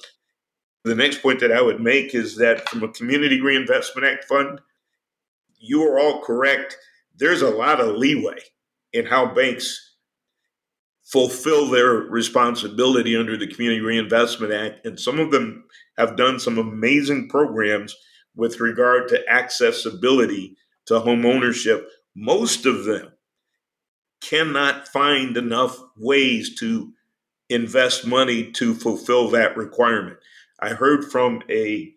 The 0.84 0.96
next 0.96 1.22
point 1.22 1.42
that 1.42 1.52
I 1.52 1.62
would 1.62 1.82
make 1.82 2.16
is 2.16 2.38
that 2.38 2.68
from 2.70 2.84
a 2.84 2.88
Community 2.88 3.42
Reinvestment 3.42 4.08
Act 4.08 4.26
fund, 4.26 4.62
you 5.60 5.84
are 5.84 6.00
all 6.00 6.22
correct. 6.22 6.78
There's 7.16 7.42
a 7.42 7.50
lot 7.50 7.80
of 7.82 7.98
leeway 7.98 8.40
in 8.94 9.06
how 9.06 9.34
banks 9.34 9.91
fulfill 11.12 11.70
their 11.70 11.92
responsibility 11.92 13.18
under 13.18 13.36
the 13.36 13.48
Community 13.48 13.82
Reinvestment 13.82 14.54
Act. 14.54 14.86
And 14.86 15.00
some 15.00 15.20
of 15.20 15.32
them 15.32 15.66
have 15.98 16.16
done 16.16 16.40
some 16.40 16.58
amazing 16.58 17.28
programs 17.28 17.96
with 18.36 18.62
regard 18.62 19.10
to 19.10 19.30
accessibility 19.30 20.56
to 20.86 21.00
home 21.02 21.26
ownership. 21.26 21.88
Most 22.16 22.66
of 22.66 22.86
them 22.86 23.10
cannot 24.22 24.88
find 24.88 25.36
enough 25.36 25.78
ways 25.98 26.56
to 26.60 26.94
invest 27.50 28.08
money 28.08 28.50
to 28.52 28.74
fulfill 28.74 29.30
that 29.30 29.58
requirement. 29.58 30.18
I 30.62 30.70
heard 30.70 31.12
from 31.12 31.42
a 31.50 31.92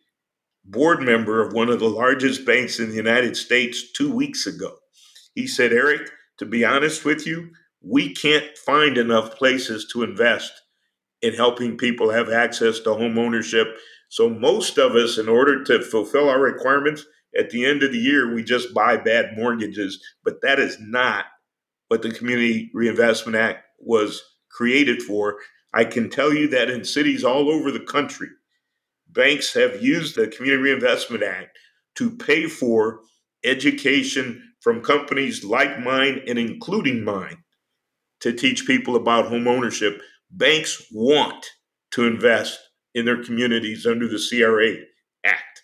board 0.65 1.03
member 1.03 1.41
of 1.41 1.53
one 1.53 1.69
of 1.69 1.79
the 1.79 1.89
largest 1.89 2.45
banks 2.45 2.81
in 2.81 2.89
the 2.89 2.97
United 2.97 3.37
States 3.37 3.93
two 3.93 4.13
weeks 4.13 4.47
ago. 4.47 4.75
He 5.35 5.47
said, 5.47 5.73
Eric, 5.73 6.11
to 6.39 6.47
be 6.47 6.65
honest 6.65 7.05
with 7.05 7.27
you, 7.27 7.51
we 7.87 8.15
can't 8.15 8.57
find 8.57 8.97
enough 8.97 9.37
places 9.37 9.87
to 9.93 10.03
invest 10.03 10.53
in 11.21 11.35
helping 11.35 11.77
people 11.77 12.11
have 12.11 12.31
access 12.31 12.81
to 12.81 12.95
home 12.95 13.19
ownership. 13.19 13.67
So, 14.09 14.29
most 14.29 14.79
of 14.79 14.95
us, 14.95 15.19
in 15.19 15.29
order 15.29 15.63
to 15.65 15.83
fulfill 15.83 16.29
our 16.29 16.41
requirements, 16.41 17.05
at 17.37 17.51
the 17.51 17.65
end 17.65 17.83
of 17.83 17.93
the 17.93 17.99
year, 17.99 18.33
we 18.33 18.43
just 18.43 18.73
buy 18.75 18.97
bad 18.97 19.37
mortgages. 19.37 20.03
But 20.25 20.41
that 20.43 20.59
is 20.59 20.79
not 20.81 21.27
what 21.89 22.03
the 22.03 22.11
Community 22.11 22.71
Reinvestment 22.73 23.37
Act 23.37 23.65
was 23.79 24.23
created 24.51 25.03
for. 25.03 25.37
I 25.75 25.85
can 25.85 26.09
tell 26.09 26.33
you 26.33 26.49
that 26.49 26.71
in 26.71 26.85
cities 26.85 27.25
all 27.25 27.51
over 27.51 27.71
the 27.71 27.81
country, 27.81 28.29
banks 29.09 29.53
have 29.55 29.83
used 29.83 30.15
the 30.15 30.29
Community 30.29 30.63
Reinvestment 30.63 31.23
Act 31.23 31.59
to 31.97 32.11
pay 32.11 32.47
for 32.47 33.01
education 33.45 34.55
from 34.61 34.81
companies 34.81 35.45
like 35.45 35.81
mine 35.81 36.23
and 36.27 36.39
including 36.39 37.05
mine 37.05 37.44
to 38.25 38.33
teach 38.33 38.67
people 38.67 38.97
about 38.97 39.27
home 39.27 39.47
ownership. 39.47 40.01
Banks 40.31 40.83
want 40.91 41.45
to 41.91 42.07
invest 42.07 42.59
in 42.95 43.05
their 43.05 43.23
communities 43.23 43.85
under 43.85 44.09
the 44.09 44.19
CRA 44.19 44.77
Act, 45.25 45.63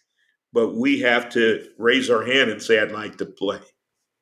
but 0.52 0.76
we 0.76 1.00
have 1.00 1.30
to 1.30 1.66
raise 1.78 2.10
our 2.10 2.22
hand 2.22 2.50
and 2.50 2.62
say, 2.62 2.78
I'd 2.78 2.92
like 2.92 3.16
to 3.16 3.24
play. 3.24 3.60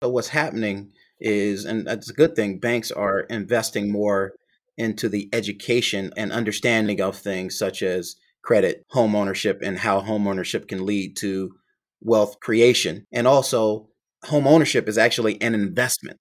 So, 0.04 0.08
what's 0.10 0.28
happening 0.28 0.92
is, 1.18 1.64
and 1.64 1.84
that's 1.84 2.10
a 2.10 2.14
good 2.14 2.36
thing, 2.36 2.60
banks 2.60 2.92
are 2.92 3.22
investing 3.22 3.90
more 3.90 4.34
into 4.76 5.08
the 5.08 5.28
education 5.32 6.12
and 6.16 6.30
understanding 6.30 7.00
of 7.00 7.16
things 7.16 7.58
such 7.58 7.82
as 7.82 8.14
credit, 8.44 8.84
home 8.90 9.16
ownership, 9.16 9.58
and 9.64 9.76
how 9.76 9.98
home 9.98 10.28
ownership 10.28 10.68
can 10.68 10.86
lead 10.86 11.16
to 11.16 11.50
wealth 12.00 12.38
creation. 12.38 13.04
And 13.12 13.26
also, 13.26 13.88
home 14.22 14.46
ownership 14.46 14.88
is 14.88 14.96
actually 14.96 15.42
an 15.42 15.56
investment. 15.56 16.20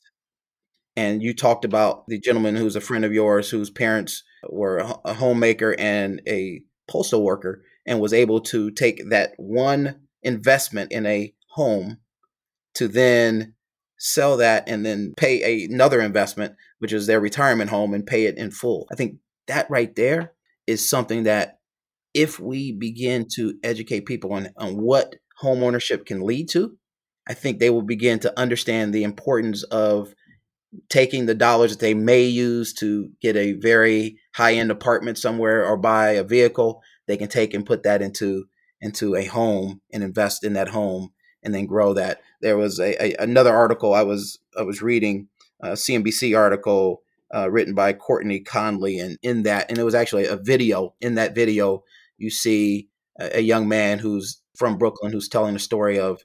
And 0.97 1.21
you 1.21 1.35
talked 1.35 1.63
about 1.63 2.07
the 2.07 2.19
gentleman 2.19 2.55
who's 2.55 2.75
a 2.75 2.81
friend 2.81 3.05
of 3.05 3.13
yours 3.13 3.51
whose 3.51 3.69
parents 3.69 4.23
were 4.49 4.79
a 5.05 5.13
homemaker 5.13 5.75
and 5.77 6.21
a 6.27 6.63
postal 6.89 7.23
worker 7.23 7.63
and 7.85 7.99
was 7.99 8.13
able 8.13 8.41
to 8.41 8.71
take 8.71 9.07
that 9.11 9.33
one 9.37 9.99
investment 10.23 10.91
in 10.91 11.05
a 11.05 11.33
home 11.51 11.99
to 12.73 12.87
then 12.87 13.53
sell 13.99 14.37
that 14.37 14.67
and 14.67 14.83
then 14.83 15.13
pay 15.17 15.65
another 15.65 16.01
investment, 16.01 16.55
which 16.79 16.93
is 16.93 17.05
their 17.05 17.19
retirement 17.19 17.69
home, 17.69 17.93
and 17.93 18.07
pay 18.07 18.25
it 18.25 18.37
in 18.37 18.49
full. 18.49 18.87
I 18.91 18.95
think 18.95 19.17
that 19.47 19.69
right 19.69 19.95
there 19.95 20.33
is 20.65 20.87
something 20.87 21.23
that 21.23 21.59
if 22.15 22.39
we 22.39 22.71
begin 22.71 23.27
to 23.35 23.53
educate 23.63 24.07
people 24.07 24.33
on, 24.33 24.49
on 24.57 24.81
what 24.81 25.15
home 25.37 25.61
ownership 25.61 26.07
can 26.07 26.21
lead 26.21 26.49
to, 26.49 26.75
I 27.27 27.35
think 27.35 27.59
they 27.59 27.69
will 27.69 27.83
begin 27.83 28.19
to 28.19 28.39
understand 28.39 28.93
the 28.93 29.03
importance 29.03 29.61
of 29.63 30.15
taking 30.89 31.25
the 31.25 31.35
dollars 31.35 31.71
that 31.71 31.79
they 31.79 31.93
may 31.93 32.23
use 32.23 32.73
to 32.73 33.09
get 33.21 33.35
a 33.35 33.53
very 33.53 34.17
high 34.33 34.53
end 34.53 34.71
apartment 34.71 35.17
somewhere 35.17 35.65
or 35.65 35.77
buy 35.77 36.11
a 36.11 36.23
vehicle, 36.23 36.81
they 37.07 37.17
can 37.17 37.29
take 37.29 37.53
and 37.53 37.65
put 37.65 37.83
that 37.83 38.01
into 38.01 38.45
into 38.81 39.15
a 39.15 39.25
home 39.25 39.81
and 39.91 40.03
invest 40.03 40.43
in 40.43 40.53
that 40.53 40.69
home 40.69 41.11
and 41.43 41.53
then 41.53 41.65
grow 41.65 41.93
that. 41.93 42.21
There 42.41 42.57
was 42.57 42.79
a, 42.79 43.01
a 43.03 43.15
another 43.19 43.55
article 43.55 43.93
I 43.93 44.03
was 44.03 44.39
I 44.57 44.63
was 44.63 44.81
reading, 44.81 45.29
a 45.61 45.69
CNBC 45.69 46.37
article 46.37 47.01
uh, 47.33 47.49
written 47.49 47.73
by 47.73 47.93
Courtney 47.93 48.41
Connley, 48.41 49.03
and 49.03 49.17
in 49.21 49.43
that, 49.43 49.69
and 49.69 49.77
it 49.77 49.83
was 49.83 49.95
actually 49.95 50.25
a 50.25 50.37
video. 50.37 50.93
In 51.01 51.15
that 51.15 51.35
video, 51.35 51.83
you 52.17 52.29
see 52.29 52.89
a, 53.19 53.39
a 53.39 53.41
young 53.41 53.67
man 53.67 53.99
who's 53.99 54.41
from 54.55 54.77
Brooklyn 54.77 55.11
who's 55.11 55.29
telling 55.29 55.53
the 55.53 55.59
story 55.59 55.99
of 55.99 56.23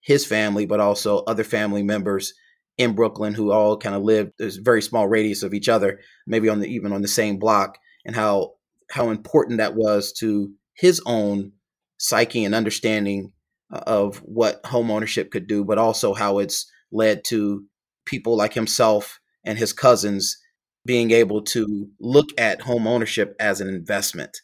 his 0.00 0.26
family, 0.26 0.66
but 0.66 0.80
also 0.80 1.18
other 1.24 1.44
family 1.44 1.82
members 1.82 2.34
in 2.76 2.94
Brooklyn 2.94 3.34
who 3.34 3.52
all 3.52 3.76
kind 3.76 3.94
of 3.94 4.02
lived 4.02 4.32
a 4.40 4.50
very 4.62 4.82
small 4.82 5.06
radius 5.08 5.42
of 5.42 5.54
each 5.54 5.68
other, 5.68 6.00
maybe 6.26 6.48
on 6.48 6.60
the 6.60 6.68
even 6.68 6.92
on 6.92 7.02
the 7.02 7.08
same 7.08 7.38
block, 7.38 7.78
and 8.04 8.16
how 8.16 8.52
how 8.90 9.10
important 9.10 9.58
that 9.58 9.74
was 9.74 10.12
to 10.12 10.52
his 10.74 11.00
own 11.06 11.52
psyche 11.98 12.44
and 12.44 12.54
understanding 12.54 13.32
uh, 13.72 13.80
of 13.86 14.18
what 14.18 14.64
home 14.66 14.90
ownership 14.90 15.30
could 15.30 15.46
do, 15.46 15.64
but 15.64 15.78
also 15.78 16.14
how 16.14 16.38
it's 16.38 16.70
led 16.92 17.24
to 17.24 17.64
people 18.04 18.36
like 18.36 18.52
himself 18.52 19.20
and 19.44 19.58
his 19.58 19.72
cousins 19.72 20.38
being 20.84 21.10
able 21.12 21.42
to 21.42 21.88
look 21.98 22.28
at 22.36 22.60
home 22.60 22.86
ownership 22.86 23.34
as 23.40 23.60
an 23.60 23.68
investment. 23.68 24.36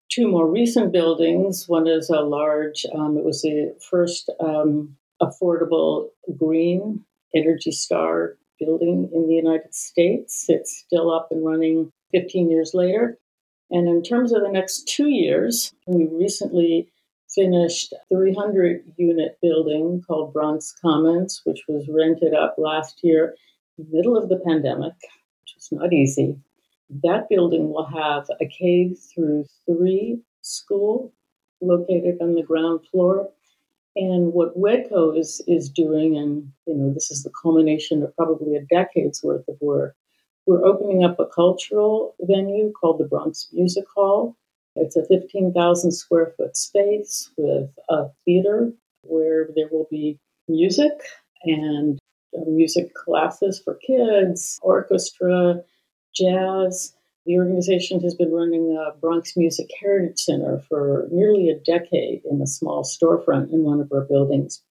two 0.10 0.28
more 0.28 0.50
recent 0.50 0.92
buildings. 0.92 1.68
One 1.68 1.88
is 1.88 2.10
a 2.10 2.22
large, 2.22 2.86
um, 2.94 3.18
it 3.18 3.24
was 3.24 3.42
the 3.42 3.76
first 3.90 4.30
um, 4.40 4.96
affordable 5.22 6.10
green 6.38 7.04
Energy 7.34 7.72
Star 7.72 8.38
building 8.60 9.10
in 9.14 9.28
the 9.28 9.34
United 9.34 9.74
States. 9.74 10.46
It's 10.50 10.78
still 10.86 11.12
up 11.12 11.30
and 11.32 11.46
running 11.46 11.92
15 12.12 12.52
years 12.52 12.72
later. 12.74 13.18
And 13.72 13.88
in 13.88 14.04
terms 14.04 14.34
of 14.34 14.42
the 14.42 14.52
next 14.52 14.88
two 14.88 15.08
years, 15.08 15.74
we 15.88 16.08
recently 16.12 16.92
finished 17.34 17.94
a 17.94 17.98
300 18.14 18.84
unit 18.98 19.38
building 19.42 20.04
called 20.06 20.34
Bronx 20.34 20.76
Commons, 20.82 21.42
which 21.46 21.62
was 21.68 21.88
rented 21.90 22.34
up 22.34 22.56
last 22.58 23.00
year, 23.02 23.36
middle 23.92 24.18
of 24.18 24.30
the 24.30 24.38
pandemic, 24.46 24.94
which 25.42 25.56
is 25.58 25.70
not 25.72 25.94
easy. 25.94 26.38
That 27.04 27.30
building 27.30 27.70
will 27.70 27.86
have 27.86 28.28
a 28.40 28.46
K 28.46 28.94
through 28.94 29.46
three 29.66 30.22
school 30.42 31.14
located 31.62 32.18
on 32.22 32.36
the 32.36 32.44
ground 32.44 32.82
floor 32.92 33.30
and 33.96 34.34
what 34.34 34.58
WHEDco 34.58 35.18
is 35.18 35.42
is 35.48 35.70
doing, 35.70 36.18
and 36.18 36.52
you 36.66 36.76
know, 36.76 36.94
this 36.94 37.12
is 37.12 37.24
the 37.24 37.32
culmination 37.42 38.04
of 38.04 38.16
probably 38.16 38.56
a 38.56 38.62
decade's 38.62 39.22
worth 39.24 39.48
of 39.48 39.58
work. 39.60 39.96
We're 40.46 40.66
opening 40.66 41.04
up 41.04 41.20
a 41.20 41.26
cultural 41.26 42.16
venue 42.22 42.72
called 42.72 43.00
the 43.00 43.06
Bronx 43.06 43.50
Music 43.52 43.86
Hall. 43.94 44.36
It's 44.76 44.96
a 44.96 45.06
15,000 45.06 45.92
square 45.92 46.34
foot 46.38 46.56
space 46.56 47.30
with 47.38 47.70
a 47.90 48.08
theater 48.24 48.72
where 49.04 49.50
there 49.56 49.68
will 49.70 49.88
be 49.92 50.18
music 50.48 50.94
and 51.44 52.00
Uh, 52.36 52.42
music 52.48 52.94
classes 52.94 53.62
for 53.64 53.76
kids, 53.76 54.60
orchestra, 54.62 55.62
jazz, 56.16 56.94
the 57.26 57.38
organization 57.38 58.00
has 58.02 58.16
been 58.16 58.32
running 58.32 58.76
a 58.76 58.98
Bronx 59.00 59.38
Music 59.38 59.70
Heritage 59.80 60.20
Center 60.20 60.60
for 60.68 61.08
nearly 61.12 61.50
a 61.50 61.60
decade 61.60 62.24
in 62.30 62.42
a 62.42 62.48
small 62.48 62.84
storefront 62.84 63.54
in 63.54 63.64
one 63.64 63.80
of 63.80 63.92
our 63.92 64.02
buildings. 64.02 64.62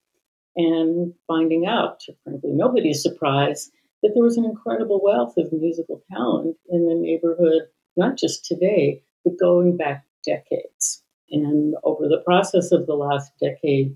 And 0.57 1.13
finding 1.27 1.65
out, 1.65 2.03
frankly, 2.25 2.51
nobody's 2.51 3.01
surprised 3.01 3.71
that 4.03 4.11
there 4.13 4.23
was 4.23 4.37
an 4.37 4.43
incredible 4.43 4.99
wealth 5.01 5.37
of 5.37 5.53
musical 5.53 6.03
talent 6.11 6.57
in 6.69 6.87
the 6.87 6.95
neighborhood, 6.95 7.67
not 7.95 8.17
just 8.17 8.43
today, 8.43 9.01
but 9.23 9.39
going 9.39 9.77
back 9.77 10.05
decades. 10.25 11.03
And 11.29 11.75
over 11.83 12.09
the 12.09 12.21
process 12.25 12.73
of 12.73 12.85
the 12.85 12.95
last 12.95 13.31
decade, 13.39 13.95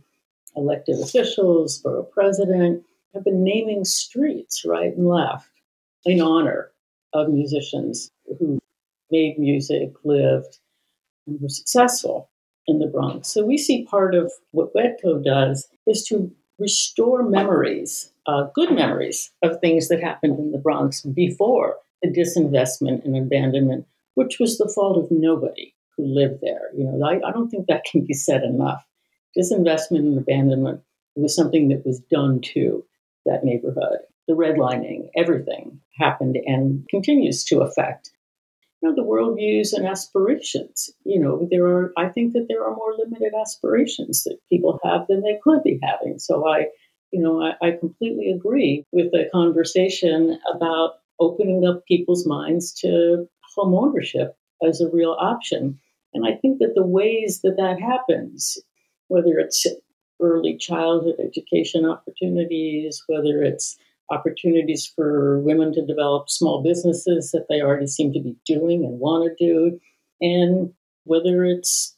elected 0.55 0.99
officials, 1.01 1.80
borough 1.80 2.03
president, 2.03 2.84
have 3.16 3.24
been 3.24 3.43
naming 3.43 3.86
streets 3.86 4.63
right 4.66 4.95
and 4.95 5.07
left 5.07 5.49
in 6.05 6.22
honor 6.22 6.72
of 7.13 7.30
musicians 7.30 8.11
who 8.38 8.59
made 9.09 9.39
music, 9.39 9.93
lived, 10.03 10.59
and 11.26 11.39
were 11.41 11.49
successful 11.49 12.30
in 12.68 12.80
the 12.80 12.88
Bronx. 12.88 13.30
So 13.30 13.45
we 13.45 13.57
see 13.57 13.86
part 13.86 14.13
of 14.16 14.32
what 14.51 14.74
WHEDco 14.74 15.24
does 15.24 15.68
is 15.88 16.03
to 16.07 16.32
restore 16.59 17.24
memories, 17.24 18.11
uh, 18.28 18.47
good 18.53 18.72
memories 18.72 19.32
of 19.41 19.59
things 19.59 19.88
that 19.88 20.03
happened 20.03 20.38
in 20.38 20.51
the 20.51 20.57
Bronx 20.57 21.01
before 21.01 21.78
the 22.01 22.09
disinvestment 22.09 23.05
and 23.05 23.16
abandonment, 23.16 23.86
which 24.16 24.39
was 24.39 24.57
the 24.57 24.72
fault 24.74 24.97
of 24.97 25.09
nobody 25.09 25.74
who 25.95 26.05
lived 26.05 26.39
there. 26.41 26.70
You 26.76 26.84
know, 26.84 27.05
I, 27.05 27.28
I 27.28 27.32
don't 27.32 27.49
think 27.49 27.68
that 27.68 27.86
can 27.86 28.05
be 28.05 28.13
said 28.13 28.43
enough. 28.43 28.86
Disinvestment 29.38 29.99
and 29.99 30.18
abandonment 30.18 30.82
was 31.16 31.36
something 31.36 31.70
that 31.70 31.86
was 31.86 31.99
done 32.11 32.41
to 32.41 32.84
that 33.26 33.44
neighborhood. 33.44 34.00
The 34.28 34.34
redlining, 34.34 35.10
everything 35.16 35.82
happened 35.98 36.38
and 36.46 36.88
continues 36.90 37.44
to 37.46 37.62
affect 37.62 38.12
you 38.82 38.90
know, 38.90 38.96
the 38.96 39.08
worldviews 39.08 39.74
and 39.74 39.88
aspirations. 39.88 40.90
You 41.06 41.20
know, 41.20 41.48
there 41.50 41.66
are, 41.66 41.94
I 41.98 42.10
think 42.10 42.34
that 42.34 42.48
there 42.50 42.64
are 42.64 42.76
more 42.76 42.96
limited 42.98 43.34
aspirations 43.40 44.24
that 44.24 44.38
people 44.50 44.80
have 44.84 45.08
than 45.08 45.22
they 45.22 45.40
could 45.44 45.64
be 45.64 45.80
having. 45.82 46.20
So 46.20 46.48
I, 46.48 46.68
you 47.12 47.22
know, 47.22 47.42
I, 47.42 47.68
I 47.68 47.72
completely 47.72 48.32
agree 48.32 48.86
with 48.92 49.12
the 49.12 49.30
conversation 49.32 50.40
about 50.54 50.96
opening 51.20 51.66
up 51.66 51.86
people's 51.88 52.28
minds 52.28 52.74
to 52.82 53.28
home 53.56 53.74
ownership 53.74 54.36
as 54.68 54.82
a 54.82 54.90
real 54.90 55.16
option. 55.20 55.80
And 56.14 56.26
I 56.26 56.36
think 56.36 56.60
that 56.60 56.74
the 56.76 56.86
ways 56.86 57.42
that 57.44 57.56
that 57.58 57.80
happens, 57.80 58.58
whether 59.08 59.38
it's 59.38 59.66
early 60.22 60.57
childhood 60.57 61.16
education 61.20 61.86
opportunities, 61.86 63.03
whether 63.07 63.43
it's 63.43 63.78
opportunities 64.09 64.86
for 64.95 65.39
women 65.39 65.74
to 65.74 65.86
develop 65.86 66.30
small 66.30 66.61
businesses 66.61 67.32
that 67.32 67.47
they 67.49 67.61
already 67.61 67.88
seem 67.88 68.13
to 68.13 68.20
be 68.20 68.36
doing 68.45 68.84
and 68.84 68.99
want 68.99 69.26
to 69.38 69.45
do, 69.45 69.80
and 70.22 70.74
whether 71.03 71.43
it's 71.43 71.95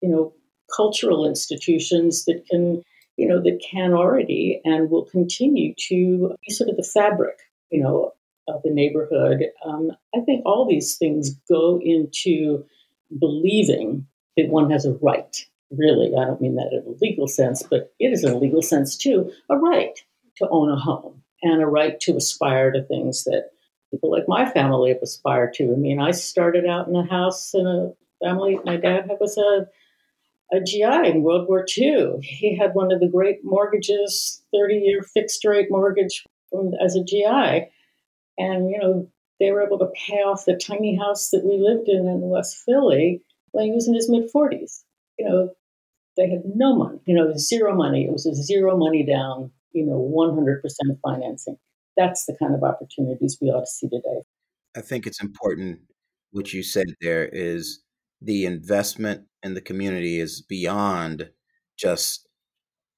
you 0.00 0.08
know 0.08 0.32
cultural 0.74 1.26
institutions 1.26 2.24
that 2.26 2.44
can 2.50 2.82
you 3.16 3.26
know 3.26 3.42
that 3.42 3.60
can 3.70 3.92
already 3.92 4.60
and 4.64 4.90
will 4.90 5.04
continue 5.04 5.74
to 5.88 6.34
be 6.46 6.52
sort 6.52 6.70
of 6.70 6.76
the 6.76 6.82
fabric 6.82 7.38
you 7.70 7.82
know 7.82 8.12
of 8.48 8.62
the 8.62 8.70
neighborhood. 8.70 9.44
Um, 9.64 9.90
I 10.14 10.20
think 10.20 10.42
all 10.46 10.66
these 10.66 10.96
things 10.96 11.34
go 11.50 11.80
into 11.82 12.64
believing 13.18 14.06
that 14.36 14.48
one 14.48 14.70
has 14.70 14.86
a 14.86 14.92
right. 15.02 15.36
Really, 15.70 16.12
I 16.18 16.24
don't 16.24 16.40
mean 16.40 16.56
that 16.56 16.72
in 16.72 16.82
a 16.86 16.96
legal 17.00 17.28
sense, 17.28 17.62
but 17.62 17.92
it 17.98 18.12
is 18.12 18.24
in 18.24 18.32
a 18.32 18.38
legal 18.38 18.62
sense 18.62 18.96
too, 18.96 19.30
a 19.50 19.56
right 19.56 19.98
to 20.36 20.48
own 20.48 20.70
a 20.70 20.76
home 20.76 21.22
and 21.42 21.62
a 21.62 21.66
right 21.66 22.00
to 22.00 22.16
aspire 22.16 22.72
to 22.72 22.82
things 22.82 23.24
that 23.24 23.50
people 23.90 24.10
like 24.10 24.24
my 24.28 24.50
family 24.50 24.90
have 24.90 25.02
aspired 25.02 25.54
to. 25.54 25.72
I 25.72 25.76
mean, 25.76 26.00
I 26.00 26.12
started 26.12 26.66
out 26.66 26.88
in 26.88 26.96
a 26.96 27.06
house 27.06 27.52
in 27.54 27.66
a 27.66 27.92
family. 28.24 28.58
My 28.64 28.76
dad 28.76 29.10
was 29.20 29.36
a 29.36 29.68
a 30.50 30.60
GI 30.60 31.08
in 31.08 31.22
World 31.22 31.46
War 31.48 31.64
II. 31.76 32.20
He 32.22 32.56
had 32.56 32.74
one 32.74 32.92
of 32.92 33.00
the 33.00 33.08
great 33.08 33.44
mortgages, 33.44 34.42
30 34.52 34.76
year 34.76 35.02
fixed 35.02 35.44
rate 35.44 35.66
mortgage 35.70 36.24
from, 36.50 36.72
as 36.82 36.96
a 36.96 37.04
GI. 37.04 37.68
And, 38.38 38.70
you 38.70 38.78
know, 38.78 39.10
they 39.40 39.50
were 39.52 39.62
able 39.62 39.78
to 39.78 39.92
pay 40.06 40.22
off 40.22 40.44
the 40.44 40.56
tiny 40.56 40.96
house 40.96 41.30
that 41.30 41.44
we 41.44 41.58
lived 41.58 41.88
in 41.88 42.08
in 42.08 42.20
West 42.30 42.56
Philly 42.64 43.22
when 43.52 43.66
he 43.66 43.72
was 43.72 43.86
in 43.88 43.94
his 43.94 44.10
mid 44.10 44.30
40s. 44.34 44.84
You 45.18 45.28
know, 45.28 45.50
They 46.18 46.28
had 46.28 46.42
no 46.56 46.74
money, 46.74 46.98
you 47.06 47.14
know, 47.14 47.32
zero 47.36 47.74
money. 47.74 48.04
It 48.04 48.12
was 48.12 48.26
a 48.26 48.34
zero 48.34 48.76
money 48.76 49.06
down, 49.06 49.52
you 49.72 49.86
know, 49.86 49.98
100% 50.12 50.60
financing. 51.00 51.56
That's 51.96 52.26
the 52.26 52.36
kind 52.38 52.54
of 52.54 52.64
opportunities 52.64 53.38
we 53.40 53.48
ought 53.48 53.60
to 53.60 53.66
see 53.66 53.88
today. 53.88 54.22
I 54.76 54.80
think 54.80 55.06
it's 55.06 55.22
important 55.22 55.80
what 56.32 56.52
you 56.52 56.62
said 56.64 56.86
there 57.00 57.28
is 57.32 57.82
the 58.20 58.44
investment 58.44 59.26
in 59.44 59.54
the 59.54 59.60
community 59.60 60.18
is 60.18 60.42
beyond 60.42 61.30
just 61.78 62.28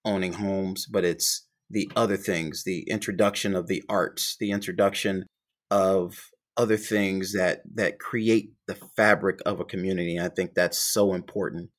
owning 0.04 0.32
homes, 0.32 0.86
but 0.86 1.04
it's 1.04 1.46
the 1.68 1.90
other 1.94 2.16
things, 2.16 2.64
the 2.64 2.82
introduction 2.88 3.54
of 3.54 3.68
the 3.68 3.82
arts, 3.88 4.36
the 4.40 4.50
introduction 4.50 5.26
of 5.70 6.30
other 6.56 6.76
things 6.76 7.32
that 7.32 7.60
that 7.74 7.98
create 7.98 8.52
the 8.66 8.76
fabric 8.96 9.40
of 9.46 9.60
a 9.60 9.64
community. 9.64 10.16
And 10.16 10.26
I 10.26 10.30
think 10.30 10.54
that's 10.54 10.78
so 10.78 11.14
important. 11.14 11.70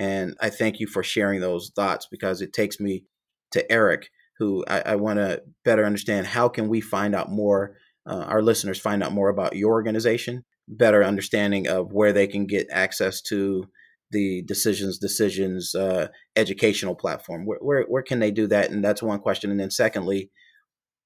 And 0.00 0.34
I 0.40 0.48
thank 0.48 0.80
you 0.80 0.86
for 0.86 1.02
sharing 1.02 1.40
those 1.40 1.70
thoughts 1.76 2.08
because 2.10 2.40
it 2.40 2.54
takes 2.54 2.80
me 2.80 3.04
to 3.50 3.70
Eric, 3.70 4.08
who 4.38 4.64
I, 4.66 4.80
I 4.80 4.96
want 4.96 5.18
to 5.18 5.42
better 5.62 5.84
understand 5.84 6.26
how 6.26 6.48
can 6.48 6.68
we 6.68 6.80
find 6.80 7.14
out 7.14 7.30
more, 7.30 7.76
uh, 8.06 8.24
our 8.26 8.40
listeners 8.40 8.80
find 8.80 9.02
out 9.02 9.12
more 9.12 9.28
about 9.28 9.56
your 9.56 9.72
organization, 9.72 10.44
better 10.66 11.04
understanding 11.04 11.68
of 11.68 11.92
where 11.92 12.14
they 12.14 12.26
can 12.26 12.46
get 12.46 12.66
access 12.72 13.20
to 13.22 13.66
the 14.10 14.42
decisions 14.42 14.98
decisions 14.98 15.74
uh, 15.74 16.08
educational 16.34 16.94
platform. 16.94 17.44
Where, 17.44 17.58
where, 17.60 17.82
where 17.82 18.02
can 18.02 18.20
they 18.20 18.30
do 18.30 18.46
that? 18.46 18.70
And 18.70 18.82
that's 18.82 19.02
one 19.02 19.20
question. 19.20 19.50
And 19.50 19.60
then 19.60 19.70
secondly 19.70 20.30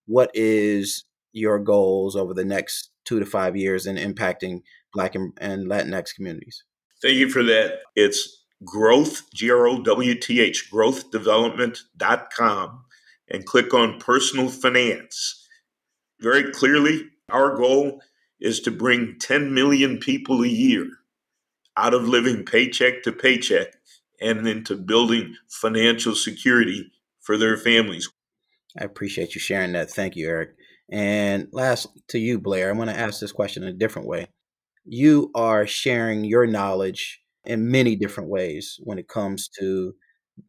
what 0.07 0.31
is 0.35 1.05
your 1.33 1.59
goals 1.59 2.17
over 2.17 2.35
the 2.35 2.45
next 2.45 2.91
two 3.05 3.19
to 3.19 3.27
five 3.27 3.57
years 3.57 3.87
in 3.87 3.97
impacting 3.97 4.61
black 4.93 5.15
and, 5.15 5.33
and 5.41 5.69
latinx 5.69 6.15
communities? 6.15 6.65
Thank 7.03 7.17
you 7.17 7.29
for 7.29 7.43
that. 7.43 7.81
It's 7.97 8.44
growth 8.65 9.25
g-r-o-w-t-h 9.35 10.71
growthdevelopment.com 10.73 12.85
and 13.29 13.47
click 13.47 13.75
on 13.75 13.99
personal 13.99 14.49
finance 14.49 15.49
very 16.21 16.53
clearly 16.53 17.09
our 17.31 17.57
goal 17.57 18.01
is 18.41 18.61
to 18.61 18.71
bring 18.71 19.17
10 19.19 19.55
million 19.55 19.99
people 19.99 20.43
a 20.43 20.49
year 20.49 20.89
out 21.77 21.95
of 21.95 22.09
living 22.09 22.45
paycheck 22.45 23.03
to 23.03 23.13
paycheck 23.13 23.75
and 24.21 24.47
into 24.47 24.77
building 24.77 25.35
financial 25.49 26.15
security 26.15 26.91
for 27.21 27.37
their 27.37 27.57
families. 27.57 28.09
I 28.79 28.85
appreciate 28.85 29.35
you 29.35 29.41
sharing 29.41 29.73
that. 29.73 29.91
Thank 29.91 30.17
you, 30.17 30.29
Eric. 30.29 30.51
And 30.91 31.49
last 31.53 31.89
to 32.09 32.19
you, 32.19 32.39
Blair, 32.39 32.69
I 32.69 32.73
want 32.73 32.91
to 32.91 32.99
ask 32.99 33.21
this 33.21 33.33
question 33.33 33.63
in 33.63 33.71
a 33.71 33.79
different 33.79 34.09
way. 34.09 34.29
You 34.85 35.31
are 35.35 35.67
sharing 35.67 36.25
your 36.25 36.47
knowledge 36.47 37.23
in 37.45 37.71
many 37.71 37.97
different 37.97 38.31
ways 38.31 38.79
when 38.83 38.99
it 38.99 39.09
comes 39.09 39.49
to 39.61 39.95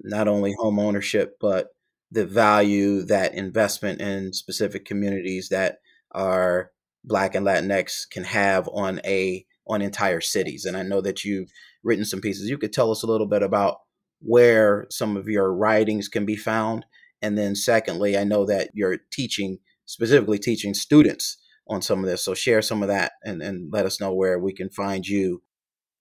not 0.01 0.27
only 0.27 0.53
home 0.57 0.79
ownership, 0.79 1.37
but 1.39 1.67
the 2.11 2.25
value 2.25 3.01
that 3.03 3.33
investment 3.33 4.01
in 4.01 4.33
specific 4.33 4.85
communities 4.85 5.49
that 5.49 5.79
are 6.11 6.71
Black 7.03 7.35
and 7.35 7.45
Latinx 7.45 8.09
can 8.09 8.23
have 8.23 8.67
on 8.73 8.99
a 9.05 9.45
on 9.67 9.81
entire 9.81 10.21
cities. 10.21 10.65
And 10.65 10.77
I 10.77 10.83
know 10.83 11.01
that 11.01 11.23
you've 11.23 11.51
written 11.83 12.05
some 12.05 12.21
pieces. 12.21 12.49
You 12.49 12.57
could 12.57 12.73
tell 12.73 12.91
us 12.91 13.03
a 13.03 13.07
little 13.07 13.27
bit 13.27 13.43
about 13.43 13.77
where 14.19 14.85
some 14.89 15.17
of 15.17 15.27
your 15.27 15.53
writings 15.53 16.07
can 16.07 16.25
be 16.25 16.35
found. 16.35 16.85
And 17.21 17.37
then, 17.37 17.55
secondly, 17.55 18.17
I 18.17 18.23
know 18.23 18.45
that 18.45 18.69
you're 18.73 18.97
teaching, 19.11 19.59
specifically 19.85 20.39
teaching 20.39 20.73
students 20.73 21.37
on 21.67 21.81
some 21.81 21.99
of 21.99 22.05
this. 22.05 22.23
So, 22.23 22.33
share 22.33 22.61
some 22.61 22.83
of 22.83 22.89
that 22.89 23.13
and, 23.23 23.41
and 23.41 23.71
let 23.71 23.85
us 23.85 23.99
know 23.99 24.13
where 24.13 24.37
we 24.37 24.53
can 24.53 24.69
find 24.69 25.07
you. 25.07 25.41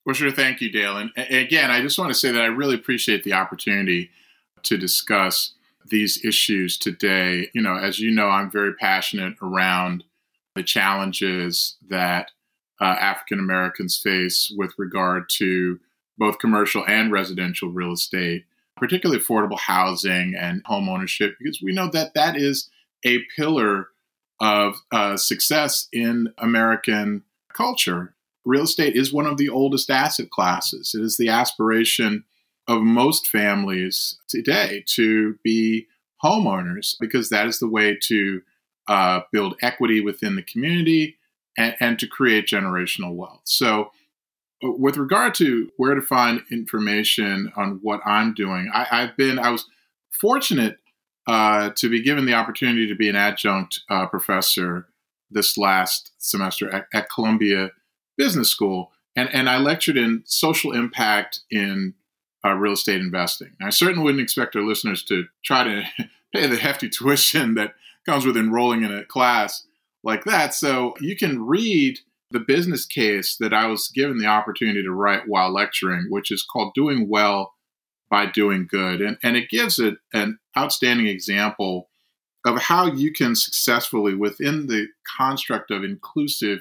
Well, 0.05 0.15
sure. 0.15 0.31
Thank 0.31 0.61
you, 0.61 0.71
Dale. 0.71 0.99
And 0.99 1.11
again, 1.17 1.71
I 1.71 1.81
just 1.81 1.99
want 1.99 2.11
to 2.11 2.19
say 2.19 2.31
that 2.31 2.43
I 2.43 2.47
really 2.47 2.75
appreciate 2.75 3.25
the 3.25 3.33
opportunity 3.33 4.11
to 4.65 4.77
discuss 4.77 5.53
these 5.87 6.23
issues 6.25 6.77
today. 6.77 7.49
You 7.55 7.63
know, 7.63 7.77
as 7.77 7.99
you 7.99 8.11
know, 8.11 8.29
I'm 8.29 8.51
very 8.51 8.75
passionate 8.75 9.35
around 9.43 10.05
the 10.55 10.63
challenges 10.63 11.77
that 11.89 12.31
uh, 12.81 12.85
African 12.85 13.39
Americans 13.39 13.97
face 13.97 14.53
with 14.57 14.73
regard 14.79 15.29
to 15.39 15.81
both 16.19 16.39
commercial 16.39 16.85
and 16.87 17.11
residential 17.11 17.71
real 17.71 17.93
estate, 17.93 18.45
particularly 18.77 19.21
affordable 19.21 19.59
housing 19.59 20.35
and 20.39 20.63
home 20.65 20.89
ownership, 20.89 21.37
because 21.39 21.61
we 21.63 21.73
know 21.73 21.89
that 21.91 22.15
that 22.15 22.37
is 22.37 22.71
a 23.05 23.21
pillar 23.37 23.89
of 24.41 24.77
uh, 24.93 25.17
success 25.17 25.89
in 25.93 26.33
American 26.39 27.23
culture. 27.53 28.15
Real 28.45 28.65
estate 28.65 28.97
is 28.97 29.13
one 29.13 29.27
of 29.27 29.37
the 29.37 29.49
oldest 29.49 29.91
asset 29.91 30.31
classes. 30.31 30.95
It 30.95 31.03
is 31.03 31.17
the 31.17 31.29
aspiration 31.29 32.25
of 32.69 32.83
most 32.83 33.29
families 33.29 34.19
today 34.29 34.85
to 34.95 35.39
be 35.43 35.87
homeowners 36.23 36.95
because 36.99 37.29
that 37.29 37.47
is 37.47 37.59
the 37.59 37.69
way 37.69 37.97
to 38.05 38.43
uh, 38.89 39.21
build 39.33 39.57
equity 39.63 40.01
within 40.01 40.37
the 40.37 40.43
community 40.43 41.17
and, 41.57 41.75
and 41.81 41.99
to 41.99 42.07
create 42.07 42.47
generational 42.47 43.15
wealth. 43.15 43.43
So, 43.45 43.91
uh, 44.63 44.71
with 44.73 44.97
regard 44.97 45.35
to 45.35 45.71
where 45.77 45.95
to 45.95 46.03
find 46.03 46.43
information 46.51 47.53
on 47.57 47.81
what 47.83 48.01
I'm 48.05 48.35
doing, 48.35 48.71
I, 48.73 48.85
have 48.85 49.17
been, 49.17 49.39
I 49.39 49.51
was 49.51 49.67
fortunate 50.11 50.79
uh, 51.27 51.71
to 51.77 51.89
be 51.89 52.03
given 52.03 52.27
the 52.27 52.35
opportunity 52.35 52.87
to 52.87 52.95
be 52.95 53.09
an 53.09 53.17
adjunct 53.17 53.81
uh, 53.89 54.07
professor 54.07 54.89
this 55.31 55.57
last 55.57 56.13
semester 56.19 56.71
at, 56.71 56.87
at, 56.93 57.09
Columbia 57.11 57.71
Business 58.17 58.49
School. 58.49 58.93
And, 59.17 59.33
and 59.33 59.49
I 59.49 59.59
lectured 59.59 59.97
in 59.97 60.23
social 60.27 60.73
impact 60.73 61.41
in 61.51 61.95
uh, 62.45 62.55
real 62.55 62.73
estate 62.73 63.01
investing. 63.01 63.53
I 63.63 63.71
certainly 63.71 64.05
wouldn't 64.05 64.23
expect 64.23 64.57
our 64.57 64.63
listeners 64.63 65.03
to 65.05 65.25
try 65.45 65.65
to 65.65 65.85
pay 66.35 66.47
the 66.47 66.57
hefty 66.57 66.89
tuition 66.89 67.55
that 67.55 67.75
comes 68.07 68.27
with 68.27 68.37
enrolling 68.37 68.83
in 68.83 68.93
a 68.93 69.05
class 69.05 69.67
like 70.03 70.25
that. 70.25 70.55
So 70.55 70.95
you 71.01 71.17
can 71.17 71.47
read 71.47 72.01
the 72.31 72.41
business 72.41 72.85
case 72.85 73.37
that 73.39 73.55
I 73.55 73.67
was 73.67 73.89
given 73.89 74.19
the 74.19 74.27
opportunity 74.27 74.83
to 74.83 74.91
write 74.91 75.29
while 75.29 75.53
lecturing, 75.53 76.07
which 76.11 76.31
is 76.31 76.43
called 76.43 76.75
Doing 76.75 77.09
Well 77.09 77.55
by 78.11 78.27
Doing 78.27 78.67
Good. 78.69 79.01
And, 79.01 79.17
and 79.23 79.37
it 79.37 79.49
gives 79.49 79.79
it 79.79 79.95
an 80.13 80.39
outstanding 80.59 81.07
example 81.07 81.89
of 82.45 82.59
how 82.59 82.87
you 82.87 83.13
can 83.13 83.35
successfully, 83.35 84.15
within 84.15 84.67
the 84.67 84.89
construct 85.17 85.71
of 85.71 85.83
inclusive 85.83 86.61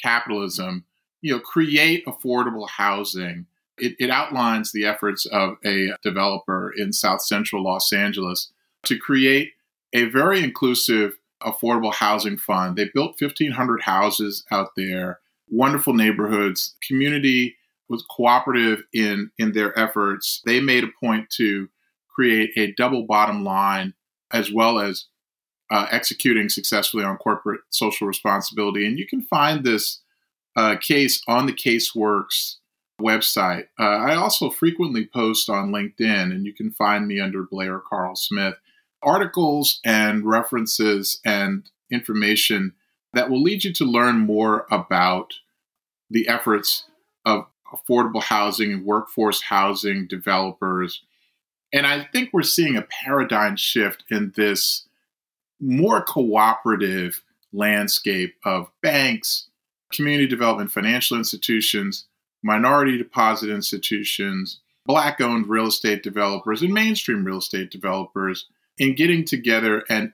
capitalism, 0.00 0.84
you 1.20 1.32
know, 1.32 1.40
create 1.40 2.04
affordable 2.06 2.68
housing. 2.68 3.46
It, 3.78 3.94
it 3.98 4.10
outlines 4.10 4.72
the 4.72 4.84
efforts 4.84 5.26
of 5.26 5.56
a 5.64 5.92
developer 6.02 6.72
in 6.76 6.92
South 6.92 7.22
Central 7.22 7.64
Los 7.64 7.92
Angeles 7.92 8.52
to 8.84 8.98
create 8.98 9.52
a 9.92 10.04
very 10.04 10.42
inclusive 10.42 11.18
affordable 11.42 11.92
housing 11.92 12.36
fund. 12.36 12.76
They 12.76 12.90
built 12.92 13.20
1,500 13.20 13.82
houses 13.82 14.44
out 14.50 14.70
there, 14.76 15.20
wonderful 15.48 15.94
neighborhoods. 15.94 16.74
Community 16.86 17.56
was 17.88 18.04
cooperative 18.10 18.82
in, 18.92 19.30
in 19.38 19.52
their 19.52 19.78
efforts. 19.78 20.40
They 20.46 20.60
made 20.60 20.84
a 20.84 21.04
point 21.04 21.30
to 21.36 21.68
create 22.08 22.50
a 22.56 22.72
double 22.72 23.04
bottom 23.04 23.44
line 23.44 23.94
as 24.30 24.52
well 24.52 24.78
as 24.78 25.06
uh, 25.72 25.86
executing 25.90 26.50
successfully 26.50 27.02
on 27.02 27.16
corporate 27.16 27.62
social 27.70 28.06
responsibility. 28.06 28.86
And 28.86 28.98
you 28.98 29.06
can 29.06 29.22
find 29.22 29.64
this 29.64 30.00
uh, 30.54 30.76
case 30.76 31.22
on 31.26 31.46
the 31.46 31.52
Caseworks 31.54 32.56
website. 33.00 33.68
Uh, 33.80 33.84
I 33.84 34.14
also 34.14 34.50
frequently 34.50 35.06
post 35.06 35.48
on 35.48 35.72
LinkedIn, 35.72 36.30
and 36.30 36.44
you 36.44 36.52
can 36.52 36.70
find 36.72 37.08
me 37.08 37.20
under 37.20 37.42
Blair 37.42 37.80
Carl 37.80 38.14
Smith 38.14 38.54
articles 39.02 39.80
and 39.84 40.24
references 40.26 41.20
and 41.24 41.68
information 41.90 42.74
that 43.14 43.30
will 43.30 43.42
lead 43.42 43.64
you 43.64 43.72
to 43.72 43.84
learn 43.84 44.18
more 44.18 44.66
about 44.70 45.34
the 46.10 46.28
efforts 46.28 46.84
of 47.24 47.46
affordable 47.74 48.22
housing 48.22 48.72
and 48.72 48.84
workforce 48.84 49.42
housing 49.42 50.06
developers. 50.06 51.02
And 51.72 51.86
I 51.86 52.04
think 52.12 52.28
we're 52.32 52.42
seeing 52.42 52.76
a 52.76 52.86
paradigm 53.04 53.56
shift 53.56 54.04
in 54.10 54.34
this 54.36 54.86
more 55.62 56.02
cooperative 56.02 57.22
landscape 57.52 58.34
of 58.44 58.70
banks, 58.82 59.48
community 59.92 60.26
development 60.26 60.72
financial 60.72 61.16
institutions, 61.16 62.06
minority 62.42 62.98
deposit 62.98 63.48
institutions, 63.48 64.60
black 64.84 65.20
owned 65.20 65.46
real 65.46 65.68
estate 65.68 66.02
developers, 66.02 66.62
and 66.62 66.74
mainstream 66.74 67.24
real 67.24 67.38
estate 67.38 67.70
developers 67.70 68.46
in 68.76 68.94
getting 68.94 69.24
together 69.24 69.84
and 69.88 70.12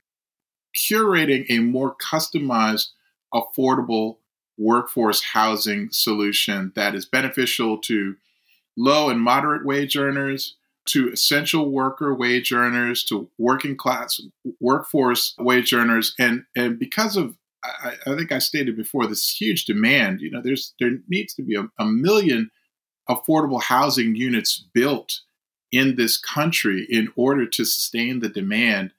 curating 0.77 1.45
a 1.49 1.59
more 1.59 1.95
customized, 1.95 2.89
affordable 3.33 4.17
workforce 4.57 5.23
housing 5.23 5.89
solution 5.91 6.71
that 6.75 6.93
is 6.93 7.05
beneficial 7.05 7.77
to 7.77 8.15
low 8.77 9.09
and 9.09 9.21
moderate 9.21 9.65
wage 9.65 9.97
earners, 9.97 10.55
to 10.89 11.09
essential 11.09 11.71
worker 11.71 12.13
wage 12.13 12.51
earners, 12.51 13.03
to 13.05 13.29
working 13.37 13.75
class 13.77 14.19
workforce 14.59 15.35
wage 15.39 15.73
earners. 15.73 16.15
And, 16.19 16.45
and 16.55 16.77
because 16.77 17.17
of, 17.17 17.35
I, 17.63 17.93
I 18.07 18.15
think 18.15 18.31
I 18.31 18.39
stated 18.39 18.77
before, 18.77 19.07
this 19.07 19.29
huge 19.29 19.65
demand, 19.65 20.21
you 20.21 20.31
know, 20.31 20.41
there's 20.41 20.73
there 20.79 20.91
needs 21.07 21.33
to 21.35 21.43
be 21.43 21.55
a, 21.55 21.67
a 21.77 21.85
million 21.85 22.51
affordable 23.09 23.61
housing 23.61 24.15
units 24.15 24.63
built 24.73 25.21
in 25.71 25.95
this 25.95 26.17
country 26.17 26.87
in 26.89 27.11
order 27.15 27.45
to 27.45 27.65
sustain 27.65 28.19
the 28.19 28.29
demand. 28.29 28.93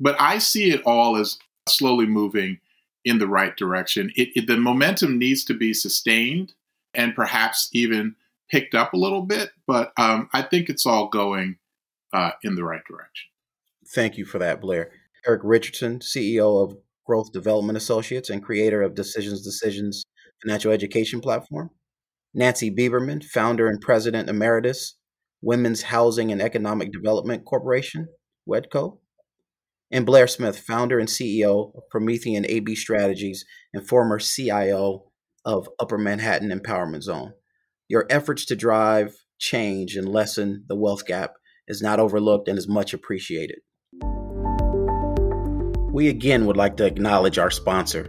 But 0.00 0.20
I 0.20 0.38
see 0.38 0.70
it 0.70 0.82
all 0.84 1.16
as 1.16 1.38
slowly 1.68 2.06
moving 2.06 2.58
in 3.04 3.18
the 3.18 3.28
right 3.28 3.56
direction. 3.56 4.12
It, 4.16 4.30
it, 4.34 4.46
the 4.46 4.56
momentum 4.56 5.18
needs 5.18 5.44
to 5.44 5.54
be 5.54 5.74
sustained 5.74 6.54
and 6.94 7.14
perhaps 7.14 7.68
even 7.72 8.16
picked 8.52 8.74
up 8.74 8.92
a 8.92 8.98
little 8.98 9.22
bit, 9.22 9.50
but 9.66 9.92
um, 9.96 10.28
I 10.32 10.42
think 10.42 10.68
it's 10.68 10.86
all 10.86 11.08
going 11.08 11.56
uh, 12.12 12.32
in 12.42 12.54
the 12.54 12.64
right 12.64 12.82
direction. 12.88 13.28
Thank 13.94 14.18
you 14.18 14.24
for 14.24 14.38
that, 14.38 14.60
Blair. 14.60 14.90
Eric 15.26 15.40
Richardson, 15.44 16.00
CEO 16.00 16.62
of 16.62 16.76
Growth 17.06 17.32
Development 17.32 17.76
Associates 17.76 18.30
and 18.30 18.44
creator 18.44 18.82
of 18.82 18.94
Decisions 18.94 19.42
Decisions 19.42 20.04
financial 20.42 20.72
education 20.72 21.20
platform. 21.20 21.70
Nancy 22.34 22.70
Biberman, 22.70 23.24
founder 23.24 23.68
and 23.68 23.80
president 23.80 24.28
emeritus, 24.28 24.96
Women's 25.42 25.82
Housing 25.82 26.32
and 26.32 26.40
Economic 26.40 26.92
Development 26.92 27.44
Corporation, 27.44 28.08
WHEDco 28.48 28.98
and 29.92 30.06
Blair 30.06 30.26
Smith, 30.26 30.58
founder 30.58 30.98
and 30.98 31.08
CEO 31.08 31.76
of 31.76 31.82
Promethean 31.90 32.46
AB 32.48 32.74
Strategies 32.74 33.44
and 33.74 33.86
former 33.86 34.18
CIO 34.18 35.04
of 35.44 35.68
Upper 35.78 35.98
Manhattan 35.98 36.50
Empowerment 36.50 37.02
Zone. 37.02 37.34
Your 37.92 38.06
efforts 38.08 38.46
to 38.46 38.56
drive 38.56 39.14
change 39.38 39.96
and 39.98 40.08
lessen 40.08 40.64
the 40.66 40.74
wealth 40.74 41.04
gap 41.04 41.34
is 41.68 41.82
not 41.82 42.00
overlooked 42.00 42.48
and 42.48 42.56
is 42.56 42.66
much 42.66 42.94
appreciated. 42.94 43.58
We 45.92 46.08
again 46.08 46.46
would 46.46 46.56
like 46.56 46.78
to 46.78 46.86
acknowledge 46.86 47.36
our 47.36 47.50
sponsor. 47.50 48.08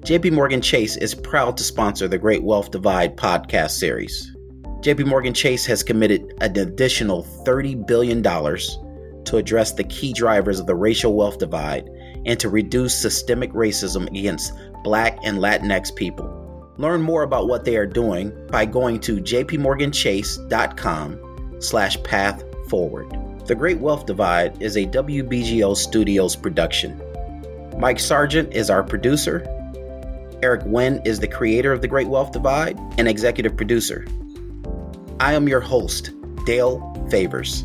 JP 0.00 0.32
Morgan 0.32 0.60
Chase 0.60 0.98
is 0.98 1.14
proud 1.14 1.56
to 1.56 1.64
sponsor 1.64 2.08
the 2.08 2.18
Great 2.18 2.42
Wealth 2.42 2.72
Divide 2.72 3.16
podcast 3.16 3.70
series. 3.70 4.36
JP 4.82 5.06
Morgan 5.06 5.32
Chase 5.32 5.64
has 5.64 5.82
committed 5.82 6.34
an 6.42 6.58
additional 6.58 7.24
$30 7.46 7.86
billion 7.86 8.22
to 8.22 9.36
address 9.38 9.72
the 9.72 9.84
key 9.84 10.12
drivers 10.12 10.60
of 10.60 10.66
the 10.66 10.74
racial 10.74 11.16
wealth 11.16 11.38
divide 11.38 11.88
and 12.26 12.38
to 12.38 12.50
reduce 12.50 13.00
systemic 13.00 13.50
racism 13.52 14.08
against 14.08 14.52
Black 14.84 15.18
and 15.24 15.38
Latinx 15.38 15.96
people. 15.96 16.41
Learn 16.82 17.00
more 17.00 17.22
about 17.22 17.46
what 17.46 17.64
they 17.64 17.76
are 17.76 17.86
doing 17.86 18.32
by 18.48 18.66
going 18.66 18.98
to 19.02 19.18
jpmorganchase.com 19.18 21.60
slash 21.60 22.02
path 22.02 22.42
forward. 22.68 23.08
The 23.46 23.54
Great 23.54 23.78
Wealth 23.78 24.06
Divide 24.06 24.60
is 24.60 24.76
a 24.76 24.86
WBGO 24.86 25.76
Studios 25.76 26.34
production. 26.34 27.00
Mike 27.78 28.00
Sargent 28.00 28.52
is 28.52 28.68
our 28.68 28.82
producer. 28.82 29.46
Eric 30.42 30.62
Wen 30.66 31.00
is 31.04 31.20
the 31.20 31.28
creator 31.28 31.72
of 31.72 31.82
The 31.82 31.88
Great 31.88 32.08
Wealth 32.08 32.32
Divide 32.32 32.76
and 32.98 33.06
executive 33.06 33.56
producer. 33.56 34.04
I 35.20 35.34
am 35.34 35.46
your 35.46 35.60
host, 35.60 36.10
Dale 36.46 36.80
Favors. 37.08 37.64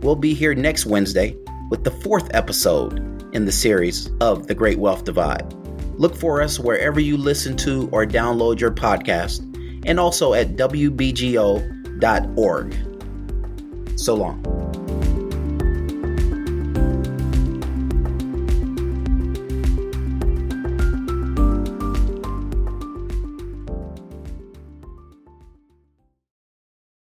We'll 0.00 0.16
be 0.16 0.32
here 0.32 0.54
next 0.54 0.86
Wednesday 0.86 1.36
with 1.68 1.84
the 1.84 1.90
fourth 1.90 2.34
episode 2.34 2.98
in 3.34 3.44
the 3.44 3.52
series 3.52 4.10
of 4.22 4.46
The 4.46 4.54
Great 4.54 4.78
Wealth 4.78 5.04
Divide. 5.04 5.65
Look 5.98 6.14
for 6.14 6.42
us 6.42 6.58
wherever 6.58 7.00
you 7.00 7.16
listen 7.16 7.56
to 7.58 7.88
or 7.92 8.04
download 8.06 8.60
your 8.60 8.70
podcast, 8.70 9.40
and 9.86 9.98
also 9.98 10.34
at 10.34 10.56
WBGO.org. 10.56 11.16
So 13.98 14.14
long. 14.14 14.75